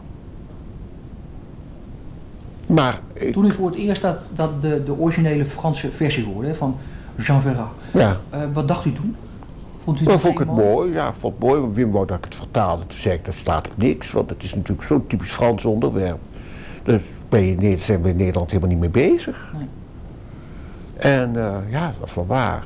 [2.68, 3.00] Maar...
[3.32, 6.78] Toen u voor het eerst dat, dat de, de originele Franse versie hoorde van
[7.18, 7.68] Jean Ferrat.
[7.94, 8.18] Ja.
[8.54, 9.16] wat dacht u toen?
[9.84, 10.94] Vond u dat vond ik het mooi?
[10.94, 11.62] Ja, vond het mooi.
[11.74, 12.88] Wim wou dat ik het vertaalde.
[12.88, 16.20] Toen zei ik, dat staat op niks, want het is natuurlijk zo'n typisch Frans onderwerp.
[16.84, 19.54] Dus ben je, zijn we in Nederland helemaal niet mee bezig.
[19.58, 19.68] Nee.
[20.98, 22.64] En uh, ja, dat was wel waar.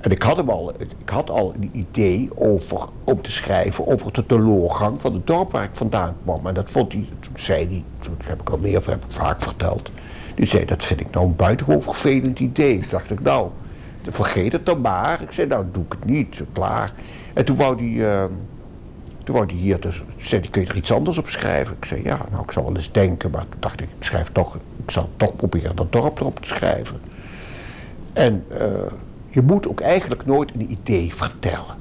[0.00, 4.12] En ik had, hem al, ik had al een idee over, om te schrijven over
[4.12, 6.46] de teleurgang van het dorp waar ik vandaan kwam.
[6.46, 7.08] En dat vond hij,
[7.40, 9.90] zei hij, toen heb ik al meer, heb ik vaak verteld.
[10.34, 12.84] Die zei, dat vind ik nou een buitengewoon vervelend idee.
[12.90, 13.50] Dacht ik, nou,
[14.02, 15.22] vergeet het dan maar.
[15.22, 16.92] Ik zei, nou doe ik het niet, klaar.
[17.34, 18.24] En toen wou die, uh,
[19.24, 21.76] toen wou die hier, dus, zei die, kun je er iets anders op schrijven?
[21.80, 24.28] Ik zei, ja, nou ik zal wel eens denken, maar toen dacht ik, ik schrijf
[24.32, 27.00] toch, ik zal toch proberen dat dorp erop te schrijven.
[28.12, 28.58] En uh,
[29.28, 31.77] je moet ook eigenlijk nooit een idee vertellen.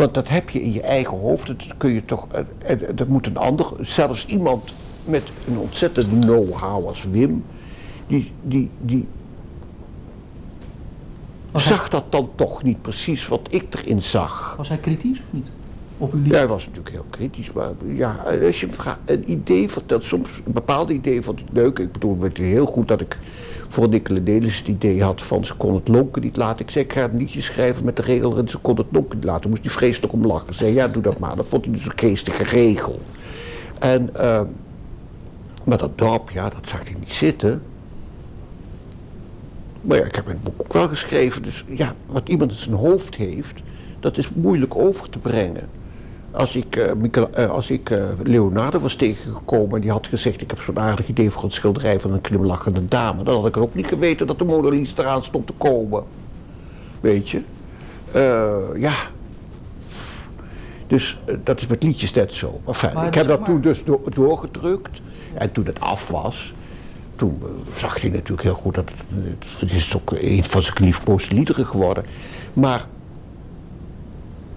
[0.00, 2.26] Want dat heb je in je eigen hoofd, dat kun je toch,
[2.68, 4.74] uh, dat moet een ander, zelfs iemand
[5.04, 7.44] met een ontzettende know-how als Wim,
[8.06, 9.06] die, die, die
[11.52, 14.54] zag dat dan toch niet precies wat ik erin zag.
[14.56, 15.50] Was hij kritisch of niet?
[15.98, 18.68] Op uw ja, hij was natuurlijk heel kritisch, maar ja, als je
[19.04, 21.78] een idee vertelt, soms een bepaalde idee vond ik leuk.
[21.78, 23.18] Ik bedoel, het heel goed dat ik
[23.72, 26.64] voor Nicola Delis het idee had van ze kon het lonken niet laten.
[26.64, 29.16] Ik zei, ik ga een liedje schrijven met de regel en ze kon het lonken
[29.16, 29.50] niet laten.
[29.50, 30.54] moest hij vreselijk om lachen.
[30.54, 31.36] Zei, ja, doe dat maar.
[31.36, 33.00] Dat vond hij dus een geestige regel.
[33.78, 34.40] En, uh,
[35.64, 37.62] maar dat dorp, ja, dat zag hij niet zitten.
[39.80, 42.74] Maar ja, ik heb het boek ook wel geschreven, dus ja, wat iemand in zijn
[42.74, 43.62] hoofd heeft,
[44.00, 45.68] dat is moeilijk over te brengen.
[46.30, 50.60] Als ik, uh, als ik uh, Leonardo was tegengekomen en die had gezegd: Ik heb
[50.60, 53.86] zo'n aardig idee voor een schilderij van een klimlachende dame, dan had ik ook niet
[53.86, 56.04] geweten dat de Mona Lisa eraan stond te komen.
[57.00, 57.42] Weet je?
[58.78, 58.94] ja.
[60.86, 62.60] Dus dat is met liedjes net zo.
[62.66, 63.82] Enfin, ik heb dat toen dus
[64.14, 65.02] doorgedrukt
[65.34, 66.54] en toen het af was,
[67.16, 67.42] toen
[67.76, 71.66] zag je natuurlijk heel goed dat het, het is ook een van zijn geliefkoosde liederen
[71.66, 72.04] geworden.
[72.52, 72.86] Maar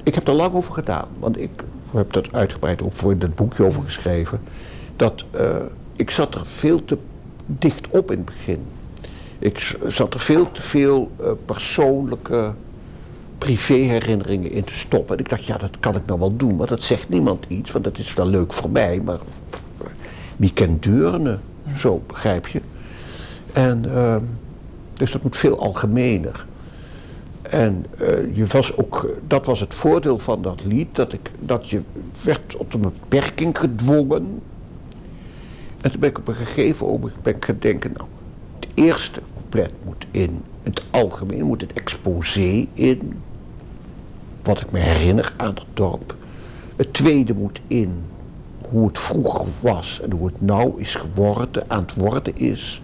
[0.04, 1.50] ik heb er lang over gedaan, want ik
[1.92, 4.40] heb dat uitgebreid ook voor in dat boekje over geschreven.
[4.96, 5.56] Dat uh,
[5.96, 6.98] ik zat er veel te
[7.46, 8.60] dicht op in het begin.
[9.40, 12.54] Ik zat er veel te veel uh, persoonlijke
[13.38, 15.18] privéherinneringen in te stoppen.
[15.18, 17.72] En ik dacht, ja, dat kan ik nou wel doen, maar dat zegt niemand iets,
[17.72, 19.20] want dat is wel leuk voor mij, maar
[20.36, 21.38] wie kent Deurne?
[21.78, 22.62] Zo, begrijp je?
[23.54, 24.16] En uh,
[24.94, 26.46] dus dat moet veel algemener.
[27.54, 31.70] En uh, je was ook, dat was het voordeel van dat lied, dat, ik, dat
[31.70, 31.82] je
[32.24, 34.42] werd op een beperking gedwongen.
[35.82, 38.08] En toen ben ik op een gegeven moment gaan denken, nou,
[38.60, 43.22] het eerste couplet moet in het algemeen, moet het exposé in,
[44.44, 46.16] wat ik me herinner aan het dorp.
[46.76, 48.04] Het tweede moet in
[48.70, 52.82] hoe het vroeger was en hoe het nou is geworden, aan het worden is.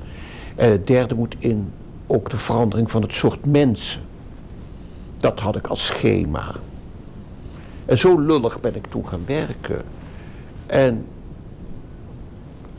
[0.56, 1.72] En het derde moet in
[2.08, 4.02] ook de verandering van het soort mensen.
[5.20, 6.56] Dat had ik als schema.
[7.86, 9.82] En zo lullig ben ik toen gaan werken.
[10.66, 11.06] En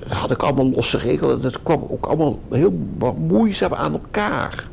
[0.09, 1.41] had ik allemaal losse regels.
[1.41, 2.73] Dat kwam ook allemaal heel
[3.19, 4.69] moeizaam aan elkaar.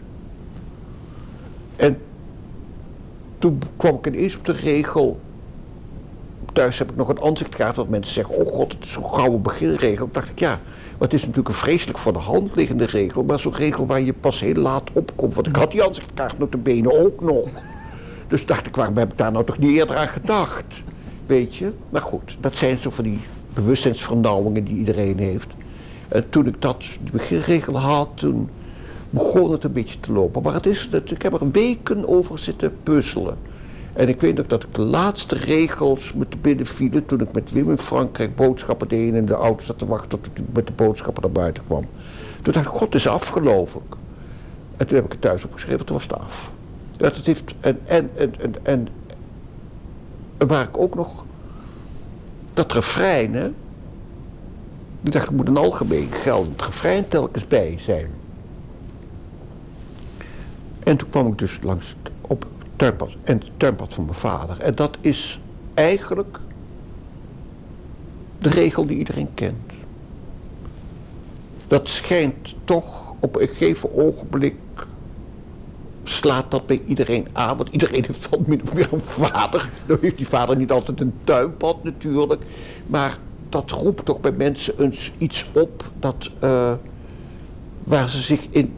[1.76, 1.98] En
[3.38, 5.20] toen kwam ik ineens op de regel.
[6.58, 9.42] Thuis heb ik nog een aanzichtkaart dat mensen zeggen: Oh god, het is zo'n gouden
[9.42, 10.04] beginregel.
[10.04, 10.50] Toen dacht ik ja.
[10.50, 14.02] Maar het is natuurlijk een vreselijk voor de hand liggende regel, maar zo'n regel waar
[14.02, 15.34] je pas heel laat opkomt.
[15.34, 17.50] Want ik had die aanzichtkaart op de benen ook nog.
[18.28, 20.84] Dus dacht ik, waarom heb ik daar nou toch niet eerder aan gedacht?
[21.26, 21.74] Weet je?
[21.90, 23.20] Maar goed, dat zijn zo van die
[23.54, 25.48] bewustzijnsvernauwingen die iedereen heeft.
[26.08, 28.50] En toen ik dat, die beginregel had, toen
[29.10, 30.42] begon het een beetje te lopen.
[30.42, 33.38] Maar het is, ik heb er weken over zitten puzzelen.
[33.98, 37.52] En ik weet nog dat ik de laatste regels me te binnen toen ik met
[37.52, 40.74] Wim in Frankrijk boodschappen deed en de auto zat te wachten tot ik met de
[40.74, 41.86] boodschappen naar buiten kwam.
[42.42, 43.96] Toen dacht ik, god, het is af geloof ik.
[44.78, 46.52] En toen heb ik het thuis opgeschreven, toen was het af.
[46.98, 48.88] Dat het heeft, en, en, en, en, en,
[50.48, 51.26] waar ik ook nog,
[52.54, 53.48] dat refrein, hè.
[55.02, 58.10] Ik dacht, er moet een algemeen geldend refrein telkens bij zijn.
[60.80, 62.12] En toen kwam ik dus langs op
[62.78, 64.60] tuinpad, en het tuinpad van mijn vader.
[64.60, 65.40] En dat is
[65.74, 66.40] eigenlijk
[68.40, 69.72] de regel die iedereen kent.
[71.68, 74.56] Dat schijnt toch op een gegeven ogenblik
[76.04, 77.58] slaat dat bij iedereen aan.
[77.58, 79.70] Want iedereen heeft van min of meer een vader.
[79.86, 82.44] Dan heeft die vader niet altijd een tuinpad natuurlijk.
[82.86, 83.18] Maar
[83.50, 86.74] dat roept toch bij mensen eens iets op dat, uh,
[87.84, 88.76] waar ze zich in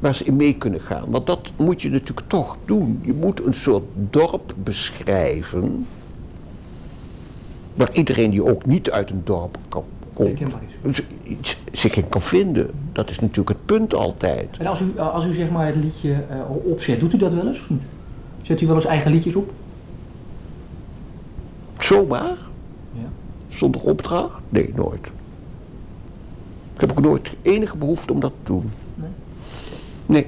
[0.00, 1.10] waar ze in mee kunnen gaan.
[1.10, 3.00] Want dat moet je natuurlijk toch doen.
[3.02, 5.86] Je moet een soort dorp beschrijven.
[7.74, 10.40] Waar iedereen die ook niet uit een dorp kan, komt,
[11.72, 12.70] zich in kan vinden.
[12.92, 14.56] Dat is natuurlijk het punt altijd.
[14.58, 17.46] En als u, als u zeg maar het liedje uh, opzet, doet u dat wel
[17.46, 17.82] eens of niet?
[18.42, 19.52] Zet u wel eens eigen liedjes op?
[21.78, 22.36] Zomaar?
[22.92, 23.08] Ja.
[23.48, 24.40] Zonder opdracht?
[24.48, 25.06] Nee, nooit.
[26.74, 28.70] Ik heb ook nooit enige behoefte om dat te doen.
[30.10, 30.26] Nee.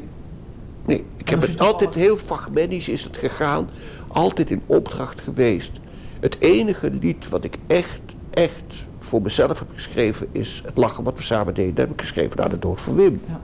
[0.84, 3.68] Nee, ik heb het altijd heel fragmentisch is het gegaan.
[4.08, 5.72] Altijd in opdracht geweest.
[6.20, 8.00] Het enige lied wat ik echt,
[8.30, 11.74] echt voor mezelf heb geschreven is Het lachen wat we samen deden.
[11.74, 13.20] Dat heb ik geschreven na de dood van Wim.
[13.26, 13.40] Ja.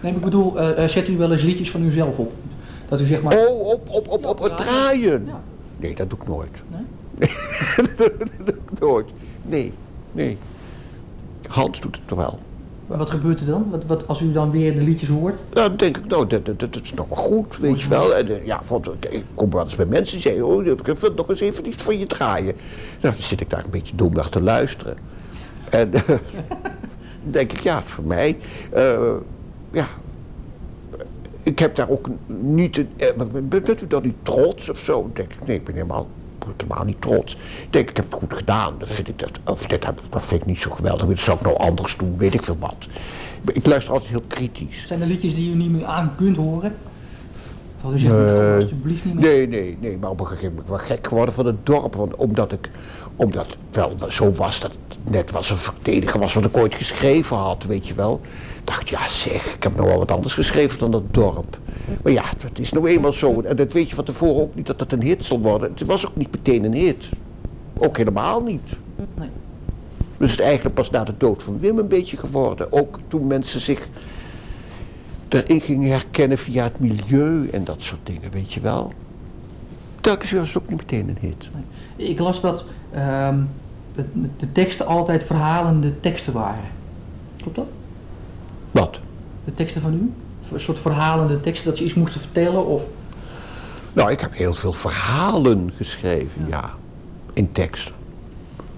[0.00, 2.32] Nee, ik bedoel, uh, zet u wel eens liedjes van uzelf op?
[2.88, 3.38] Dat u zeg maar...
[3.38, 5.24] Oh, op, op, op, op het draaien?
[5.26, 5.42] Ja.
[5.76, 6.62] Nee, dat doe ik nooit.
[6.68, 7.30] Nee?
[7.96, 8.08] dat
[8.44, 9.10] doe ik nooit.
[9.42, 9.72] Nee,
[10.12, 10.38] nee.
[11.48, 12.38] Hans doet het toch wel.
[12.86, 13.70] Maar wat gebeurt er dan?
[13.70, 15.34] Wat, wat, als u dan weer de liedjes hoort?
[15.52, 18.14] Ja, dan denk ik, nou, dat, dat, dat is nog wel goed, weet je wel.
[18.14, 21.12] En, uh, ja, want, ik kom wel eens bij mensen die zeggen, oh, ik wil
[21.14, 22.54] nog eens even iets van je draaien.
[23.00, 24.96] Nou, dan zit ik daar een beetje dom naar te luisteren.
[25.70, 26.02] En dan
[27.22, 28.36] denk ik, ja, voor mij,
[28.76, 29.12] uh,
[29.70, 29.88] ja,
[31.42, 32.84] ik heb daar ook niet,
[33.48, 35.00] bent u dan niet trots of zo?
[35.00, 36.06] Dan denk ik, nee, ik ben helemaal
[36.56, 37.34] helemaal niet trots.
[37.34, 38.74] Ik denk, ik heb het goed gedaan.
[38.80, 41.06] Vind ik dat, of dit heb, dat vind ik niet zo geweldig.
[41.06, 42.86] Dat zou ik nou anders doen, weet ik veel wat.
[43.52, 44.86] Ik luister altijd heel kritisch.
[44.86, 46.74] Zijn er liedjes die u niet meer aan kunt horen?
[47.86, 49.24] Oh, dus zegt, nou, alsjeblieft niet meer.
[49.24, 51.94] Nee, nee, nee, maar op een gegeven moment wel gek geworden van het dorp.
[51.94, 52.70] Want omdat ik,
[53.16, 56.74] omdat het wel zo was dat het net was een verdediger was wat ik ooit
[56.74, 58.20] geschreven had, weet je wel.
[58.64, 61.58] dacht ja zeg, ik heb nog wel wat anders geschreven dan dat dorp.
[62.02, 63.40] Maar ja, het is nou eenmaal zo.
[63.40, 65.70] En dat weet je van tevoren ook niet dat het een hit zal worden.
[65.70, 67.08] Het was ook niet meteen een hit.
[67.78, 68.70] Ook helemaal niet.
[69.14, 69.28] Nee.
[70.18, 72.72] Dus het eigenlijk pas na de dood van Wim een beetje geworden.
[72.72, 73.88] Ook toen mensen zich
[75.28, 78.92] erin gingen herkennen via het milieu en dat soort dingen, weet je wel.
[80.00, 81.48] Telkens weer was het ook niet meteen een hit.
[81.96, 83.38] Ik las dat ehm,
[83.94, 84.04] de,
[84.36, 86.64] de teksten altijd verhalende teksten waren.
[87.36, 87.70] Klopt dat?
[88.70, 89.00] Wat?
[89.44, 90.12] De teksten van u?
[90.52, 92.82] Een soort verhalende teksten dat ze iets moesten vertellen of...
[93.92, 96.74] Nou, ik heb heel veel verhalen geschreven, ja.
[97.32, 97.94] In teksten.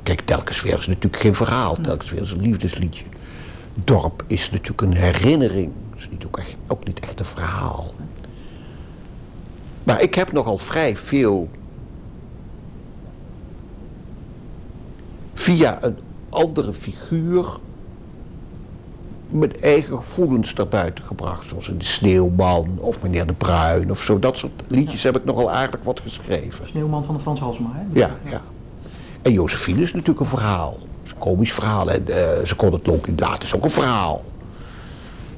[0.02, 1.76] Kijk, telkens weer is natuurlijk geen verhaal.
[1.82, 3.04] Telkens weer is een liefdesliedje.
[3.84, 5.72] Dorp is natuurlijk een herinnering.
[5.98, 7.94] Is niet ook, echt, ook niet echt een verhaal.
[9.84, 11.48] Maar ik heb nogal vrij veel
[15.34, 15.98] via een
[16.28, 17.58] andere figuur
[19.28, 21.48] mijn eigen gevoelens naar buiten gebracht.
[21.48, 24.18] Zoals in De Sneeuwman of Meneer de Bruin of zo.
[24.18, 26.66] Dat soort liedjes heb ik nogal aardig wat geschreven.
[26.68, 27.98] Sneeuwman van de Frans Halsema, hè?
[27.98, 28.42] Ja, ja.
[29.22, 30.72] En Josephine is natuurlijk een verhaal.
[30.72, 31.90] Het is een komisch verhaal.
[31.90, 34.24] En eh, ze kon het ook in laten, is ook een verhaal.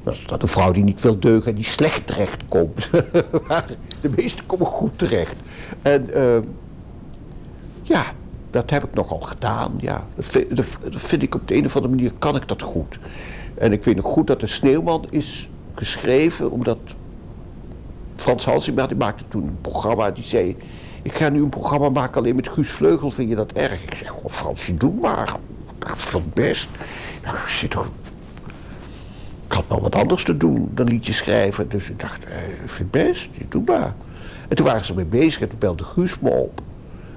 [0.03, 2.89] Dat is dat een vrouw die niet wil deugen en die slecht terecht komt.
[4.01, 5.35] De meesten komen goed terecht.
[5.81, 6.39] En eh,
[7.81, 8.05] ja,
[8.49, 9.73] dat heb ik nogal gedaan.
[9.79, 10.07] Ja.
[10.15, 12.99] Dat, vind, dat dat ik op de een of andere manier kan ik dat goed.
[13.53, 16.79] En ik weet nog goed dat de Sneeuwman is geschreven omdat
[18.15, 20.57] Frans Halsema die maakte toen een programma die zei
[21.01, 23.83] ik ga nu een programma maken alleen met Guus Vleugel, vind je dat erg?
[23.83, 25.35] Ik zeg, goh Fransje, doe maar.
[25.79, 26.69] Ik vind het best.
[27.47, 27.89] Zit toch...
[29.51, 31.69] Ik had wel wat anders te doen dan liedjes schrijven.
[31.69, 32.31] Dus ik dacht, eh,
[32.63, 33.93] ik vind het best, doe maar.
[34.47, 36.61] En toen waren ze mee bezig en toen belde Guus me op.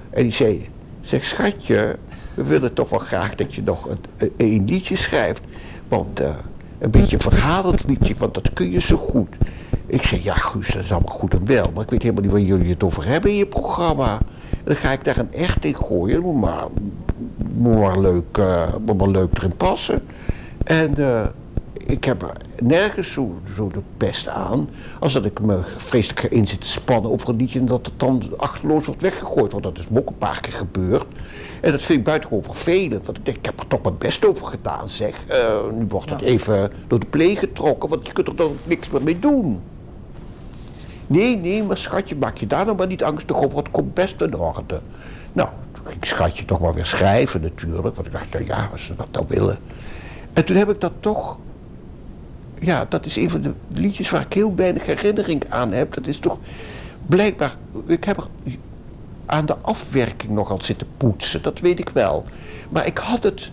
[0.09, 0.69] En die zei,
[1.01, 1.95] zeg schatje,
[2.33, 3.89] we willen toch wel graag dat je nog
[4.37, 5.41] een, liedje schrijft.
[5.87, 6.29] Want eh,
[6.79, 9.35] een beetje een verhalend liedje, want dat kun je zo goed.
[9.85, 12.31] Ik zeg, ja Guus, dat is allemaal goed en wel, maar ik weet helemaal niet
[12.31, 14.17] waar jullie het over hebben in je programma.
[14.49, 16.67] En dan ga ik daar een echt in gooien, moet maar,
[17.53, 20.01] moet maar, leuk, eh, maar leuk erin passen.
[20.63, 21.27] En eh,
[21.87, 22.31] ik heb er
[22.61, 26.67] nergens zo, zo de pest aan, als dat ik me vreselijk ga in zit te
[26.67, 29.51] spannen over een liedje en dat het dan achterloos wordt weggegooid.
[29.51, 31.05] Want dat is me ook een paar keer gebeurd.
[31.61, 34.25] En dat vind ik buitengewoon vervelend, want ik denk, ik heb er toch mijn best
[34.25, 35.25] over gedaan, zeg.
[35.27, 36.25] Eh, nu wordt het Ja.
[36.27, 39.61] even door de pleeg getrokken, want je kunt er dan niks meer mee doen.
[41.07, 44.21] Nee, nee, maar schatje, maak je daar nou maar niet angstig over, het komt best
[44.21, 44.79] in orde.
[45.33, 48.69] Nou, toen ging ik schatje toch maar weer schrijven natuurlijk, want ik dacht, nou ja,
[48.71, 49.57] als ze dat nou willen.
[50.33, 51.37] En toen heb ik dat toch,
[52.59, 55.93] ja, dat is een van de liedjes waar ik heel weinig herinnering aan heb.
[55.93, 56.37] Dat is toch,
[57.05, 57.55] blijkbaar,
[57.85, 58.27] ik heb er
[59.25, 62.25] aan de afwerking nogal zitten poetsen, dat weet ik wel.
[62.69, 63.51] Maar ik had het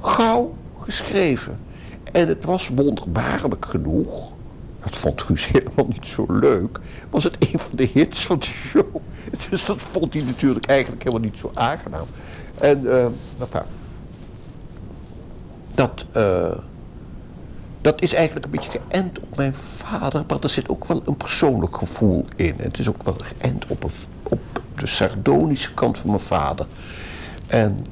[0.00, 1.58] gauw geschreven.
[2.12, 4.32] En het was wonderbaarlijk genoeg,
[4.84, 8.44] dat vond Guus helemaal niet zo leuk, was het een van de hits van de
[8.46, 8.96] show.
[9.50, 12.06] Dus dat vond hij natuurlijk eigenlijk helemaal niet zo aangenaam.
[12.58, 13.06] En, eh,
[13.38, 13.62] enfin,
[15.74, 16.50] dat, eh,
[17.86, 21.16] dat is eigenlijk een beetje geënt op mijn vader, maar er zit ook wel een
[21.16, 22.54] persoonlijk gevoel in.
[22.56, 23.84] Het is ook wel geënt op,
[24.22, 24.40] op
[24.74, 26.66] de sardonische kant van mijn vader.
[27.46, 27.86] En,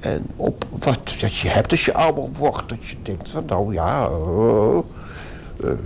[0.00, 3.72] en op wat dat je hebt als je ouder wordt, dat je denkt van nou
[3.72, 4.78] ja, eh,
[5.68, 5.76] eh,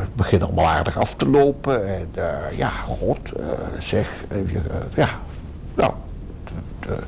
[0.00, 1.88] het begint allemaal aardig af te lopen.
[1.88, 3.32] En eh, ja, god,
[3.78, 4.10] zeg,
[4.94, 5.10] ja,
[5.74, 5.92] nou,
[6.80, 6.98] de,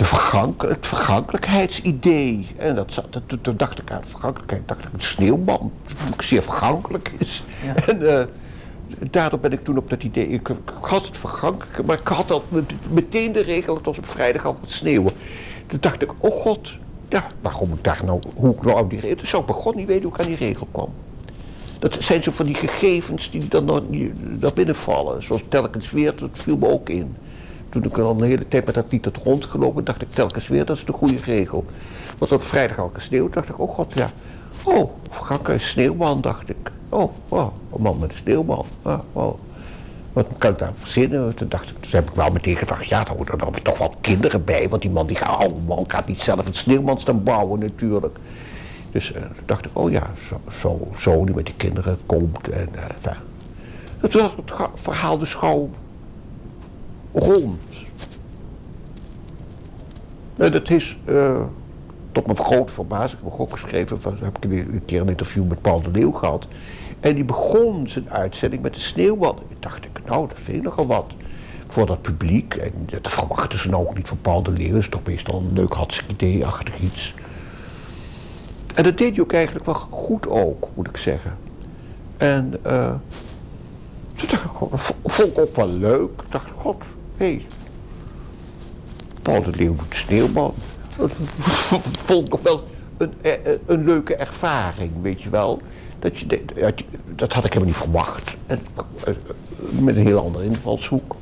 [0.00, 2.46] de vergank, het vergankelijkheidsidee.
[2.56, 6.42] En dat zat, dat, toen dacht ik aan vergankelijkheid, dacht ik een sneeuwman, die zeer
[6.42, 7.42] vergankelijk is.
[7.64, 7.74] Ja.
[7.86, 8.24] En eh,
[9.10, 12.30] daardoor ben ik toen op dat idee, ik, ik had het vergankelijk, maar ik had
[12.30, 15.12] al met- meteen de regel, het was op vrijdag altijd sneeuwen.
[15.66, 16.76] Toen dacht ik, oh god,
[17.08, 19.58] ja, waarom ik daar nou, hoe ik nou aan die regel, toen zou ik bij
[19.60, 20.88] god niet weten hoe ik aan die regel kwam.
[21.78, 23.64] Dat zijn zo van die gegevens die dan
[24.40, 25.22] naar binnen vallen.
[25.22, 27.16] Zoals telkens weer, dat viel me ook in.
[27.70, 30.64] Toen ik al een hele tijd met dat lied had rondgelopen, dacht ik telkens weer,
[30.64, 31.64] dat is de goede regel.
[32.18, 34.10] Want op vrijdag al gesneeuwd, dacht ik, oh god, ja.
[34.62, 36.70] Oh, vergankelijk sneeuwman, dacht ik.
[36.88, 38.66] Oh, oh, een man met een sneeuwman.
[38.82, 39.38] Ah, oh.
[40.12, 41.34] Wat kan ik daar verzinnen?
[41.34, 43.94] Toen, dacht ik, toen heb ik wel meteen gedacht, ja, dan moeten er toch wel
[44.00, 44.68] kinderen bij.
[44.68, 48.18] Want die man, die gaat, oh, man gaat niet zelf een sneeuwman staan bouwen natuurlijk.
[48.90, 52.48] Dus eh, toen dacht ik, oh ja, zo, zo, zo die met die kinderen komt.
[52.48, 53.16] En, eh, enfin.
[53.98, 55.70] Het was het verhaal dus gauw
[57.12, 57.86] rond.
[60.36, 61.40] En dat is, eh,
[62.12, 65.48] tot mijn grote verbazing, heb ik ook geschreven, van, heb ik een, keer een interview
[65.48, 66.46] met Paul de Leeuw gehad.
[67.00, 69.38] En die begon zijn uitzending met de sneeuwman.
[69.48, 71.12] Ik dacht ik, nou, dat vind ik nogal wat.
[71.66, 72.54] Voor dat publiek.
[72.54, 74.76] En dat verwachten ze nou ook niet van Paul de Leeuw.
[74.76, 77.14] is toch meestal een leuk hartstikke idee-achtig iets.
[78.74, 81.36] En dat deed hij ook eigenlijk wel goed ook, moet ik zeggen.
[82.16, 82.94] En uh,
[84.14, 86.10] toen dacht ik, dat vond ik ook wel leuk.
[86.10, 86.82] Ik dacht, god,
[87.20, 87.46] Hey,
[89.22, 90.54] Paul de Leeuw doet de sneeuwman.
[90.96, 91.10] Dat
[91.98, 92.64] vond ik wel
[92.96, 95.62] een, eh, eh, een leuke ervaring, weet je wel.
[95.98, 96.26] Dat, je,
[97.14, 98.36] dat had ik helemaal niet verwacht.
[98.46, 98.60] En,
[99.04, 99.14] eh,
[99.70, 101.16] met een heel andere invalshoek.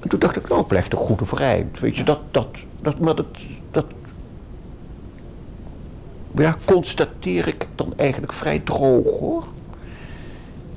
[0.00, 1.80] En toen dacht ik, nou, blijft toch goed overeind.
[1.80, 2.48] Weet je, dat, dat,
[2.82, 3.36] dat, maar dat,
[3.70, 3.86] dat
[6.36, 9.44] ja, constateer ik dan eigenlijk vrij droog hoor.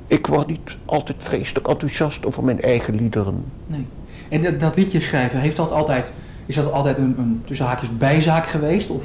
[0.06, 3.44] Ik word niet altijd vreselijk enthousiast over mijn eigen liederen.
[3.66, 3.86] Nee.
[4.28, 6.10] En dat, dat liedje schrijven, heeft dat altijd,
[6.46, 8.90] is dat altijd een, een tussen haakjes bijzaak geweest?
[8.90, 9.02] Of?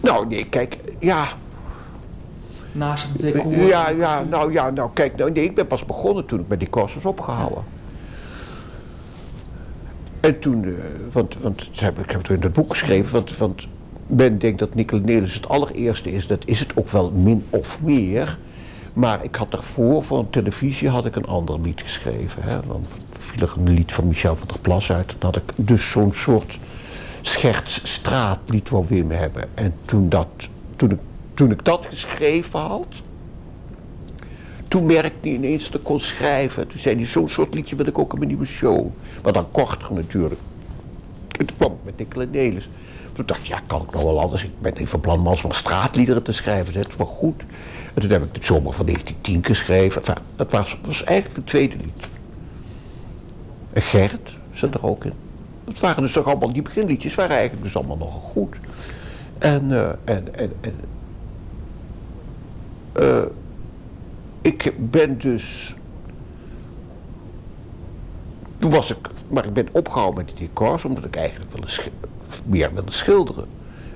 [0.00, 1.28] Nou nee, kijk, ja.
[2.72, 3.52] Naast het decor?
[3.52, 6.58] Ja, ja, nou ja, nou kijk, nou, nee, ik ben pas begonnen toen ik met
[6.58, 7.64] die koers was opgehouden.
[10.20, 10.74] En toen, uh,
[11.12, 13.68] want, want heb, ik heb het in het boek geschreven, want, want
[14.06, 17.82] men denkt dat Nickel Nelis het allereerste is, dat is het ook wel min of
[17.82, 18.38] meer.
[18.92, 22.42] Maar ik had daarvoor, voor een televisie, had ik een ander lied geschreven.
[22.42, 22.60] Hè?
[22.66, 22.86] Dan
[23.24, 25.16] viel er een lied van Michel van der Plas uit.
[25.18, 26.58] Had ik dus zo'n soort
[27.20, 29.44] schertsstraatlied wel weer mee hebben.
[29.54, 30.28] En toen, dat,
[30.76, 30.98] toen, ik,
[31.34, 32.86] toen ik dat geschreven had,
[34.68, 36.68] toen merkte hij ineens dat ik kon schrijven.
[36.68, 38.86] Toen zei hij, zo'n soort liedje wil ik ook in mijn nieuwe show.
[39.22, 40.40] Maar dan korter natuurlijk.
[41.28, 42.68] Toen kwam met Nickel Nelis.
[43.12, 44.44] Toen dacht ik, ja, kan ik nog wel anders.
[44.44, 46.74] Ik ben even van plan om alsmaar straatliederen te schrijven.
[46.74, 47.42] Dat is wel goed.
[47.94, 50.02] En toen heb ik het zomer van 1910 geschreven.
[50.36, 52.13] Dat was, was eigenlijk het tweede lied.
[53.74, 55.12] Gert zat er ook in.
[55.64, 58.56] Dat waren dus toch allemaal, die beginliedjes waren eigenlijk dus allemaal nogal goed.
[59.38, 60.74] En, uh, en, en, en
[62.96, 63.22] uh,
[64.42, 65.74] ik ben dus,
[68.58, 71.68] toen was ik, maar ik ben opgehouden met die decors, omdat ik eigenlijk wilde
[72.44, 73.46] meer wilde schilderen.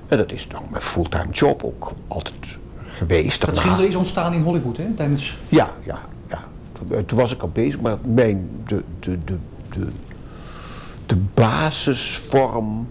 [0.07, 2.57] En dat is dan mijn fulltime job ook altijd
[2.87, 3.45] geweest.
[3.45, 4.93] Dat schilderen is ontstaan in Hollywood, hè?
[4.95, 5.37] Tijdens...
[5.49, 5.99] Ja, ja,
[6.29, 6.43] ja.
[6.71, 9.37] Toen, toen was ik al bezig, maar mijn, de, de, de,
[9.79, 9.91] de,
[11.05, 12.87] de basisvorm,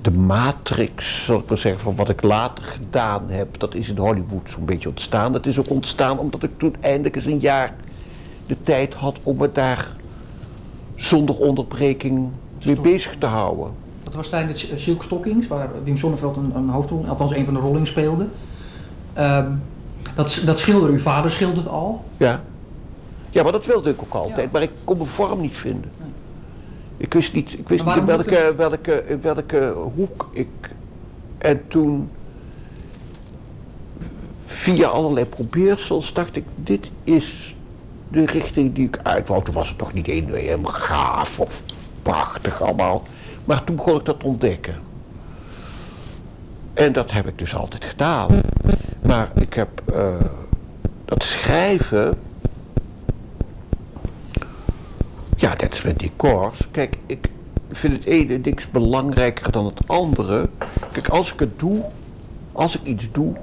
[0.00, 3.96] de matrix, zal ik maar zeggen, van wat ik later gedaan heb, dat is in
[3.96, 5.32] Hollywood zo'n beetje ontstaan.
[5.32, 7.74] Dat is ook ontstaan omdat ik toen eindelijk eens een jaar
[8.46, 9.88] de tijd had om me daar
[10.94, 12.28] zonder onderbreking
[12.64, 13.72] mee bezig te houden.
[14.02, 17.60] Dat was tijdens Silk Stockings, waar Wim Sonneveld een, een hoofdrol, althans een van de
[17.60, 18.26] rollingen speelde.
[19.18, 19.62] Um,
[20.14, 22.04] dat, dat schilderde, uw vader schilderde al.
[22.16, 22.40] Ja.
[23.34, 25.90] Ja, maar dat wilde ik ook altijd, maar ik kon mijn vorm niet vinden.
[26.96, 30.48] Ik wist niet, ik wist niet in welke, welke, in welke hoek ik.
[31.38, 32.10] En toen,
[34.46, 37.54] via allerlei probeersels, dacht ik: dit is
[38.08, 39.26] de richting die ik uit.
[39.26, 41.62] Toen was het toch niet helemaal gaaf of
[42.02, 43.02] prachtig allemaal.
[43.44, 44.74] Maar toen begon ik dat te ontdekken.
[46.74, 48.30] En dat heb ik dus altijd gedaan.
[49.06, 50.14] Maar ik heb uh,
[51.04, 52.18] dat schrijven.
[55.36, 56.68] Ja, dat is met decors.
[56.70, 57.28] Kijk, ik
[57.70, 60.48] vind het ene niks belangrijker dan het andere.
[60.92, 61.84] Kijk, als ik het doe,
[62.52, 63.34] als ik iets doe,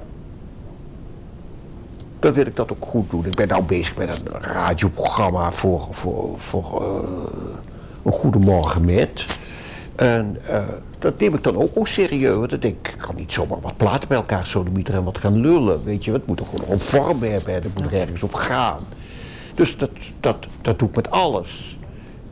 [2.18, 3.26] dan wil ik dat ook goed doen.
[3.26, 7.10] Ik ben nou bezig met een radioprogramma voor, voor, voor uh,
[8.02, 9.38] een Goedemorgen met.
[9.94, 12.36] En uh, dat neem ik dan ook, ook serieus.
[12.36, 15.18] Want dan denk ik, ik kan niet zomaar wat platen bij elkaar sodemieteren en wat
[15.18, 15.84] gaan lullen.
[15.84, 17.54] Weet je, het moet toch gewoon een vorm hebben.
[17.54, 18.80] Het moet er ergens over gaan.
[19.54, 19.90] Dus dat,
[20.20, 21.78] dat, dat doe ik met alles.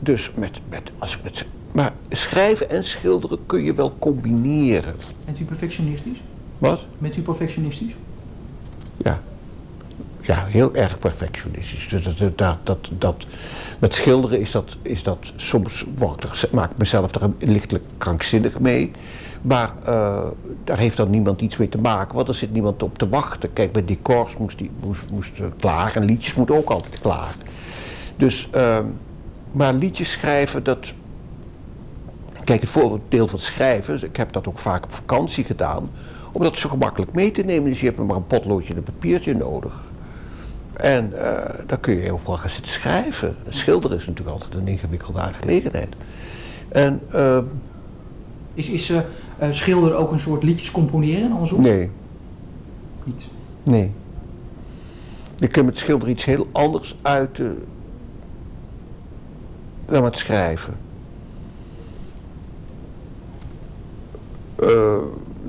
[0.00, 4.94] Dus met, met, als ik met, maar schrijven en schilderen kun je wel combineren.
[5.24, 6.18] Bent u perfectionistisch?
[6.58, 6.80] Wat?
[6.98, 7.94] Bent u perfectionistisch?
[8.96, 9.20] Ja
[10.30, 11.88] ja, heel erg perfectionistisch.
[11.88, 13.26] Dat, dat, dat, dat, dat,
[13.78, 18.58] met schilderen is dat, is dat soms, word ik, maak ik mezelf er lichtelijk krankzinnig
[18.58, 18.90] mee.
[19.42, 20.22] Maar uh,
[20.64, 23.52] daar heeft dan niemand iets mee te maken, want er zit niemand op te wachten.
[23.52, 27.34] Kijk, bij decors moest, die, moest, moest klaar en liedjes moeten ook altijd klaar.
[28.16, 28.78] Dus, uh,
[29.52, 30.92] maar liedjes schrijven, dat...
[32.44, 35.90] Kijk, het voordeel van schrijven, ik heb dat ook vaak op vakantie gedaan,
[36.32, 37.70] om dat zo gemakkelijk mee te nemen.
[37.70, 39.82] Dus je hebt maar een potloodje en een papiertje nodig.
[40.72, 43.36] En uh, dan kun je overal gaan zitten schrijven.
[43.48, 45.94] Schilderen is natuurlijk altijd een ingewikkelde aangelegenheid.
[46.68, 47.38] En, uh,
[48.54, 49.00] is is uh,
[49.50, 51.62] schilderen ook een soort liedjes componeren andersom?
[51.62, 51.90] Nee.
[53.04, 53.26] Niet?
[53.62, 53.90] Nee.
[55.36, 57.64] Je kunt met schilderen iets heel anders uiten
[59.90, 60.74] dan met schrijven.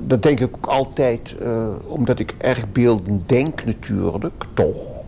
[0.06, 5.02] dat denk ik ook altijd, uh, omdat ik erg beeldend denk natuurlijk, toch.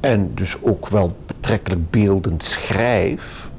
[0.00, 3.50] En dus ook wel betrekkelijk beeldend schrijf.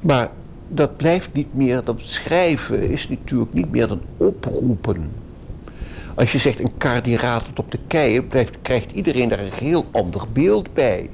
[0.00, 0.30] Maar
[0.68, 5.10] dat blijft niet meer, dat schrijven is natuurlijk niet meer dan oproepen.
[6.14, 9.52] Als je zegt een kar die ratelt op de keien, blijft, krijgt iedereen daar een
[9.52, 11.10] heel ander beeld bij.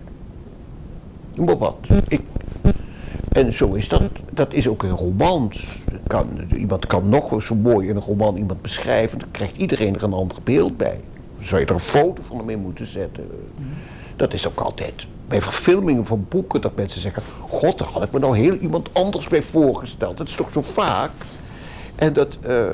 [1.37, 1.77] Maar wat.
[2.09, 2.21] Ik,
[3.29, 4.03] en zo is dat.
[4.31, 5.79] Dat is ook in romans.
[6.07, 10.03] Kan, iemand kan nog zo mooi in een roman iemand beschrijven, dan krijgt iedereen er
[10.03, 11.01] een ander beeld bij.
[11.41, 13.27] Zou je er een foto van hem in moeten zetten.
[14.17, 18.13] Dat is ook altijd bij verfilmingen van boeken dat mensen zeggen: God, daar had ik
[18.13, 20.17] me nou heel iemand anders bij voorgesteld.
[20.17, 21.11] Dat is toch zo vaak.
[21.95, 22.67] En dat, uh,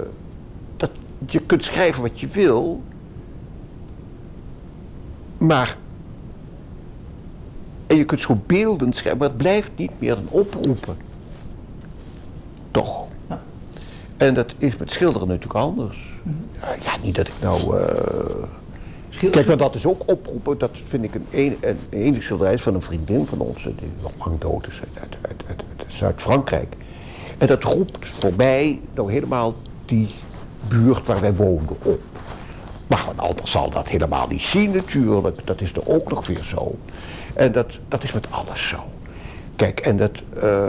[0.76, 0.90] dat
[1.26, 2.82] je kunt schrijven wat je wil,
[5.38, 5.76] maar.
[7.90, 10.96] En je kunt zo beeldend schrijven, maar het blijft niet meer een oproepen.
[12.70, 13.06] Toch?
[13.28, 13.40] Ja.
[14.16, 15.98] En dat is met schilderen natuurlijk anders.
[16.22, 16.82] Mhm.
[16.82, 17.80] ja, niet dat ik nou.
[17.80, 22.58] Uh, Kijk, maar dat is ook oproepen, dat vind ik een, een, een enige schilderij
[22.58, 26.76] van een vriendin van ons, die nog lang dood is uit, uit, uit, uit Zuid-Frankrijk.
[27.38, 29.54] En dat roept voor mij nou helemaal
[29.84, 30.08] die
[30.68, 32.00] buurt waar wij woonden op.
[32.86, 36.44] Maar een ander zal dat helemaal niet zien natuurlijk, dat is er ook nog weer
[36.44, 36.76] zo.
[37.40, 38.84] En dat, dat is met alles zo.
[39.56, 40.68] Kijk, en dat, uh,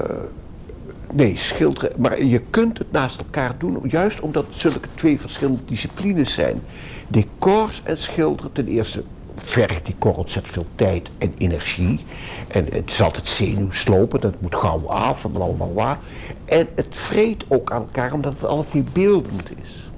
[1.14, 5.65] nee, schilderen, maar je kunt het naast elkaar doen, juist omdat het zulke twee verschillende
[5.65, 6.61] disciplines zijn.
[7.07, 9.03] Decors en schilderen, ten eerste
[9.35, 11.99] vergt die korrel veel tijd en energie.
[12.48, 15.31] En het is altijd zenuwslopen, dat moet gauw af en
[16.45, 19.91] En het vreet ook aan elkaar omdat het altijd weer beeldend is.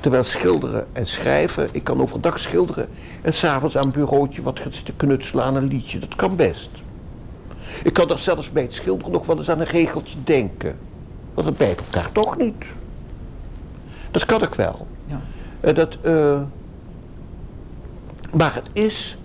[0.00, 2.88] Terwijl schilderen en schrijven, ik kan overdag schilderen
[3.22, 5.98] en s'avonds aan een bureautje wat gaan zitten knutselen aan een liedje.
[5.98, 6.70] Dat kan best.
[7.82, 10.76] Ik kan er zelfs bij het schilderen nog wel eens aan een regeltje denken.
[11.34, 12.64] Want het bijt elkaar toch niet.
[14.10, 14.86] Dat kan ik wel.
[15.06, 15.20] Ja.
[15.60, 16.40] Uh, dat, uh,
[18.32, 19.18] maar het is,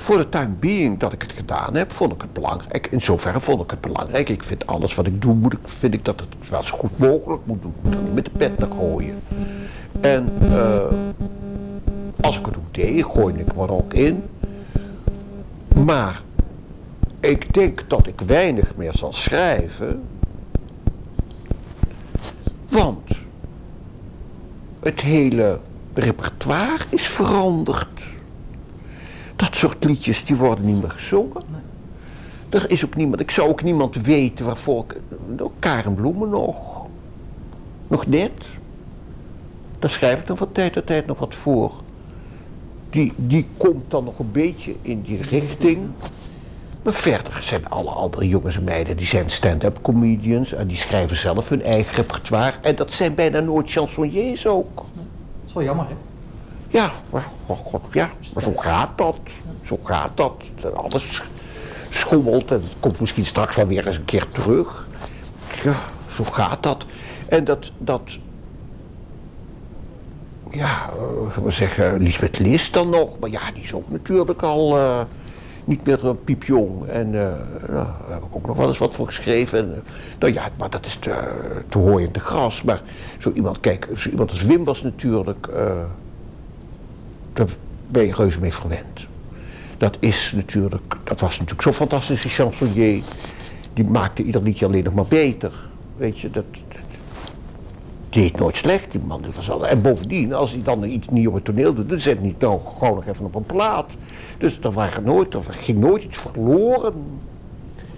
[0.00, 2.86] voor de time being dat ik het gedaan heb, vond ik het belangrijk.
[2.86, 4.28] In zoverre vond ik het belangrijk.
[4.28, 6.98] Ik vind alles wat ik doe, moet ik, vind ik dat het wel zo goed
[6.98, 7.74] mogelijk moet doen.
[7.82, 9.22] Moet niet met de pet naar gooien.
[10.00, 10.80] En uh,
[12.20, 14.22] als ik het ook deed, gooi ik er ook in.
[15.84, 16.22] Maar
[17.20, 20.02] ik denk dat ik weinig meer zal schrijven.
[22.68, 23.10] Want
[24.80, 25.58] het hele
[25.94, 28.09] repertoire is veranderd.
[29.40, 31.42] Dat soort liedjes die worden niet meer gezongen.
[32.48, 35.00] Er is ook niemand, ik zou ook niemand weten waarvoor ik.
[35.36, 36.56] Nou, Karen Bloemen nog.
[37.88, 38.32] Nog net.
[39.78, 41.72] Daar schrijf ik dan van tijd tot tijd nog wat voor.
[42.90, 45.78] Die, die komt dan nog een beetje in die richting.
[46.82, 51.16] Maar verder zijn alle andere jongens en meiden, die zijn stand-up comedians en die schrijven
[51.16, 52.56] zelf hun eigen repertoire.
[52.62, 54.76] En dat zijn bijna nooit chansonniers ook.
[54.76, 55.04] Dat
[55.46, 56.09] is wel jammer, hè?
[56.70, 59.20] Ja, maar, oh god, ja, maar zo gaat dat.
[59.64, 60.34] Zo gaat dat.
[60.74, 61.22] Alles
[61.88, 64.86] schommelt en het komt misschien straks wel weer eens een keer terug.
[65.62, 65.80] Ja,
[66.14, 66.84] zo gaat dat.
[67.28, 68.18] En dat, dat
[70.50, 74.78] ja, uh, we zeggen, Lisbeth List dan nog, maar ja, die is ook natuurlijk al...
[74.78, 75.00] Uh,
[75.64, 76.86] niet meer uh, piepjong.
[76.86, 77.36] En uh, nou,
[77.68, 79.58] daar heb ik ook nog wel eens wat voor geschreven.
[79.58, 79.82] En,
[80.18, 81.32] nou ja, maar dat is te,
[81.68, 82.62] te hooi in de gras.
[82.62, 82.82] Maar
[83.18, 85.48] zo iemand, kijk, zo iemand als Wim was natuurlijk,
[87.46, 87.56] daar
[87.86, 89.06] ben je reuze mee verwend.
[89.78, 93.02] Dat is natuurlijk, dat was natuurlijk zo'n fantastische chansonnier.
[93.74, 95.52] Die maakte ieder liedje alleen nog maar beter.
[95.96, 96.80] Weet je, dat, dat
[98.08, 99.24] deed nooit slecht, die man.
[99.48, 102.26] Al, en bovendien, als hij dan iets nieuw op het toneel doet, dan zet hij
[102.26, 103.92] niet nou gewoon nog even op een plaat.
[104.38, 106.94] Dus er, waren nooit, er ging nooit iets verloren.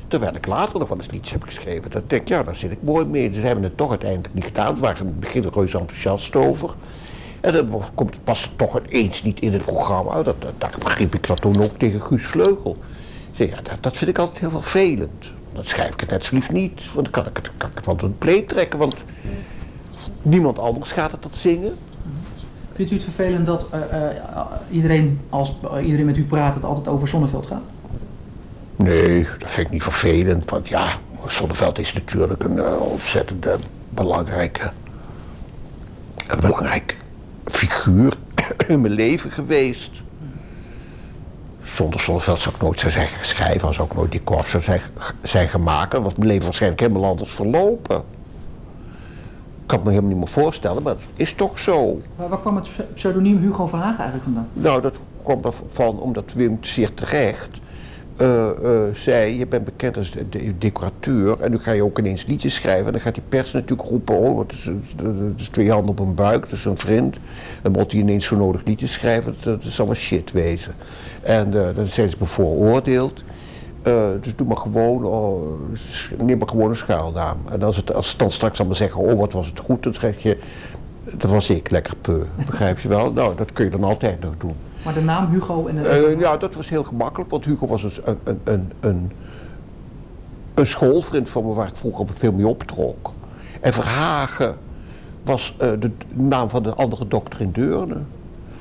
[0.08, 1.90] Terwijl ik later nog wel eens liedjes heb geschreven.
[1.90, 3.30] Dan denk ik, ja, daar zit ik mooi mee.
[3.30, 4.74] Dus hebben het toch uiteindelijk niet gedaan.
[4.74, 6.74] We waren in het begin reuze enthousiast over.
[7.42, 10.22] En dan komt, past het toch eens niet in het programma.
[10.22, 12.76] Dat, dat, dat begreep ik dat toen ook tegen Guus Vleugel.
[13.32, 15.30] Zeg, ja, dat, dat vind ik altijd heel vervelend.
[15.52, 16.92] Dan schrijf ik het net zo lief niet.
[16.94, 18.78] Want dan kan ik het, kan ik het van een pleet trekken.
[18.78, 19.04] Want
[20.22, 21.74] niemand anders gaat het dat zingen.
[22.72, 26.64] Vindt u het vervelend dat uh, uh, iedereen, als uh, iedereen met u praat, het
[26.64, 27.64] altijd over Zonneveld gaat?
[28.76, 30.50] Nee, dat vind ik niet vervelend.
[30.50, 30.86] Want ja,
[31.26, 33.46] Zonneveld is natuurlijk een ontzettend
[33.90, 34.70] belangrijke,
[36.26, 36.94] een belangrijke
[37.44, 38.12] figuur
[38.68, 40.02] in mijn leven geweest.
[41.62, 44.80] Zonder Zonneveld zou ik nooit zijn geschreven, als ook nooit die koers zijn,
[45.22, 45.90] zijn gemaakt.
[45.90, 48.04] Dan was mijn leven waarschijnlijk helemaal anders verlopen
[49.72, 52.00] kan het me helemaal niet meer voorstellen, maar het is toch zo.
[52.16, 54.48] Maar waar kwam het pseudoniem Hugo Verhagen eigenlijk vandaan?
[54.52, 57.60] Nou, dat kwam ervan omdat Wim zeer terecht
[58.20, 58.48] uh,
[58.94, 62.86] zei, je bent bekend als de, decorateur en nu ga je ook ineens liedjes schrijven.
[62.86, 64.70] En dan gaat die pers natuurlijk roepen, oh, het is,
[65.36, 67.16] is, twee handen op een buik, dat is een vriend.
[67.62, 70.74] Dan moet hij ineens zo nodig liedjes schrijven, dat, dat zal wel shit wezen.
[71.22, 73.24] En dan zijn ze bevooroordeeld.
[74.20, 75.60] dus doe maar gewoon, oh,
[76.18, 77.38] neem maar gewoon een schuilnaam.
[77.50, 79.94] En als, het, als ze dan straks allemaal zeggen, oh wat was het goed, dan
[79.94, 80.38] zeg je,
[81.12, 82.24] dat was ik, lekker peu.
[82.46, 83.12] Begrijp je wel?
[83.12, 84.54] Nou, dat kun je dan altijd nog doen.
[84.82, 86.14] Maar de naam Hugo en de...
[86.14, 89.12] Uh, ja, dat was heel gemakkelijk, want Hugo was een, een, een, een,
[90.54, 93.12] een schoolvriend van me waar ik vroeger veel mee optrok.
[93.60, 94.56] En Verhagen
[95.22, 97.96] was uh, de naam van de andere dokter in Deurne.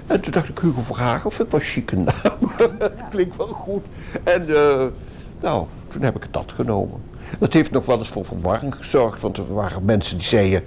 [0.08, 2.70] En toen dacht ik, Hugo Verhagen, vind ik wel een chique naam.
[2.80, 3.86] dat klinkt wel goed.
[4.24, 4.84] En uh,
[5.40, 7.02] nou, toen heb ik het dat genomen.
[7.40, 10.64] Dat heeft nog wel eens voor verwarring gezorgd, want er waren mensen die zeiden,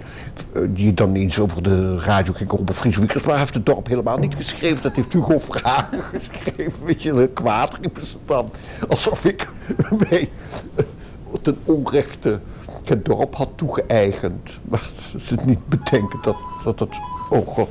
[0.53, 3.87] eh, die dan eens over de radio gingen op Fries Wiekers, maar heeft het dorp
[3.87, 8.51] helemaal niet geschreven, dat heeft Hugo Vragen geschreven, weet je, kwaad riepen ze dan,
[8.87, 9.49] alsof ik
[10.09, 10.29] mij
[10.75, 10.85] eh,
[11.41, 12.39] ten onrechte
[12.83, 14.89] het dorp had toegeëigend, maar
[15.21, 16.97] ze niet bedenken dat, dat het,
[17.29, 17.69] oh god.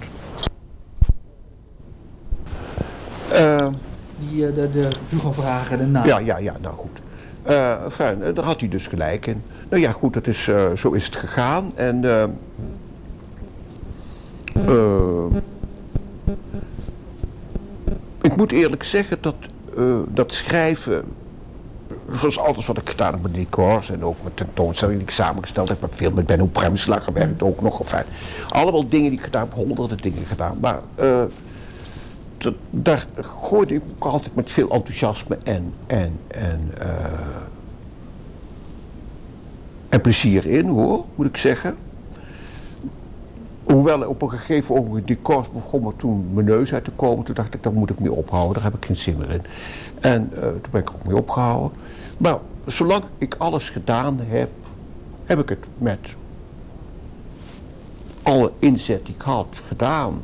[3.33, 3.69] Uh,
[4.19, 6.07] die, de, de Hugo Vragen, de naam.
[6.07, 7.01] Ja, ja, ja, nou goed.
[7.49, 9.43] Uh, enfin, eh, daar had hij dus gelijk in.
[9.69, 11.73] Nou ja, goed, dat is, uh, zo is het gegaan.
[11.75, 12.05] En
[18.23, 19.35] ik moet eerlijk zeggen dat,
[20.09, 21.05] dat schrijven,
[22.13, 25.69] zoals alles wat ik gedaan heb met decors en ook met tentoonstellingen die ik samengesteld
[25.69, 27.03] heb, met veel met Benno Premsla
[27.39, 27.81] ook nog.
[27.81, 28.05] Enfin,
[28.49, 30.59] allemaal dingen die ik gedaan heb, honderden dingen gedaan.
[30.61, 30.81] Maar
[32.45, 33.07] dat, daar
[33.41, 36.87] gooide ik ook altijd met veel enthousiasme en, en, en, uh,
[39.89, 41.77] en plezier in hoor, moet ik zeggen.
[43.63, 47.25] Hoewel op een gegeven moment decors begon er toen mijn neus uit te komen.
[47.25, 49.43] Toen dacht ik, daar moet ik mee ophouden, daar heb ik geen zin meer in.
[50.01, 51.79] En uh, toen ben ik ook mee opgehouden.
[52.19, 54.51] Maar zolang ik alles gedaan heb,
[55.25, 55.99] heb ik het met
[58.23, 60.21] alle inzet die ik had gedaan.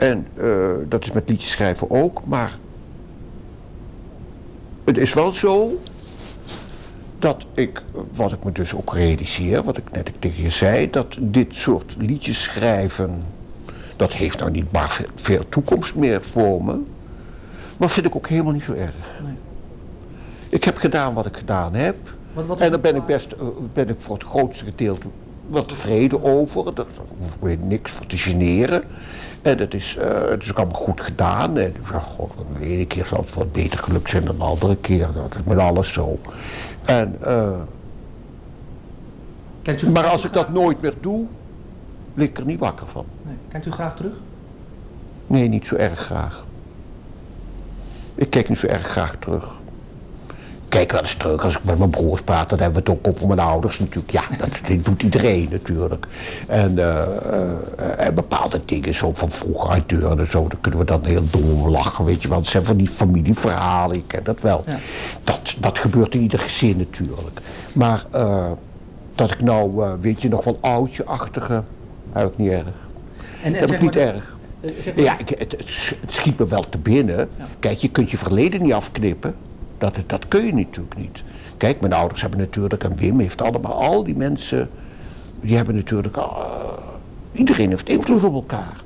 [0.00, 2.58] En uh, dat is met liedjes schrijven ook, maar
[4.84, 5.80] het is wel zo
[7.18, 7.82] dat ik,
[8.12, 11.94] wat ik me dus ook realiseer, wat ik net tegen je zei, dat dit soort
[11.98, 13.22] liedjes schrijven,
[13.96, 16.78] dat heeft nou niet maar veel toekomst meer voor me,
[17.76, 18.94] maar vind ik ook helemaal niet zo erg.
[19.22, 19.34] Nee.
[20.48, 21.96] Ik heb gedaan wat ik gedaan heb.
[22.32, 25.06] Wat, wat en daar ben ik best, uh, ben ik voor het grootste gedeelte
[25.50, 26.74] wel tevreden over.
[26.74, 26.86] Daar
[27.18, 28.82] hoef ik niks voor te generen.
[29.42, 31.58] En het is, uh, het is ook allemaal goed gedaan.
[31.58, 34.76] En ja, god, de ene keer zal het wat beter gelukt zijn dan de andere
[34.76, 35.08] keer.
[35.14, 36.18] Dat is met alles zo.
[36.84, 37.58] En, uh,
[39.92, 41.26] maar als ik dat nooit meer doe,
[42.14, 43.04] lig ik er niet wakker van.
[43.22, 43.34] Nee.
[43.48, 44.12] Kijkt u graag terug?
[45.26, 46.44] Nee, niet zo erg graag.
[48.14, 49.59] Ik kijk niet zo erg graag terug
[50.70, 53.14] kijk wel eens terug als ik met mijn broers praat, dan hebben we het ook
[53.14, 54.10] over mijn ouders natuurlijk.
[54.10, 56.06] Ja, dat, doet iedereen natuurlijk.
[56.46, 57.02] En, uh,
[57.96, 61.24] en bepaalde dingen zo van vroeger uit deuren en zo, daar kunnen we dan heel
[61.30, 62.38] dom lachen, weet je wel.
[62.38, 64.64] Het zijn van die familieverhalen, ik ken dat wel.
[65.24, 67.40] Dat, dat gebeurt in ieder gezin natuurlijk.
[67.74, 68.50] Maar uh,
[69.14, 71.62] dat ik nou, weet je, nog wel oudje-achtige,
[72.12, 72.64] heb ik niet erg.
[73.42, 74.36] En, en heb ik niet erg.
[74.96, 77.28] Ja, ik, het, het, schiet me wel te binnen.
[77.58, 79.34] Kijk, je kunt je verleden niet afknippen.
[79.80, 81.22] Dat, dat kun je natuurlijk niet.
[81.56, 84.70] Kijk, mijn ouders hebben natuurlijk, en Wim heeft allemaal, al die mensen,
[85.40, 86.26] die hebben natuurlijk, uh,
[87.32, 88.82] iedereen heeft invloed op elkaar.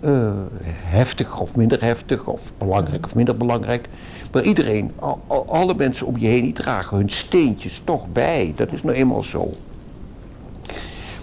[0.00, 0.30] uh,
[0.98, 3.88] heftig of minder heftig, of belangrijk of minder belangrijk.
[4.32, 8.52] Maar iedereen, al, alle mensen om je heen, die dragen hun steentjes toch bij.
[8.56, 9.52] Dat is nou eenmaal zo.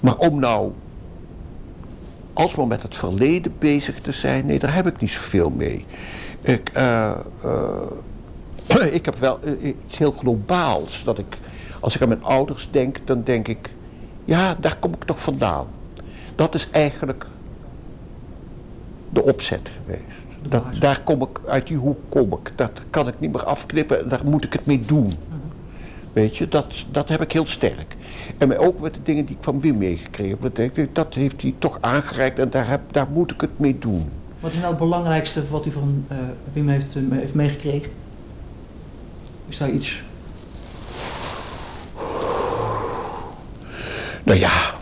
[0.02, 0.72] Maar om nou
[2.34, 5.86] alsmaar met het verleden bezig te zijn, nee, daar heb ik niet zoveel mee.
[6.42, 7.12] Ik, uh,
[8.92, 11.04] ik heb wel eh, iets heel globaals.
[11.04, 11.38] Dat ik,
[11.80, 13.70] als ik aan mijn ouders denk, dan denk ik,
[14.26, 15.68] ja, daar kom ik toch vandaan.
[16.36, 17.26] Dat is eigenlijk
[19.10, 20.04] de opzet geweest.
[20.50, 22.52] Dat, daar kom ik, uit die hoek kom ik.
[22.56, 25.06] Dat kan ik niet meer afknippen, daar moet ik het mee doen.
[25.06, 25.16] Mhm.
[26.14, 27.96] Weet je, dat, dat heb ik heel sterk.
[28.38, 31.78] En ook met de dingen die ik van Wim meegekregen heb, dat heeft hij toch
[31.82, 34.10] aangereikt en daar, heb, daar moet ik het mee doen.
[34.40, 36.18] Wat is nou het belangrijkste wat u van uh,
[36.54, 37.92] Wim heeft, uh, heeft meegekregen?
[39.50, 40.04] Is daar iets?
[44.24, 44.74] Nou ja,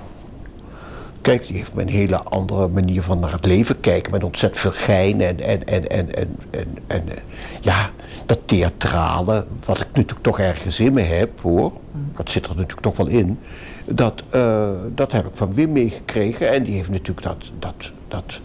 [1.22, 4.12] kijk, die heeft me een hele andere manier van naar het leven kijken.
[4.12, 7.18] Met ontzettend veel gein en, en, en, en, en, en, en eh,
[7.62, 7.92] ja,
[8.26, 11.72] dat theatrale, wat ik natuurlijk toch ergens in me heb hoor.
[11.92, 12.12] Mm.
[12.16, 13.40] Dat zit er natuurlijk toch wel in.
[13.86, 18.42] Dat, uh, dat heb ik van Wim meegekregen en die heeft natuurlijk dat, dat, dat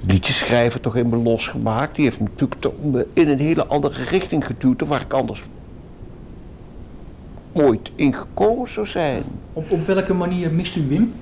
[0.00, 1.94] liedjeschrijver toch in me losgemaakt.
[1.94, 5.44] Die heeft natuurlijk me in een hele andere richting geduwd dan waar ik anders
[7.52, 9.24] ooit in gekomen zou zijn.
[9.52, 11.12] Op, op welke manier mist u Wim?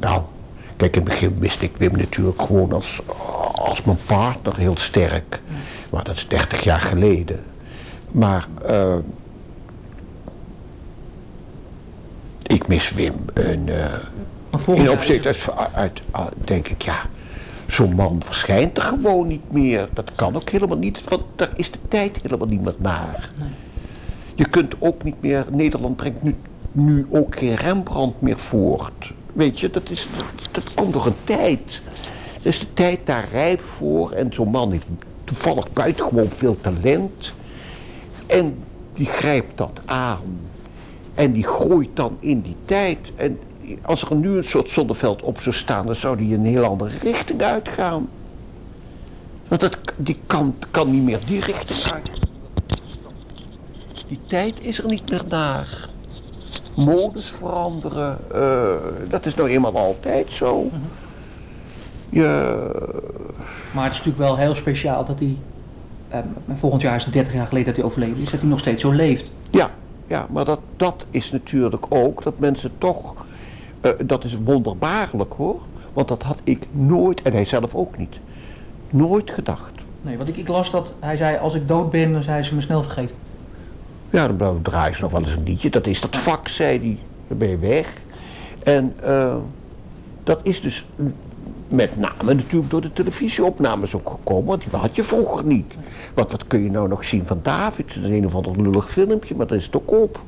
[0.00, 0.22] Nou,
[0.76, 3.00] kijk in het begin miste ik Wim natuurlijk gewoon als,
[3.54, 5.40] als mijn partner heel sterk.
[5.90, 7.40] Maar dat is 30 jaar geleden.
[8.10, 8.96] Maar uh,
[12.42, 13.14] ik mis Wim.
[13.34, 13.94] En, uh,
[14.66, 16.02] in opzicht uit,
[16.44, 17.00] denk ik, ja,
[17.66, 19.88] zo'n man verschijnt er gewoon niet meer.
[19.92, 23.30] Dat kan ook helemaal niet, want daar is de tijd helemaal niet meer naar.
[23.38, 23.48] Nee.
[24.34, 26.34] Je kunt ook niet meer, Nederland brengt nu,
[26.72, 29.12] nu ook geen Rembrandt meer voort.
[29.32, 31.80] Weet je, dat, is, dat, dat komt door een tijd.
[32.42, 34.86] Er is de tijd daar rijp voor en zo'n man heeft
[35.24, 37.32] toevallig buitengewoon veel talent.
[38.26, 38.56] En
[38.92, 40.40] die grijpt dat aan.
[41.14, 43.12] En die groeit dan in die tijd.
[43.16, 43.38] En
[43.82, 46.64] als er nu een soort zonneveld op zou staan, dan zou die in een heel
[46.64, 48.08] andere richting uitgaan.
[49.48, 52.10] Want dat, die kan, kan niet meer die richting uit.
[54.08, 55.88] Die tijd is er niet meer naar.
[56.76, 58.74] Modes veranderen, uh,
[59.08, 60.62] dat is nou eenmaal altijd zo.
[60.62, 60.80] Mhm.
[62.08, 62.22] Je...
[63.74, 65.36] Maar het is natuurlijk wel heel speciaal dat hij,
[66.12, 66.18] uh,
[66.54, 68.82] volgend jaar is het 30 jaar geleden dat hij overleden is, dat hij nog steeds
[68.82, 69.30] zo leeft.
[69.50, 69.70] Ja,
[70.06, 73.23] ja maar dat, dat is natuurlijk ook dat mensen toch
[73.84, 75.60] uh, dat is wonderbaarlijk hoor.
[75.92, 78.18] Want dat had ik nooit, en hij zelf ook niet,
[78.90, 79.72] nooit gedacht.
[80.02, 82.54] Nee, want ik, ik las dat hij zei, als ik dood ben, dan zijn ze
[82.54, 83.16] me snel vergeten.
[84.10, 85.70] Ja, dan draai ze nog wel eens een liedje.
[85.70, 86.98] Dat is dat vak, zei hij.
[87.28, 87.92] Dan ben je weg.
[88.62, 89.36] En uh,
[90.24, 90.86] dat is dus
[91.68, 94.44] met name natuurlijk door de televisieopnames ook gekomen.
[94.46, 95.74] Want die had je vroeger niet.
[96.14, 97.94] Want wat kun je nou nog zien van David?
[97.94, 100.20] Dat is een of ander lullig filmpje, maar dat is het ook op.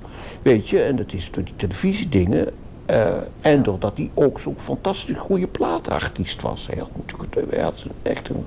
[0.43, 2.49] Weet je, en dat is door die televisiedingen.
[2.91, 3.07] Uh,
[3.41, 6.67] en doordat hij ook zo'n fantastisch goede platenartiest was.
[6.67, 8.47] Hij, had natuurlijk, hij, had echt een,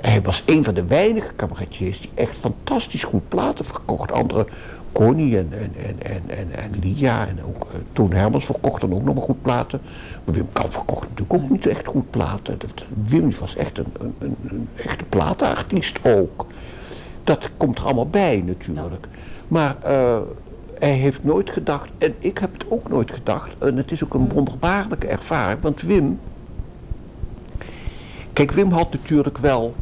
[0.00, 4.12] hij was een van de weinige cabaretiers die echt fantastisch goed platen verkocht.
[4.12, 4.46] Andere,
[4.92, 9.14] Connie en, en, en, en, en, Lia en ook uh, Toon Hermans verkochten ook nog
[9.14, 9.80] maar goed platen.
[10.24, 12.58] Maar Wim Kamp verkocht natuurlijk ook niet echt goed platen.
[12.58, 16.46] Dat, Wim was echt een, een, een, een echte platenartiest ook.
[17.24, 19.06] Dat komt er allemaal bij natuurlijk.
[19.48, 19.76] Maar...
[19.86, 20.18] Uh,
[20.84, 24.14] hij heeft nooit gedacht, en ik heb het ook nooit gedacht, en het is ook
[24.14, 26.20] een wonderbaarlijke ervaring, want Wim,
[28.32, 29.74] kijk Wim had natuurlijk wel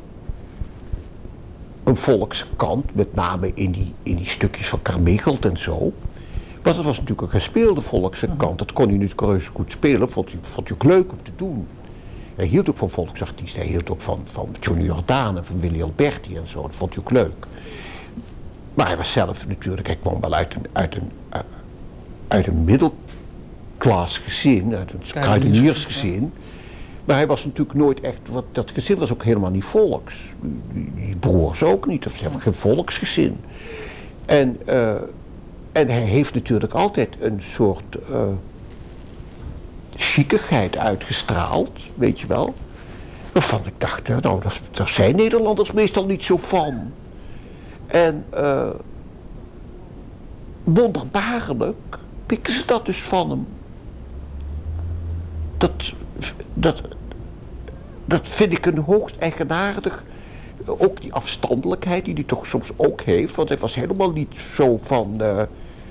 [1.85, 5.93] een volkskant, met name in die, in die stukjes van Carmichelt en zo.
[6.63, 8.57] Maar dat was natuurlijk een gespeelde volkse kant, mhm.
[8.57, 11.33] dat kon hij niet reuze goed spelen, vond hij, vond hij ook leuk om te
[11.37, 11.67] doen.
[12.35, 15.83] Hij hield ook van volksartiesten, hij hield ook van, van Johnny Jordaan en van Willy
[15.83, 17.47] Alberti en zo, dat vond hij ook leuk.
[18.75, 21.41] Maar hij was zelf natuurlijk, hij kwam wel uit een, uit een, uh,
[22.29, 22.65] uit een
[24.19, 26.33] gezin, uit een kruideniersgezin.
[27.05, 30.15] Maar hij was natuurlijk nooit echt, wat, dat gezin was ook helemaal niet volks.
[30.95, 33.41] Die, broers ook niet, of ze hebben geen volksgezin.
[34.27, 34.91] En, uh,
[35.73, 38.23] en hij heeft natuurlijk altijd een soort uh,
[40.79, 42.55] uitgestraald, weet je wel.
[43.33, 46.93] Waarvan ik dacht, nou, daar zijn Nederlanders meestal niet zo van.
[47.87, 48.69] En uh,
[50.65, 53.47] wonderbaarlijk pikken ze dat dus van hem.
[55.57, 55.93] Dat,
[56.55, 56.83] dat,
[58.05, 60.05] dat vind ik een hoogst eigenaardig.
[60.65, 63.35] Ook die afstandelijkheid die hij toch soms ook heeft.
[63.35, 65.43] Want hij was helemaal niet zo van uh,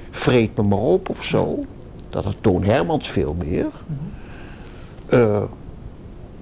[0.09, 1.65] vreet me maar op of zo.
[2.09, 3.67] Dat had Toon Hermans veel meer.
[5.09, 5.43] Uh,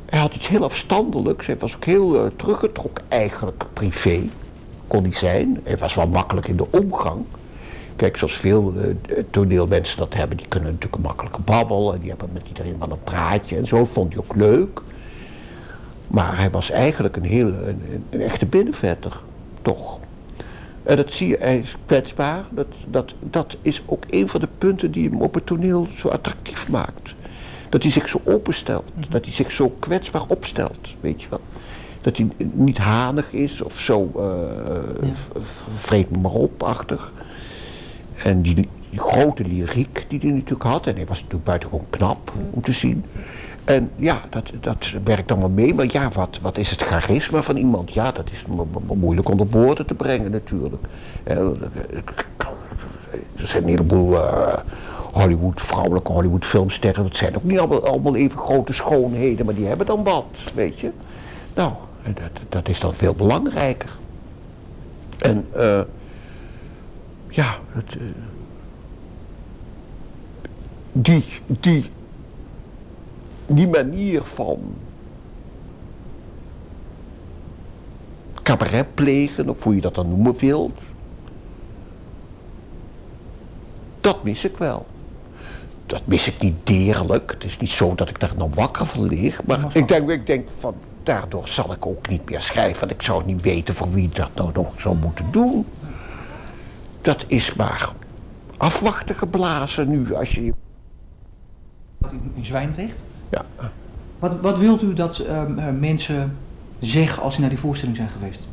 [0.05, 1.45] hij had iets heel afstandelijks.
[1.45, 4.21] Hij was ook heel uh, teruggetrokken eigenlijk privé
[4.89, 5.59] kon niet zijn.
[5.63, 7.25] Hij was wel makkelijk in de omgang.
[7.95, 8.83] Kijk, zoals veel uh,
[9.29, 11.93] toneelmensen dat hebben, die kunnen natuurlijk een makkelijke babbel.
[11.93, 14.81] En die hebben met iedereen wel een praatje en zo, vond hij ook leuk.
[16.07, 19.21] Maar hij was eigenlijk een heel, een, een echte binnenvetter,
[19.61, 19.99] toch.
[20.83, 22.43] En dat zie je, hij is kwetsbaar.
[22.49, 26.07] Dat, dat, dat is ook een van de punten die hem op het toneel zo
[26.07, 27.15] attractief maakt.
[27.69, 29.11] Dat hij zich zo openstelt, mhm.
[29.11, 31.41] dat hij zich zo kwetsbaar opstelt, weet je wel
[32.01, 34.23] dat hij niet hanig is of zo uh,
[35.01, 35.41] ja.
[35.75, 37.11] vreet maar op-achtig.
[38.23, 42.33] En die, die, grote lyriek die hij natuurlijk had, en hij was natuurlijk buitengewoon knap
[42.51, 43.05] om te zien.
[43.63, 47.41] En ja, dat, dat werkt dan wel mee, maar ja, wat, wat is het charisma
[47.41, 47.93] van iemand?
[47.93, 48.43] Ja, dat is
[48.93, 50.85] moeilijk onder woorden te brengen natuurlijk.
[51.23, 54.53] Er zijn een heleboel uh,
[55.11, 59.65] Hollywood, vrouwelijke Hollywood filmsterren, dat zijn ook niet allemaal, allemaal even grote schoonheden, maar die
[59.65, 60.91] hebben dan wat, weet je.
[61.55, 61.71] Nou,
[62.03, 63.97] dat, dat is dan veel belangrijker.
[65.17, 65.81] En uh,
[67.27, 68.01] ja, het, uh,
[70.91, 71.89] die, die
[73.49, 74.59] die manier van
[78.41, 80.79] cabaret plegen, of hoe je dat dan noemen wilt,
[84.01, 84.85] dat mis ik wel.
[85.85, 87.31] Dat mis ik niet deerlijk.
[87.31, 89.43] Het is niet zo dat ik daar nog wakker van lig.
[89.45, 92.79] Maar ik denk, ik denk van, daardoor zal ik ook niet meer schrijven.
[92.79, 95.65] Want ik zou niet weten voor wie dat nou nog zou moeten doen.
[97.01, 97.91] Dat is maar
[98.57, 100.53] afwachten geblazen nu als je...
[102.33, 102.95] In Zwijndrecht?
[103.29, 103.45] Ja.
[104.19, 106.37] Wat, wat wilt u dat ehm, mensen
[106.79, 108.47] zeggen als ze naar die voorstelling zijn geweest?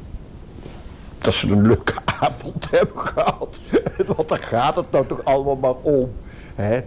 [1.19, 3.61] Dat ze een leuke avond hebben gehad.
[4.07, 6.13] Want daar gaat het nou toch allemaal maar om.
[6.55, 6.81] Hè?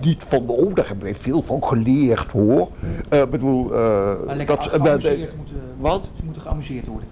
[0.00, 2.68] Niet van, oh, daar hebben wij veel van geleerd hoor.
[3.12, 6.08] Uh, bedoel, uh, dat, ze geamuseerd moeten, wat?
[6.16, 7.08] Ze moeten geamuseerd worden.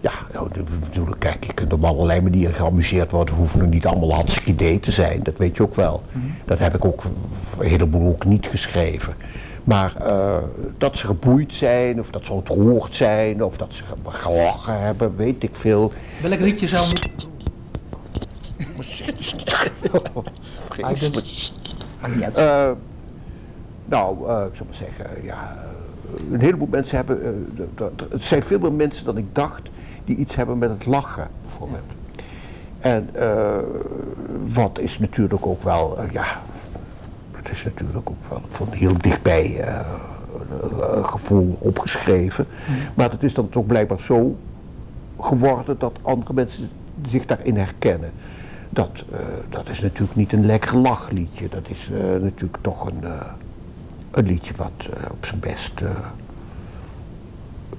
[0.00, 0.48] Ja, nou,
[0.88, 3.34] bedoel, kijk, je kunt op allerlei manieren geamuseerd worden.
[3.34, 6.02] hoeven er niet allemaal hartstikke idee te zijn, dat weet je ook wel.
[6.12, 6.26] Mhm.
[6.44, 7.02] Dat heb ik ook
[7.58, 9.14] een heleboel ook niet geschreven.
[9.64, 10.36] Maar uh,
[10.78, 15.42] dat ze geboeid zijn, of dat ze ontroerd zijn, of dat ze gelachen hebben, weet
[15.42, 15.92] ik veel.
[16.22, 16.86] Welk liedje zou
[20.86, 22.38] niet...
[22.38, 22.70] uh,
[23.84, 25.56] nou, uh, ik zou maar zeggen, ja,
[26.32, 27.46] een heleboel mensen hebben,
[28.10, 29.62] het zijn veel meer mensen dan ik dacht,
[30.04, 31.82] die iets hebben met het lachen, bijvoorbeeld.
[32.78, 33.10] En
[34.46, 36.40] wat is natuurlijk ook wel, ja,
[37.32, 39.64] het is natuurlijk ook wel van heel dichtbij
[41.02, 42.46] gevoel opgeschreven.
[42.68, 42.76] Mm.
[42.94, 44.36] Maar het is dan toch blijkbaar zo
[45.20, 46.70] geworden dat andere mensen
[47.08, 48.10] zich daarin herkennen.
[48.78, 49.18] Dat, uh,
[49.48, 51.48] dat is natuurlijk niet een lekker lachliedje.
[51.48, 53.04] Dat is uh, natuurlijk toch een,
[54.10, 55.72] een liedje wat op zijn best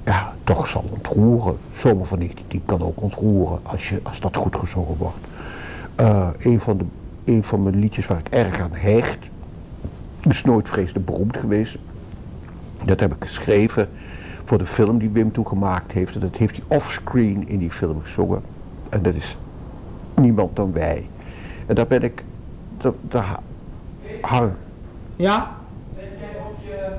[0.05, 1.57] ja, toch zal ontroeren.
[1.77, 5.27] Zomer van 19 kan ook ontroeren als, je, als dat goed gezongen wordt.
[6.45, 6.85] een, van de,
[7.23, 9.19] een van mijn liedjes waar ik erg aan hecht,
[10.21, 11.77] is nooit vreselijk beroemd geweest.
[12.85, 13.89] Dat heb ik geschreven
[14.43, 16.13] voor de film die Wim toen gemaakt heeft.
[16.15, 18.41] En dat heeft hij offscreen in die film gezongen.
[18.89, 19.37] En dat is
[20.19, 21.09] niemand dan wij.
[21.65, 22.23] En daar ben ik,
[22.77, 23.39] daar, daar
[24.21, 24.51] hang.
[25.15, 25.55] Ja?
[25.95, 26.91] Op je,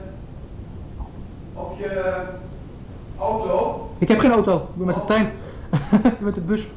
[1.55, 2.17] op je
[3.19, 3.89] auto?
[3.99, 5.31] Ik heb geen auto, ik ben met de trein.
[6.19, 6.69] met de bus.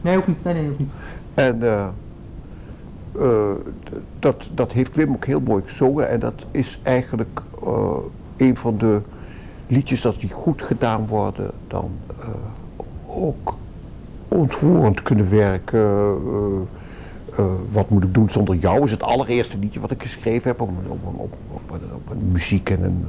[0.00, 0.44] Nee, hoeft niet.
[0.44, 0.90] Nee, nee, hoeft niet.
[1.34, 1.86] En uh,
[3.18, 3.50] uh,
[4.18, 7.96] dat, dat heeft Wim ook heel mooi gezongen en dat is eigenlijk uh,
[8.36, 9.00] een van de
[9.66, 11.90] liedjes dat die goed gedaan worden, dan
[12.20, 12.26] uh,
[13.06, 13.54] ook
[14.30, 16.14] ontroerend kunnen werken.
[17.72, 20.70] wat moet ik doen zonder jou is het allereerste liedje wat ik geschreven heb op,
[20.88, 21.34] op, op,
[21.94, 23.06] op, een muziek en een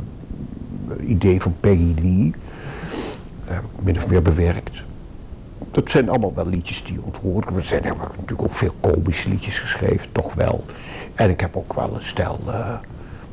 [1.07, 2.33] idee van Peggy Lee.
[3.45, 4.83] Dat heb ik min of meer bewerkt
[5.71, 7.55] dat zijn allemaal wel liedjes die ontroeren.
[7.55, 10.63] Er zijn natuurlijk ook veel komische liedjes geschreven, toch wel.
[11.15, 12.73] En ik heb ook wel een stel uh,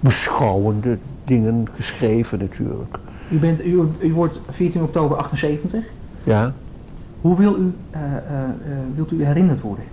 [0.00, 2.98] beschouwende dingen geschreven natuurlijk.
[3.30, 5.84] U, bent, u, u wordt 14 oktober 78.
[6.24, 6.52] Ja.
[7.20, 8.48] Hoe wil u, uh, uh,
[8.94, 9.84] wilt u herinnerd worden?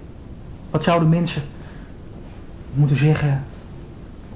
[0.71, 1.41] Wat zouden mensen
[2.73, 3.43] moeten zeggen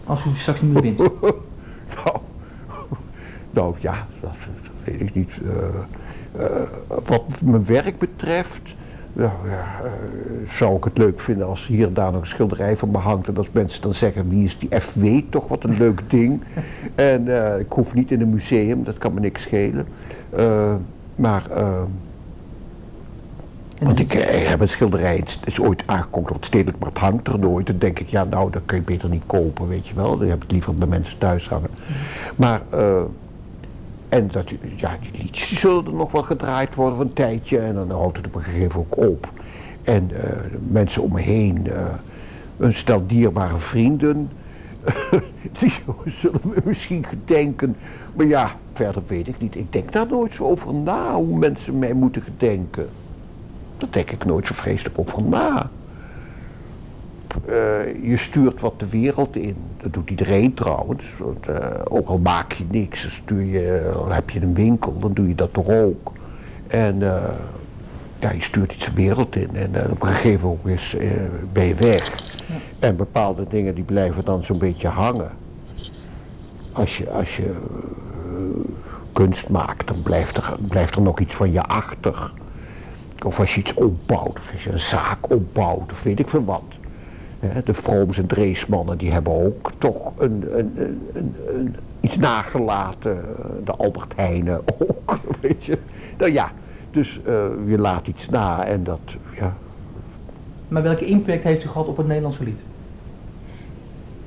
[0.04, 0.98] als u straks niet meer bent?
[1.96, 2.18] nou,
[3.50, 4.32] nou ja, dat,
[4.64, 5.32] dat weet ik niet.
[6.38, 6.46] Eh,
[7.06, 8.76] wat mijn werk betreft,
[9.14, 12.78] nou, ja, uh, zou ik het leuk vinden als hier en daar nog een schilderij
[12.78, 13.28] van me hangt.
[13.28, 16.42] En als mensen dan zeggen, wie is die FW toch, wat een leuk ding.
[16.96, 19.88] En uh, ik hoef niet in een museum, dat kan me niks schelen.
[21.16, 21.44] maar,
[23.80, 27.28] want ik, heb een schilderij, het is ooit aangekomen door het stedelijk, maar het hangt
[27.28, 27.68] er nooit.
[27.68, 30.18] Dan denk ik, ja nou, dat kun je beter niet kopen, weet je wel.
[30.18, 31.70] Dan heb ik liever bij mensen thuis hangen.
[32.36, 32.62] Maar...
[34.10, 37.74] En dat, ja, die liedjes zullen er nog wel gedraaid worden van een tijdje en
[37.74, 39.30] dan houdt het op een gegeven moment ook op.
[39.84, 40.20] En uh,
[40.68, 41.74] mensen om me heen, uh,
[42.58, 44.30] een stel dierbare vrienden,
[45.60, 45.74] die
[46.06, 47.76] zullen me misschien gedenken.
[48.16, 49.56] Maar ja, verder weet ik niet.
[49.56, 52.90] Ik denk daar nooit zo over na hoe mensen mij moeten gedenken.
[53.80, 55.70] Daar denk ik nooit zo vreselijk over na.
[57.50, 59.56] Uh, je stuurt wat de wereld in.
[59.82, 61.04] Dat doet iedereen trouwens.
[61.18, 65.00] Want, uh, ook al maak je niks, dan stuur je, al heb je een winkel,
[65.00, 66.12] dan doe je dat toch ook.
[66.68, 67.24] En uh,
[68.20, 70.96] ja, je stuurt iets de wereld in en op een gegeven moment is,
[71.54, 72.34] ben je weg.
[72.48, 72.56] Ja.
[72.88, 75.32] En bepaalde dingen die blijven dan zo'n beetje hangen.
[76.72, 77.52] Als je, als je
[79.14, 82.32] kunst maakt, dan blijft er, blijft er nog iets van je achter.
[83.26, 86.46] Of als je iets opbouwt, of als je een zaak opbouwt, of weet ik veel
[86.46, 86.64] wat
[87.66, 90.72] de Vrooms en Dreesmannen die hebben ook toch een, een,
[91.14, 93.26] een, een, iets nagelaten.
[93.64, 95.78] De Albert Heijnen ook, weet je.
[96.18, 96.52] Nou ja,
[96.92, 97.34] dus uh,
[97.68, 99.00] je laat iets na en dat,
[99.40, 99.54] ja.
[100.68, 102.62] Maar welke impact heeft u gehad op het Nederlandse lied?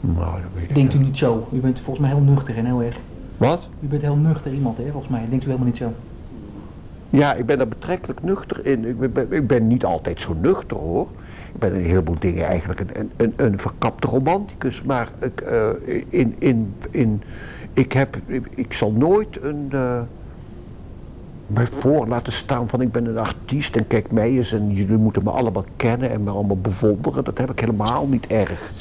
[0.00, 1.06] Nou, dat weet ik Denkt u niet.
[1.06, 1.48] niet zo?
[1.52, 2.96] U bent volgens mij heel nuchter en heel erg.
[3.36, 3.68] Wat?
[3.80, 4.90] U bent heel nuchter iemand, hè?
[4.90, 5.26] Volgens mij.
[5.28, 5.92] Denkt u helemaal niet zo?
[7.12, 8.84] Ja, ik ben daar betrekkelijk nuchter in.
[8.84, 11.08] Ik ben, ik ben niet altijd zo nuchter hoor.
[11.52, 14.82] Ik ben een heleboel dingen eigenlijk een, een, een, verkapte romanticus.
[14.82, 15.68] Maar ik, eh,
[16.08, 17.22] in, in, in,
[17.72, 18.16] ik, heb,
[18.54, 20.00] ik, zal nooit een, eh,
[21.46, 24.96] mij voor laten staan van ik ben een artiest en kijk mij eens en jullie
[24.96, 27.24] moeten me allemaal kennen en me allemaal bewonderen.
[27.24, 28.72] Dat heb ik helemaal niet erg.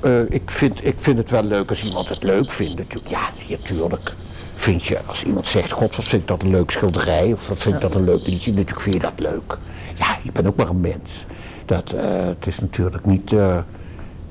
[0.00, 2.76] Eh, ik, vind, ik vind het wel leuk als iemand het leuk vindt.
[2.76, 3.08] natuurlijk.
[3.08, 4.14] Ja, natuurlijk.
[4.58, 7.58] Vind je, als iemand zegt, god, wat vind ik dat een leuk schilderij, of wat
[7.58, 9.58] vind ik dat een leuk liedje, natuurlijk vind je dat leuk.
[9.94, 11.26] Ja, ik ben ook maar een mens.
[11.64, 13.58] Dat, eh, het is natuurlijk niet, eh,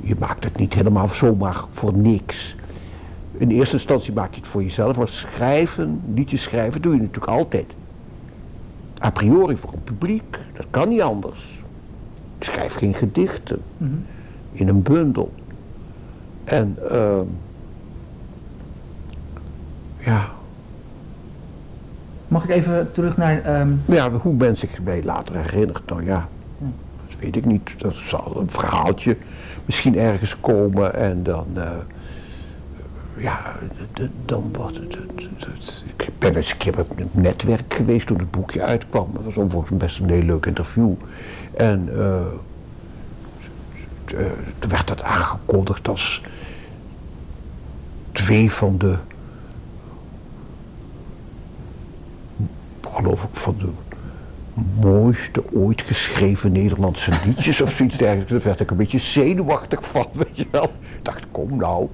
[0.02, 2.56] je maakt het niet helemaal zomaar voor niks.
[3.38, 7.32] In eerste instantie maak je het voor jezelf, maar schrijven, liedjes schrijven, doe je natuurlijk
[7.32, 7.74] altijd.
[9.04, 11.40] A priori voor een publiek, dat kan niet anders.
[12.38, 13.92] Ik schrijf geen gedichten Mhm.
[14.52, 15.32] in een bundel.
[16.44, 17.26] En ehm
[20.08, 20.30] ja,
[22.28, 23.42] Mag ik even terug naar...
[23.42, 26.64] ehm, ja, hoe men zich mij later herinnert, nou ja, Hm.
[27.08, 27.80] dat weet ik niet.
[27.80, 29.18] Dat zal een verhaaltje
[29.66, 31.72] misschien ergens komen en dan, eh,
[33.18, 33.56] ja,
[34.26, 34.98] dan wordt het,
[35.98, 39.10] Ik ben eens een keer op het netwerk geweest toen het boekje uitkwam.
[39.14, 40.94] Dat was overigens best een heel leuk interview.
[41.54, 42.26] En eh,
[44.06, 44.26] t- eh,
[44.60, 46.22] toen werd dat aangekondigd als
[48.12, 48.98] twee van de
[52.98, 53.68] geloof ik van de
[54.82, 58.32] mooiste ooit geschreven Nederlandse liedjes of zoiets dergelijks.
[58.32, 60.64] Daar werd ik een beetje zenuwachtig van, weet je wel.
[60.64, 61.88] Ik dacht, kom nou,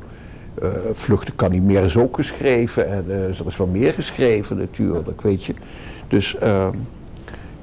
[0.61, 4.57] eh, Vluchten kan niet meer is ook geschreven en eh, er is wel meer geschreven
[4.57, 5.53] natuurlijk, weet je.
[6.07, 6.75] Dus ehm,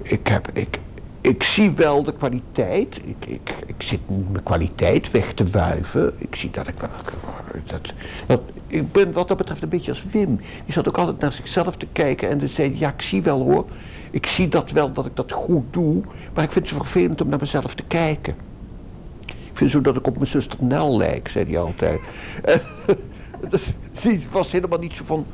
[0.02, 0.78] ik, heb, ik,
[1.20, 2.96] ik zie wel de kwaliteit.
[2.96, 6.14] Ik, ik, ik zit mijn kwaliteit weg te wuiven.
[6.18, 6.90] Ik zie dat ik wel.
[7.64, 7.92] Dat,
[8.26, 10.36] dat, ik ben wat dat betreft een beetje als Wim.
[10.64, 13.66] Die zat ook altijd naar zichzelf te kijken en zei: Ja, ik zie wel hoor.
[14.10, 16.02] Ik zie dat wel dat ik dat goed doe.
[16.34, 18.34] Maar ik vind het vervelend om naar mezelf te kijken.
[19.26, 22.00] Ik vind zo dat ik op mijn zuster Nel lijk, zei hij altijd.
[22.44, 22.60] En,
[23.50, 23.62] dus,
[24.02, 25.26] die was helemaal niet zo van.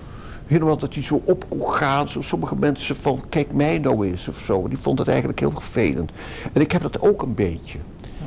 [0.47, 2.09] Helemaal dat hij zo op kon gaan.
[2.09, 4.68] Zo sommige mensen van, kijk mij nou eens of zo.
[4.68, 6.10] Die vond het eigenlijk heel vervelend.
[6.52, 7.78] En ik heb dat ook een beetje.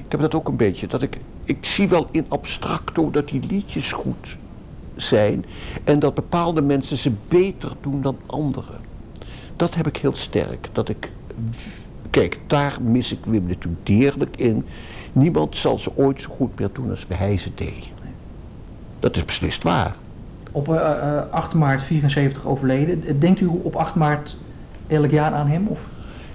[0.05, 0.87] Ik heb dat ook een beetje.
[0.87, 4.37] Dat ik, ik zie wel in abstracto dat die liedjes goed
[4.95, 5.45] zijn.
[5.83, 8.79] En dat bepaalde mensen ze beter doen dan anderen.
[9.55, 10.69] Dat heb ik heel sterk.
[10.71, 11.11] Dat ik,
[12.09, 14.65] kijk, daar mis ik Wim natuurlijk deerlijk in.
[15.13, 17.85] Niemand zal ze ooit zo goed meer doen als hij ze deed.
[18.99, 19.95] Dat is beslist waar.
[20.59, 23.19] Op eh, eh, 8 maart 74 overleden.
[23.19, 24.37] Denkt u op 8 maart
[24.87, 25.67] elk jaar aan hem?
[25.67, 25.79] Of?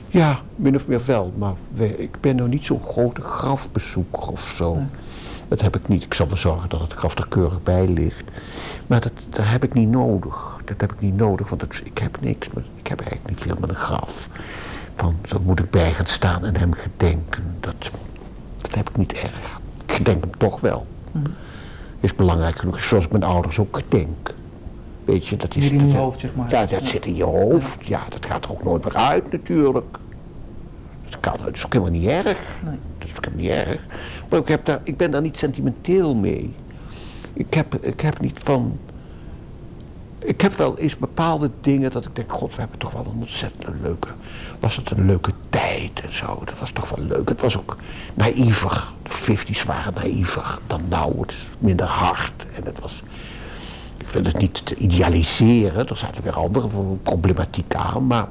[0.09, 1.53] Ja, min of meer wel, maar
[1.97, 4.75] ik ben nou niet zo'n grote grafbezoeker of zo.
[4.75, 4.87] Nee.
[5.49, 6.03] Dat heb ik niet.
[6.03, 8.25] Ik zal wel zorgen dat het graf er keurig bij ligt.
[8.87, 10.35] Maar dat, dat heb ik niet nodig.
[10.65, 12.49] Dat heb ik niet nodig, want ik heb niks.
[12.53, 14.29] Met, ik heb eigenlijk niet veel met een graf.
[14.97, 17.57] Van, zo moet ik bij gaan staan en hem gedenken.
[17.61, 17.91] Dat,
[18.61, 19.61] dat heb ik niet erg.
[19.87, 20.87] Ik gedenk hem toch wel.
[21.13, 21.31] Mhm.
[22.05, 24.35] Is belangrijk genoeg, zoals ik mijn ouders ook gedenk.
[25.05, 25.71] Weet je, dat is...
[25.71, 26.51] In dat- uw hoofd, zeg maar.
[26.51, 27.87] ja, dat zit in je hoofd.
[27.87, 29.99] Ja, dat gaat er ook nooit meer uit natuurlijk.
[31.11, 32.39] Dat, kan, dat is ook helemaal niet erg.
[32.65, 32.79] Nee.
[32.99, 33.87] Dat is ook helemaal niet erg.
[34.29, 36.55] Maar ik, heb daar, ik ben daar niet sentimenteel mee.
[37.33, 38.79] Ik heb, ik heb niet van...
[40.25, 43.21] Ik heb wel eens bepaalde dingen dat ik denk, god, we hebben toch wel een
[43.21, 44.09] ontzettend leuke...
[44.61, 46.43] Was het een leuke tijd en zo.
[46.45, 47.29] Dat was toch wel leuk.
[47.29, 47.77] Het was ook
[48.15, 48.93] naïver.
[49.03, 51.21] De 50's waren naïver dan nou.
[51.21, 52.47] Het is minder hard.
[52.55, 53.03] En het was...
[53.97, 55.89] Ik wil het niet te idealiseren.
[55.89, 56.69] Er zaten weer andere
[57.03, 58.07] problematiek aan.
[58.07, 58.29] Maar...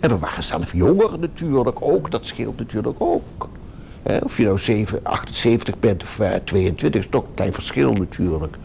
[0.00, 2.10] En we waren zelf jonger natuurlijk ook.
[2.10, 3.48] Dat scheelt natuurlijk ook.
[4.22, 8.56] Of je nou 7, 78 bent of eh, 22, is toch een klein verschil natuurlijk.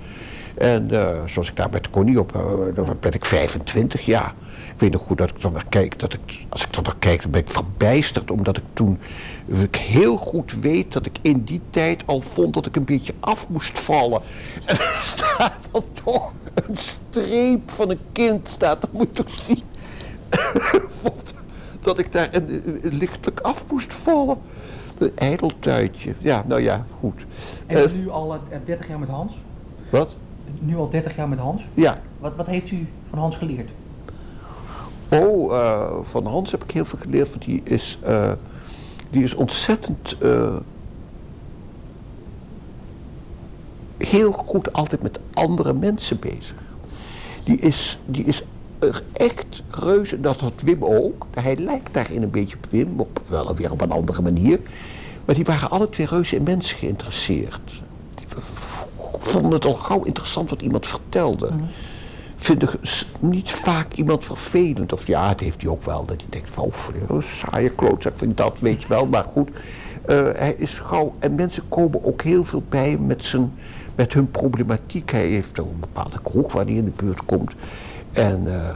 [0.58, 2.42] En eh, zoals ik daar met Connie op, eh,
[2.74, 4.34] dan ben ik 25 jaar.
[4.74, 6.96] Ik weet nog goed dat ik dan naar kijk, dat ik, als ik dan naar
[7.00, 9.00] kijk, dan ben ik verbijsterd, omdat ik toen,
[9.46, 13.14] ik heel goed weet dat ik in die tijd al vond dat ik een beetje
[13.20, 14.22] af moest vallen.
[14.66, 19.30] En er staat dan toch een streep van een kind, staat, dat moet je toch
[19.30, 19.64] zien.
[21.02, 21.34] vond
[21.80, 24.38] dat ik daar een, lichtelijk af moest vallen.
[24.98, 26.14] Een ijdeltuitje.
[26.18, 27.26] Ja, nou ja, goed.
[27.66, 29.34] En Eh, nu al eh, 30 jaar met Hans?
[29.90, 30.16] wat?
[30.60, 31.62] Nu al 30 jaar met Hans?
[31.74, 32.00] Ja.
[32.20, 33.70] Wat, wat heeft u van Hans geleerd?
[35.10, 38.32] Oh, eh, van Hans heb ik heel veel geleerd, want die is, eh,
[39.10, 40.56] die is ontzettend eh,
[43.98, 46.56] heel goed altijd met andere mensen bezig.
[47.44, 48.44] Die is, die is
[49.14, 51.26] echt reuze, dat had Wim ook.
[51.34, 54.60] Hij lijkt daarin een beetje op Wim, op, wel weer op een andere manier.
[55.26, 57.82] Maar die waren alle twee reuze in mensen geïnteresseerd.
[59.20, 61.46] Vonden het al gauw interessant wat iemand vertelde.
[61.46, 61.64] Mhm.
[62.36, 62.70] Vinden
[63.20, 64.94] niet vaak iemand vervelend.
[64.94, 66.06] Of ja, het heeft hij ook wel.
[66.06, 66.74] Dat je denkt van, oh,
[67.10, 69.06] een saaie klootzak vind dat, weet je wel.
[69.06, 69.50] Maar goed,
[70.06, 71.16] eh, hij is gauw...
[71.20, 73.54] En mensen komen ook heel veel bij hem met, zijn,
[73.96, 75.12] met hun problematiek.
[75.12, 77.54] Hij heeft een bepaalde kroeg waar hij in de buurt komt.
[78.12, 78.76] En eh,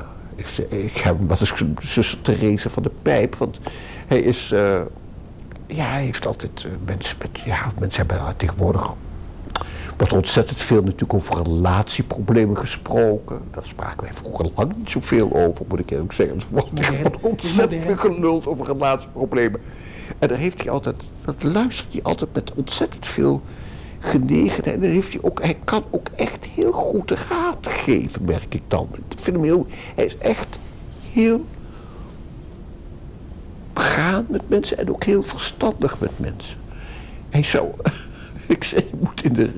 [0.69, 3.35] ik, heb hem wat is zuster Therese van de Pijp.
[3.35, 3.59] Want
[4.07, 4.51] hij is...
[4.51, 4.81] eh,
[5.65, 7.39] ja, hij heeft altijd mensen met...
[7.45, 8.93] Ja, mensen hebben tegenwoordig
[10.01, 13.39] wordt ontzettend veel natuurlijk over relatieproblemen gesproken.
[13.51, 16.37] Daar spraken wij vroeger lang niet zoveel over, moet ik eerlijk zeggen.
[16.37, 19.61] Er wordt ontzettend veel geluld over relatieproblemen.
[20.19, 20.95] En daar heeft hij altijd,
[21.25, 23.41] dat luistert hij altijd met ontzettend veel
[23.99, 24.75] genegenheid.
[24.75, 28.63] En dan heeft hij ook, hij kan ook echt heel goed raad geven, merk ik
[28.67, 28.87] dan.
[29.09, 29.65] Ik vind hem heel,
[29.95, 30.59] hij is echt
[31.11, 31.45] heel
[33.73, 36.57] begaan met mensen en ook heel verstandig met mensen.
[37.29, 37.67] Hij zou,
[38.47, 39.51] ik zei, je moet in de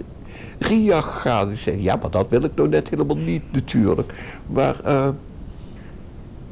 [0.60, 1.52] RIAG gaan.
[1.52, 4.42] Ik zei, ja, maar dat wil ik nou net helemaal niet natuurlijk.
[4.46, 5.10] Maar eh,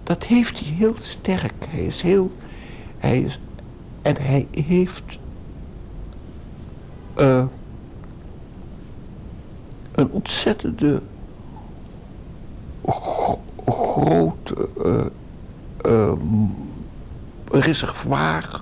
[0.04, 1.66] dat heeft hij heel sterk.
[1.70, 2.32] Hij is heel,
[2.98, 3.40] hij is,
[4.02, 5.20] en hij heeft
[7.14, 7.46] eh,
[9.92, 11.04] een ontzettende
[12.84, 14.70] gro- grote
[15.84, 16.14] eh,
[17.52, 18.62] reservoir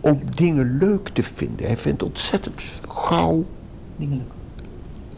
[0.00, 1.66] om dingen leuk te vinden.
[1.66, 3.46] Hij vindt ontzettend gauw
[3.94, 4.32] Dingelijk.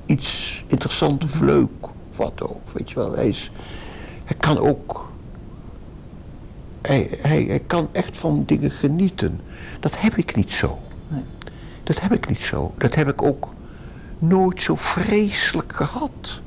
[0.06, 1.68] Iets interessants of leuk.
[1.80, 3.12] of Wat ook, weet je wel.
[3.12, 3.50] Hij, is,
[4.24, 5.12] hij kan ook...
[6.82, 9.40] Hij, hij, hij kan echt van dingen genieten.
[9.80, 10.78] Dat heb ik niet zo.
[11.08, 11.22] Nee.
[11.82, 12.74] Dat heb ik niet zo.
[12.78, 13.48] Dat heb ik ook
[14.18, 16.40] nooit zo vreselijk gehad.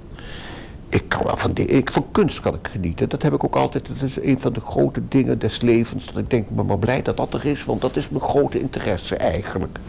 [0.89, 3.09] Ik kan wel van, dingen, ik, van kunst kan ik genieten.
[3.09, 3.87] Dat heb ik ook altijd.
[3.87, 6.05] Dat is een van de grote dingen des levens.
[6.05, 7.65] Dat ik denk, ik ben maar blij dat dat er is.
[7.65, 9.79] Want dat is mijn grote interesse eigenlijk.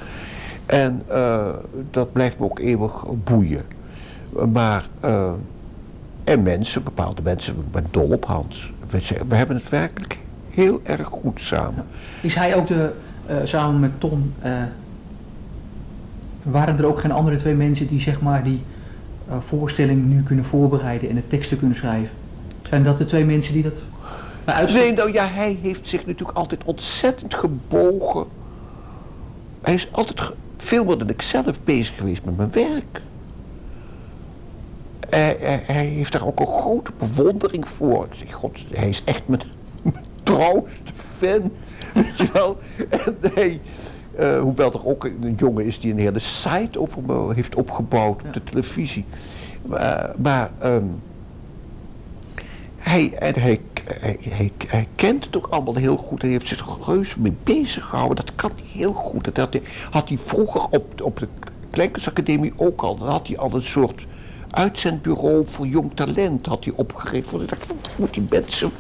[0.69, 1.49] En eh,
[1.91, 3.65] dat blijft me ook eeuwig boeien.
[4.53, 5.33] Maar, eh,
[6.25, 8.73] en mensen, bepaalde mensen, ik ben dol op Hans.
[8.91, 10.19] We, we hebben het werkelijk
[10.51, 11.87] heel erg goed samen.
[12.23, 12.93] Is hij ook de,
[13.27, 14.35] eh, samen met Ton,
[16.43, 18.65] waren er ook geen andere twee mensen die zeg maar die
[19.47, 22.15] voorstelling nu kunnen voorbereiden en de teksten kunnen schrijven?
[22.63, 23.81] Zijn dat de twee mensen die dat
[24.45, 24.83] bij uitstek...
[24.83, 28.27] Nee, nou ja, hij heeft zich natuurlijk altijd ontzettend gebogen.
[29.61, 33.01] Hij is altijd ge- veel meer dan ik zelf bezig geweest met mijn werk.
[35.09, 38.09] Hij, heeft daar ook een grote bewondering voor.
[38.31, 39.41] God, hij is echt mijn,
[39.83, 41.53] mijn trouwste fan.
[41.95, 42.59] Weet je wel?
[42.89, 43.61] En hij,
[44.17, 48.23] eh, hoewel er ook een jongen is die een hele site over me heeft opgebouwd
[48.23, 49.05] op de televisie.
[49.67, 50.85] Maar, maar ehm,
[52.77, 53.61] hij, en hij,
[54.69, 56.23] hij, kent het ook allemaal heel goed.
[56.23, 58.17] Hij heeft zich er reuze mee bezig gehouden.
[58.17, 59.25] Dat kan heel goed.
[59.25, 59.37] Dat
[59.91, 61.29] had hij, vroeger op, op de
[61.71, 62.97] Kleinkunstacademie ook al.
[62.97, 64.07] Dan had hij al een soort
[64.51, 67.31] uitzendbureau voor jong talent had hij opgericht.
[67.31, 67.67] Want ik dacht,
[67.97, 68.71] moet die mensen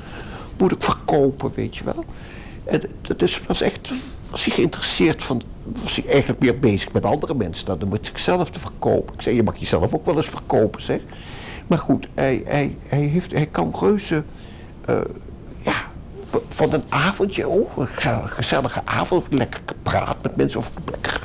[0.59, 2.05] moet ik verkopen, weet je wel.
[2.65, 3.93] En dat is, was echt,
[4.31, 5.43] was hij geïnteresseerd van,
[5.83, 9.15] was hij eigenlijk meer bezig met andere mensen dan met zichzelf te verkopen.
[9.15, 11.01] Ik zei, je mag jezelf ook wel eens verkopen, zeg.
[11.67, 14.23] Maar goed, hij, hij, hij, heeft, hij kan reuze,
[15.63, 15.85] ja,
[16.31, 17.89] b- van een avondje, oh, een
[18.29, 21.23] gezellige, avond, lekker praat met mensen of lekker,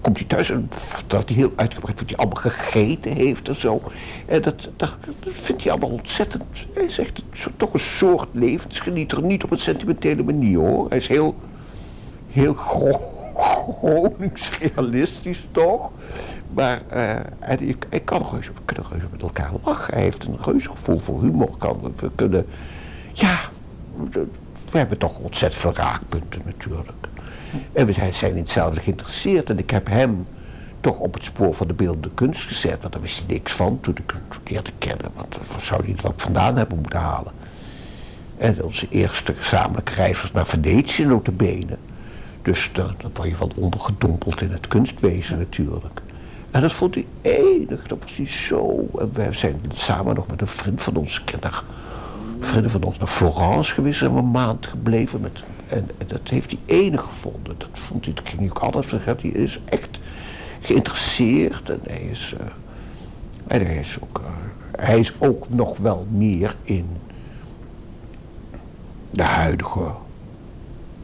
[0.00, 3.82] komt hij thuis en vertelt hij heel uitgebreid wat hij allemaal gegeten heeft en zo.
[4.26, 4.96] En dat, dat,
[5.26, 9.58] vindt hij allemaal ontzettend, hij zegt het is toch een soort levensgenieter, niet op een
[9.58, 10.88] sentimentele manier hoor.
[10.88, 11.36] Hij is heel,
[12.26, 13.18] heel gro-
[13.80, 15.90] Gronings realistisch toch.
[16.46, 19.94] Maar eh, en ik, ik kan reuze, we kunnen reuze met elkaar lachen.
[19.94, 21.56] Hij heeft een reuze gevoel voor humor.
[21.58, 22.46] Kan, we kunnen,
[23.12, 23.40] ja,
[24.70, 27.06] we, hebben toch ontzettend veel raakpunten natuurlijk.
[27.72, 29.50] En we zijn- in hetzelfde geïnteresseerd.
[29.50, 30.26] En ik heb hem
[30.80, 32.80] toch op het spoor van de beeldende kunst gezet.
[32.80, 35.10] Want daar wist hij niks van toen ik hem leerde kennen.
[35.14, 37.32] Want waar zou hij dat ook vandaan hebben moeten halen?
[38.38, 41.76] En onze eerste gezamenlijke reis was naar Venetië notabene.
[42.42, 46.00] Dus daar word je wel ondergedompeld in het kunstwezen natuurlijk.
[46.50, 48.88] En dat vond hij enig, dat was hij zo.
[48.98, 51.64] En wij zijn samen nog met een vriend van ons, naar,
[52.40, 55.20] vrienden van ons naar Florence geweest, zijn we een maand gebleven.
[55.20, 57.54] Met, en, en dat heeft hij enig gevonden.
[57.58, 59.98] Dat vond hij, dat ging hij ook altijd zeggen, hij is echt
[60.60, 62.46] geïnteresseerd en hij is, eh,
[63.46, 66.86] en hij is ook, eh, hij is ook nog wel meer in
[69.10, 69.90] de huidige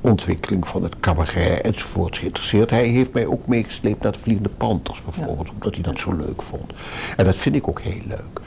[0.01, 2.71] ontwikkeling van het cabaret enzovoort geïnteresseerd.
[2.71, 6.43] Hij heeft mij ook meegesleept naar de Vliegende Panthers bijvoorbeeld, omdat hij dat zo leuk
[6.43, 6.73] vond.
[7.17, 8.41] En dat vind ik ook heel leuk.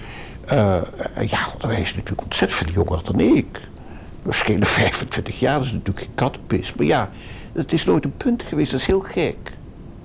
[0.50, 0.82] Eh,
[1.28, 3.62] ja, hij is natuurlijk ontzettend veel jonger dan ik.
[4.24, 6.74] We schelen 25 jaar, dat is natuurlijk geen kattenpis.
[6.74, 7.10] Maar ja,
[7.54, 9.38] het is nooit een punt geweest, dat is heel gek.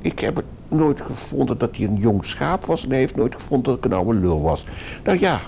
[0.00, 3.34] ik heb het nooit gevonden dat hij een jong schaap was en hij heeft nooit
[3.34, 4.64] gevonden dat ik een oude lul was.
[5.04, 5.40] Nou ja,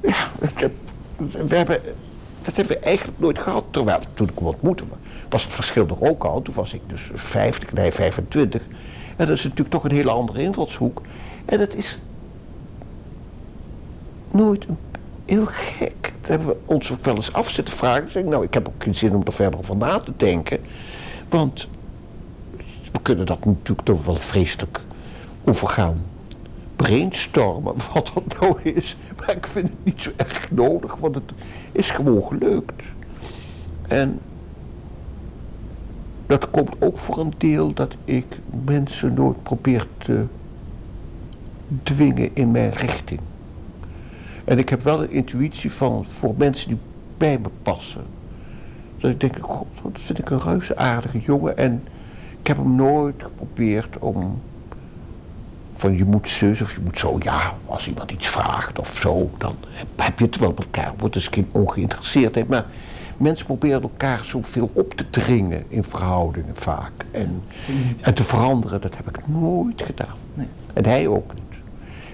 [0.00, 0.72] ja, heb,
[1.46, 1.80] we hebben,
[2.42, 3.64] dat hebben we eigenlijk nooit gehad.
[3.70, 4.84] Terwijl toen ik hem ontmoette
[5.28, 6.42] was het verschil er ook al.
[6.42, 8.62] Toen was ik dus 50, nee 25.
[9.16, 11.02] En dat is natuurlijk toch een hele andere invalshoek.
[11.44, 11.98] En dat is
[14.32, 14.66] nooit
[15.24, 16.12] heel gek.
[16.20, 18.10] Dat hebben we ons ook wel eens af zitten vragen.
[18.10, 20.58] Zeg, nou, ik heb ook geen zin om er verder over na te denken.
[21.28, 21.68] Want
[22.92, 24.80] we kunnen dat natuurlijk toch wel vreselijk
[25.44, 26.02] overgaan
[26.76, 28.96] brainstormen wat dat nou is.
[29.18, 31.32] Maar ik vind het niet zo erg nodig, want het
[31.72, 32.82] is gewoon gelukt.
[33.88, 34.18] En
[36.26, 38.24] dat komt ook voor een deel dat ik
[38.64, 40.24] mensen nooit probeer te
[41.82, 43.20] dwingen in mijn richting.
[44.52, 46.78] En ik heb wel een intuïtie van voor mensen die
[47.16, 48.04] bij me passen.
[48.98, 51.56] Dat ik denk, god, dat vind ik een reuze aardige jongen.
[51.56, 51.82] En
[52.40, 54.40] ik heb hem nooit geprobeerd om
[55.74, 57.18] van je moet zus of je moet zo.
[57.22, 59.56] Ja, als iemand iets vraagt of zo, dan
[59.96, 60.92] heb je het wel met elkaar.
[60.98, 62.48] Wordt dus geen ongeïnteresseerdheid.
[62.48, 62.66] Maar
[63.16, 67.06] mensen proberen elkaar zoveel op te dringen in verhoudingen vaak.
[67.10, 67.42] En,
[68.00, 70.16] en te veranderen, dat heb ik nooit gedaan.
[70.34, 70.48] Nee.
[70.72, 71.41] En hij ook niet.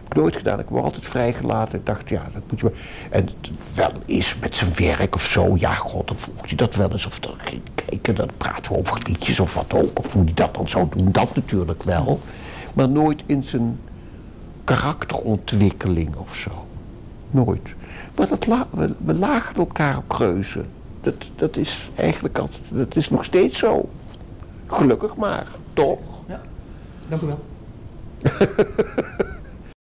[0.08, 0.60] Ik nooit gedaan.
[0.60, 1.78] Ik word altijd vrijgelaten.
[1.78, 2.74] Ik dacht, ja, dat moet je wel.
[3.10, 3.28] En
[3.74, 5.56] wel eens met zijn werk of zo.
[5.56, 7.06] Ja, god, dan vroeg hij dat wel eens.
[7.06, 9.98] Of dan ging kijken, dan praten we over liedjes of wat ook.
[9.98, 11.12] Of hoe hij dat dan zou doen.
[11.12, 12.20] Dat natuurlijk wel
[12.78, 13.80] maar nooit in zijn
[14.64, 16.66] karakterontwikkeling of zo.
[17.30, 17.74] Nooit.
[18.14, 20.66] Maar dat we, we lagen elkaar op kreuzen.
[21.00, 23.88] Dat, dat is eigenlijk altijd, dat is nog steeds zo.
[24.66, 25.98] Gelukkig maar, toch?
[26.26, 26.40] Ja,
[27.08, 27.40] dank u wel.